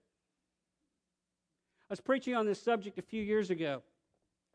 I 1.90 1.92
was 1.92 2.00
preaching 2.00 2.36
on 2.36 2.46
this 2.46 2.62
subject 2.62 3.00
a 3.00 3.02
few 3.02 3.20
years 3.20 3.50
ago. 3.50 3.82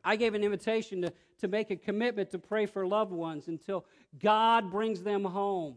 I 0.02 0.16
gave 0.16 0.32
an 0.32 0.42
invitation 0.42 1.02
to, 1.02 1.12
to 1.40 1.48
make 1.48 1.70
a 1.70 1.76
commitment 1.76 2.30
to 2.30 2.38
pray 2.38 2.64
for 2.64 2.86
loved 2.86 3.12
ones 3.12 3.48
until 3.48 3.84
God 4.18 4.70
brings 4.70 5.02
them 5.02 5.22
home. 5.22 5.76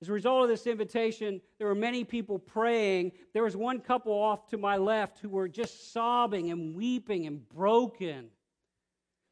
As 0.00 0.08
a 0.08 0.12
result 0.12 0.44
of 0.44 0.48
this 0.48 0.66
invitation, 0.66 1.42
there 1.58 1.66
were 1.66 1.74
many 1.74 2.04
people 2.04 2.38
praying. 2.38 3.12
There 3.34 3.42
was 3.42 3.54
one 3.54 3.80
couple 3.80 4.14
off 4.14 4.46
to 4.46 4.56
my 4.56 4.78
left 4.78 5.18
who 5.18 5.28
were 5.28 5.46
just 5.46 5.92
sobbing 5.92 6.50
and 6.50 6.74
weeping 6.74 7.26
and 7.26 7.46
broken. 7.50 8.30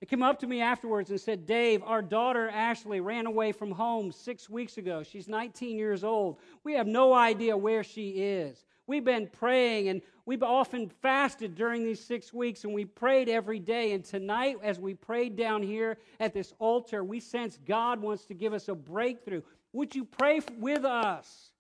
They 0.01 0.07
came 0.07 0.23
up 0.23 0.39
to 0.41 0.47
me 0.47 0.61
afterwards 0.61 1.09
and 1.09 1.19
said, 1.19 1.47
Dave, 1.47 1.83
our 1.85 2.03
daughter 2.03 2.51
Ashley 2.51 3.01
ran 3.01 3.25
away 3.25 3.53
from 3.53 3.71
home 3.71 4.13
six 4.13 4.51
weeks 4.51 4.77
ago. 4.77 5.03
She's 5.03 5.27
19 5.27 5.79
years 5.79 6.05
old. 6.05 6.39
We 6.65 6.75
have 6.75 6.87
no 6.87 7.15
idea 7.15 7.57
where 7.57 7.83
she 7.83 8.11
is. 8.11 8.63
We've 8.89 9.05
been 9.05 9.29
praying 9.29 9.89
and 9.89 10.01
we've 10.25 10.43
often 10.43 10.89
fasted 10.89 11.55
during 11.55 11.85
these 11.85 12.03
six 12.03 12.33
weeks 12.33 12.65
and 12.65 12.73
we 12.73 12.87
prayed 12.87 13.29
every 13.29 13.61
day. 13.61 13.93
And 13.93 14.03
tonight, 14.03 14.57
as 14.63 14.81
we 14.81 14.95
prayed 14.95 15.37
down 15.37 15.63
here 15.63 15.99
at 16.19 16.33
this 16.33 16.55
altar, 16.59 17.05
we 17.05 17.21
sense 17.21 17.59
God 17.67 18.01
wants 18.01 18.25
to 18.27 18.35
give 18.35 18.55
us 18.55 18.69
a 18.69 18.75
breakthrough. 18.75 19.43
Would 19.75 19.95
you 19.95 20.07
pray 20.07 20.41
with 20.59 20.87
us 20.87 21.51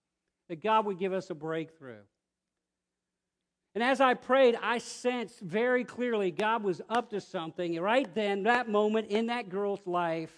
that 0.49 0.63
God 0.63 0.87
would 0.87 0.99
give 0.99 1.13
us 1.13 1.29
a 1.29 1.35
breakthrough? 1.35 2.01
And 3.75 3.85
as 3.85 4.01
I 4.01 4.15
prayed, 4.15 4.57
I 4.63 4.79
sensed 4.79 5.41
very 5.41 5.85
clearly 5.85 6.31
God 6.31 6.65
was 6.65 6.81
up 6.89 7.11
to 7.11 7.21
something 7.21 7.79
right 7.79 8.13
then, 8.15 8.45
that 8.45 8.71
moment 8.71 9.09
in 9.11 9.27
that 9.27 9.51
girl's 9.51 9.87
life. 9.87 10.33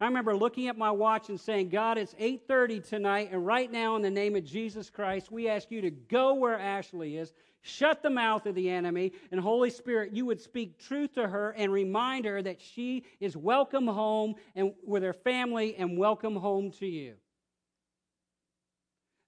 I 0.00 0.06
remember 0.06 0.34
looking 0.34 0.68
at 0.68 0.78
my 0.78 0.90
watch 0.90 1.28
and 1.28 1.38
saying, 1.38 1.68
God, 1.68 1.98
it's 1.98 2.14
8:30 2.14 2.80
tonight, 2.80 3.28
and 3.32 3.44
right 3.44 3.70
now, 3.70 3.96
in 3.96 4.02
the 4.02 4.10
name 4.10 4.34
of 4.34 4.44
Jesus 4.44 4.88
Christ, 4.88 5.30
we 5.30 5.46
ask 5.46 5.70
you 5.70 5.82
to 5.82 5.90
go 5.90 6.34
where 6.34 6.58
Ashley 6.58 7.18
is, 7.18 7.34
shut 7.60 8.02
the 8.02 8.08
mouth 8.08 8.46
of 8.46 8.54
the 8.54 8.70
enemy, 8.70 9.12
and 9.30 9.38
Holy 9.38 9.68
Spirit, 9.68 10.12
you 10.14 10.24
would 10.24 10.40
speak 10.40 10.78
truth 10.78 11.12
to 11.14 11.28
her 11.28 11.50
and 11.50 11.70
remind 11.70 12.24
her 12.24 12.40
that 12.40 12.62
she 12.62 13.04
is 13.20 13.36
welcome 13.36 13.86
home 13.86 14.36
and 14.54 14.72
with 14.86 15.02
her 15.02 15.12
family 15.12 15.76
and 15.76 15.98
welcome 15.98 16.34
home 16.34 16.70
to 16.72 16.86
you. 16.86 17.16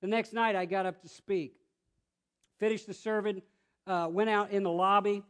The 0.00 0.08
next 0.08 0.32
night, 0.32 0.56
I 0.56 0.64
got 0.64 0.86
up 0.86 1.02
to 1.02 1.08
speak. 1.08 1.54
Finished 2.58 2.86
the 2.86 2.94
sermon, 2.94 3.42
uh, 3.86 4.08
went 4.10 4.30
out 4.30 4.50
in 4.50 4.62
the 4.62 4.70
lobby. 4.70 5.22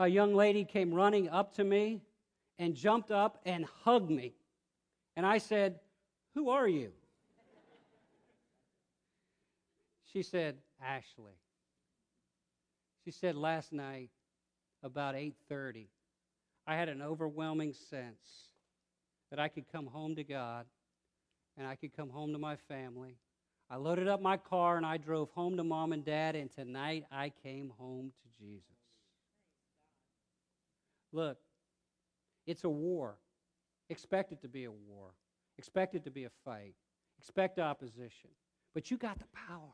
A 0.00 0.08
young 0.08 0.34
lady 0.34 0.64
came 0.64 0.92
running 0.92 1.28
up 1.28 1.54
to 1.54 1.62
me 1.62 2.02
and 2.58 2.74
jumped 2.74 3.10
up 3.10 3.40
and 3.44 3.64
hugged 3.84 4.10
me. 4.10 4.34
And 5.16 5.26
I 5.26 5.38
said, 5.38 5.80
Who 6.34 6.50
are 6.50 6.68
you? 6.68 6.92
She 10.12 10.22
said, 10.22 10.56
Ashley. 10.82 11.34
She 13.04 13.10
said 13.10 13.36
last 13.36 13.72
night 13.72 14.10
about 14.82 15.14
8:30 15.14 15.86
I 16.66 16.76
had 16.76 16.88
an 16.88 17.02
overwhelming 17.02 17.74
sense 17.74 18.48
that 19.30 19.38
I 19.38 19.48
could 19.48 19.70
come 19.70 19.86
home 19.86 20.16
to 20.16 20.24
God 20.24 20.66
and 21.56 21.66
I 21.66 21.74
could 21.74 21.94
come 21.96 22.08
home 22.08 22.32
to 22.32 22.38
my 22.38 22.56
family. 22.56 23.16
I 23.70 23.76
loaded 23.76 24.08
up 24.08 24.20
my 24.20 24.36
car 24.36 24.76
and 24.76 24.86
I 24.86 24.96
drove 24.96 25.30
home 25.30 25.56
to 25.56 25.64
mom 25.64 25.92
and 25.92 26.04
dad, 26.04 26.36
and 26.36 26.50
tonight 26.50 27.04
I 27.10 27.32
came 27.42 27.72
home 27.78 28.12
to 28.22 28.44
Jesus. 28.44 28.64
Look, 31.12 31.38
it's 32.46 32.64
a 32.64 32.68
war. 32.68 33.16
Expect 33.90 34.32
it 34.32 34.42
to 34.42 34.48
be 34.48 34.64
a 34.64 34.70
war. 34.70 35.10
Expect 35.58 35.94
it 35.94 36.04
to 36.04 36.10
be 36.10 36.24
a 36.24 36.30
fight. 36.44 36.74
Expect 37.18 37.58
opposition. 37.58 38.30
But 38.74 38.90
you 38.90 38.96
got 38.96 39.18
the 39.18 39.26
power. 39.48 39.72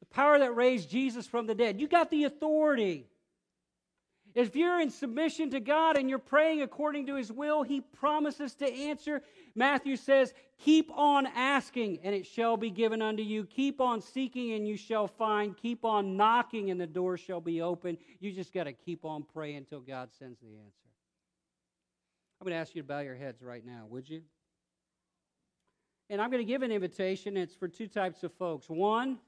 The 0.00 0.06
power 0.06 0.38
that 0.38 0.54
raised 0.54 0.90
Jesus 0.90 1.26
from 1.26 1.46
the 1.46 1.54
dead. 1.54 1.80
You 1.80 1.88
got 1.88 2.10
the 2.10 2.24
authority. 2.24 3.06
If 4.34 4.54
you're 4.54 4.80
in 4.80 4.90
submission 4.90 5.50
to 5.52 5.60
God 5.60 5.96
and 5.96 6.10
you're 6.10 6.18
praying 6.18 6.60
according 6.60 7.06
to 7.06 7.14
His 7.14 7.32
will, 7.32 7.62
He 7.62 7.80
promises 7.80 8.54
to 8.56 8.70
answer. 8.70 9.22
Matthew 9.54 9.96
says, 9.96 10.34
Keep 10.58 10.90
on 10.90 11.26
asking, 11.26 12.00
and 12.02 12.14
it 12.14 12.26
shall 12.26 12.56
be 12.56 12.70
given 12.70 13.00
unto 13.00 13.22
you. 13.22 13.44
Keep 13.44 13.80
on 13.80 14.02
seeking, 14.02 14.52
and 14.52 14.66
you 14.66 14.76
shall 14.76 15.06
find. 15.06 15.56
Keep 15.56 15.84
on 15.84 16.16
knocking, 16.16 16.70
and 16.70 16.80
the 16.80 16.86
door 16.86 17.16
shall 17.16 17.40
be 17.40 17.62
open. 17.62 17.96
You 18.20 18.32
just 18.32 18.52
got 18.52 18.64
to 18.64 18.72
keep 18.72 19.04
on 19.04 19.22
praying 19.22 19.56
until 19.58 19.80
God 19.80 20.10
sends 20.18 20.38
the 20.40 20.48
answer. 20.48 20.85
I'm 22.40 22.44
going 22.44 22.54
to 22.54 22.60
ask 22.60 22.74
you 22.74 22.82
to 22.82 22.88
bow 22.88 23.00
your 23.00 23.14
heads 23.14 23.42
right 23.42 23.64
now, 23.64 23.86
would 23.88 24.08
you? 24.08 24.22
And 26.10 26.20
I'm 26.20 26.30
going 26.30 26.44
to 26.44 26.46
give 26.46 26.62
an 26.62 26.70
invitation. 26.70 27.36
It's 27.36 27.54
for 27.54 27.66
two 27.66 27.88
types 27.88 28.22
of 28.22 28.32
folks. 28.34 28.68
One, 28.68 29.18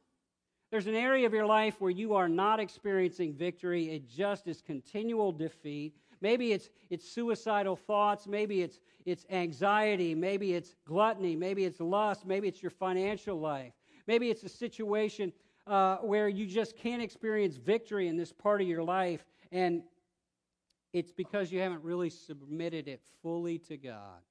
there's 0.70 0.86
an 0.86 0.94
area 0.94 1.26
of 1.26 1.32
your 1.32 1.46
life 1.46 1.80
where 1.80 1.90
you 1.90 2.14
are 2.14 2.28
not 2.28 2.60
experiencing 2.60 3.32
victory, 3.32 3.90
it 3.90 4.06
just 4.06 4.46
is 4.46 4.60
continual 4.60 5.32
defeat. 5.32 5.94
Maybe 6.20 6.52
it's, 6.52 6.68
it's 6.90 7.08
suicidal 7.08 7.76
thoughts, 7.76 8.26
maybe 8.26 8.60
it's, 8.60 8.80
it's 9.06 9.24
anxiety, 9.30 10.14
maybe 10.14 10.54
it's 10.54 10.74
gluttony, 10.84 11.36
maybe 11.36 11.64
it's 11.64 11.80
lust, 11.80 12.26
maybe 12.26 12.48
it's 12.48 12.62
your 12.62 12.70
financial 12.70 13.40
life. 13.40 13.72
Maybe 14.06 14.28
it's 14.28 14.42
a 14.42 14.48
situation 14.48 15.32
uh, 15.66 15.98
where 15.98 16.28
you 16.28 16.46
just 16.46 16.76
can't 16.76 17.00
experience 17.00 17.56
victory 17.56 18.08
in 18.08 18.16
this 18.16 18.32
part 18.32 18.60
of 18.60 18.66
your 18.66 18.82
life, 18.82 19.24
and 19.52 19.82
it's 20.92 21.12
because 21.12 21.52
you 21.52 21.60
haven't 21.60 21.82
really 21.82 22.10
submitted 22.10 22.88
it 22.88 23.02
fully 23.22 23.58
to 23.58 23.76
God. 23.76 24.22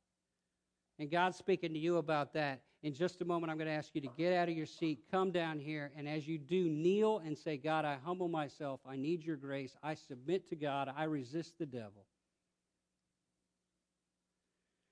And 0.99 1.11
God's 1.11 1.37
speaking 1.37 1.73
to 1.73 1.79
you 1.79 1.97
about 1.97 2.33
that. 2.33 2.61
In 2.83 2.93
just 2.93 3.21
a 3.21 3.25
moment, 3.25 3.51
I'm 3.51 3.57
going 3.57 3.67
to 3.67 3.73
ask 3.73 3.93
you 3.93 4.01
to 4.01 4.09
get 4.17 4.33
out 4.33 4.49
of 4.49 4.55
your 4.55 4.65
seat, 4.65 4.99
come 5.11 5.31
down 5.31 5.59
here, 5.59 5.91
and 5.97 6.07
as 6.07 6.27
you 6.27 6.37
do, 6.37 6.69
kneel 6.69 7.19
and 7.19 7.37
say, 7.37 7.57
God, 7.57 7.85
I 7.85 7.97
humble 8.03 8.27
myself. 8.27 8.79
I 8.87 8.95
need 8.95 9.23
your 9.23 9.35
grace. 9.35 9.75
I 9.83 9.95
submit 9.95 10.47
to 10.49 10.55
God. 10.55 10.91
I 10.95 11.03
resist 11.05 11.57
the 11.59 11.65
devil. 11.65 12.05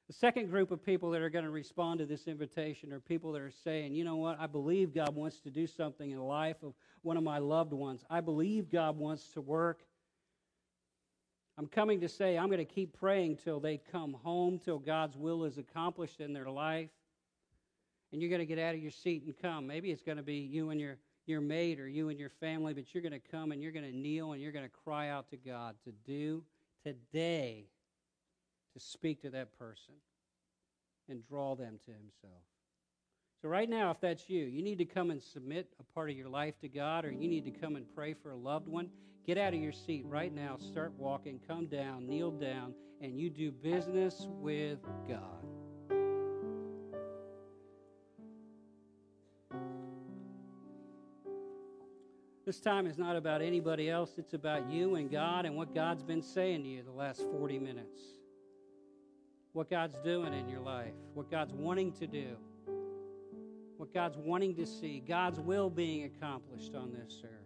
The 0.07 0.13
second 0.13 0.51
group 0.51 0.69
of 0.69 0.85
people 0.85 1.09
that 1.11 1.21
are 1.21 1.31
going 1.31 1.45
to 1.45 1.51
respond 1.51 1.99
to 1.99 2.05
this 2.05 2.27
invitation 2.27 2.93
are 2.93 2.99
people 2.99 3.31
that 3.31 3.41
are 3.41 3.53
saying, 3.63 3.95
you 3.95 4.03
know 4.03 4.17
what, 4.17 4.39
I 4.39 4.45
believe 4.45 4.93
God 4.93 5.15
wants 5.15 5.39
to 5.41 5.49
do 5.49 5.65
something 5.65 6.11
in 6.11 6.17
the 6.17 6.23
life 6.23 6.57
of 6.61 6.73
one 7.01 7.17
of 7.17 7.23
my 7.23 7.39
loved 7.39 7.73
ones. 7.73 8.05
I 8.07 8.21
believe 8.21 8.69
God 8.71 8.97
wants 8.97 9.29
to 9.29 9.41
work 9.41 9.83
I'm 11.57 11.67
coming 11.67 12.01
to 12.01 12.09
say 12.09 12.37
I'm 12.37 12.47
going 12.47 12.57
to 12.57 12.65
keep 12.65 12.97
praying 12.97 13.37
till 13.37 13.59
they 13.59 13.79
come 13.91 14.17
home, 14.23 14.59
till 14.59 14.79
God's 14.79 15.15
will 15.15 15.45
is 15.45 15.57
accomplished 15.57 16.19
in 16.19 16.33
their 16.33 16.49
life. 16.49 16.89
And 18.11 18.21
you're 18.21 18.29
going 18.29 18.39
to 18.39 18.45
get 18.45 18.59
out 18.59 18.75
of 18.75 18.81
your 18.81 18.91
seat 18.91 19.23
and 19.23 19.33
come. 19.41 19.65
Maybe 19.65 19.91
it's 19.91 20.03
going 20.03 20.17
to 20.17 20.23
be 20.23 20.35
you 20.35 20.69
and 20.69 20.79
your, 20.79 20.97
your 21.25 21.41
mate 21.41 21.79
or 21.79 21.87
you 21.87 22.09
and 22.09 22.19
your 22.19 22.29
family, 22.29 22.73
but 22.73 22.93
you're 22.93 23.01
going 23.01 23.13
to 23.13 23.31
come 23.31 23.51
and 23.51 23.61
you're 23.61 23.71
going 23.71 23.89
to 23.89 23.95
kneel 23.95 24.33
and 24.33 24.41
you're 24.41 24.51
going 24.51 24.65
to 24.65 24.71
cry 24.83 25.09
out 25.09 25.29
to 25.29 25.37
God 25.37 25.75
to 25.85 25.91
do 26.05 26.43
today 26.83 27.65
to 28.73 28.79
speak 28.79 29.21
to 29.21 29.29
that 29.31 29.57
person 29.57 29.95
and 31.09 31.25
draw 31.27 31.55
them 31.55 31.79
to 31.85 31.91
Himself. 31.91 32.43
So, 33.41 33.49
right 33.49 33.69
now, 33.69 33.91
if 33.91 33.99
that's 33.99 34.29
you, 34.29 34.45
you 34.45 34.63
need 34.63 34.77
to 34.79 34.85
come 34.85 35.11
and 35.11 35.21
submit 35.21 35.73
a 35.79 35.83
part 35.93 36.09
of 36.09 36.17
your 36.17 36.29
life 36.29 36.59
to 36.61 36.67
God, 36.67 37.05
or 37.05 37.11
you 37.11 37.27
need 37.27 37.45
to 37.45 37.51
come 37.51 37.75
and 37.75 37.85
pray 37.95 38.13
for 38.13 38.31
a 38.31 38.35
loved 38.35 38.67
one. 38.67 38.89
Get 39.25 39.39
out 39.39 39.55
of 39.55 39.59
your 39.59 39.71
seat 39.71 40.05
right 40.05 40.33
now, 40.33 40.57
start 40.59 40.93
walking, 40.99 41.39
come 41.47 41.65
down, 41.65 42.05
kneel 42.07 42.29
down, 42.29 42.75
and 43.01 43.17
you 43.17 43.31
do 43.31 43.51
business 43.51 44.27
with 44.29 44.77
God. 45.07 45.45
This 52.45 52.59
time 52.59 52.85
is 52.85 52.99
not 52.99 53.15
about 53.15 53.41
anybody 53.41 53.89
else, 53.89 54.11
it's 54.19 54.35
about 54.35 54.69
you 54.69 54.93
and 54.93 55.09
God 55.09 55.47
and 55.47 55.55
what 55.55 55.73
God's 55.73 56.03
been 56.03 56.21
saying 56.21 56.61
to 56.61 56.69
you 56.69 56.83
the 56.83 56.91
last 56.91 57.23
40 57.31 57.57
minutes. 57.57 57.99
What 59.53 59.71
God's 59.71 59.97
doing 60.03 60.33
in 60.33 60.47
your 60.47 60.59
life, 60.59 60.93
what 61.15 61.31
God's 61.31 61.53
wanting 61.53 61.93
to 61.93 62.05
do, 62.05 62.35
what 63.77 63.91
God's 63.91 64.17
wanting 64.17 64.53
to 64.55 64.67
see, 64.67 64.99
God's 64.99 65.39
will 65.39 65.71
being 65.71 66.03
accomplished 66.03 66.75
on 66.75 66.91
this 66.91 67.23
earth. 67.23 67.44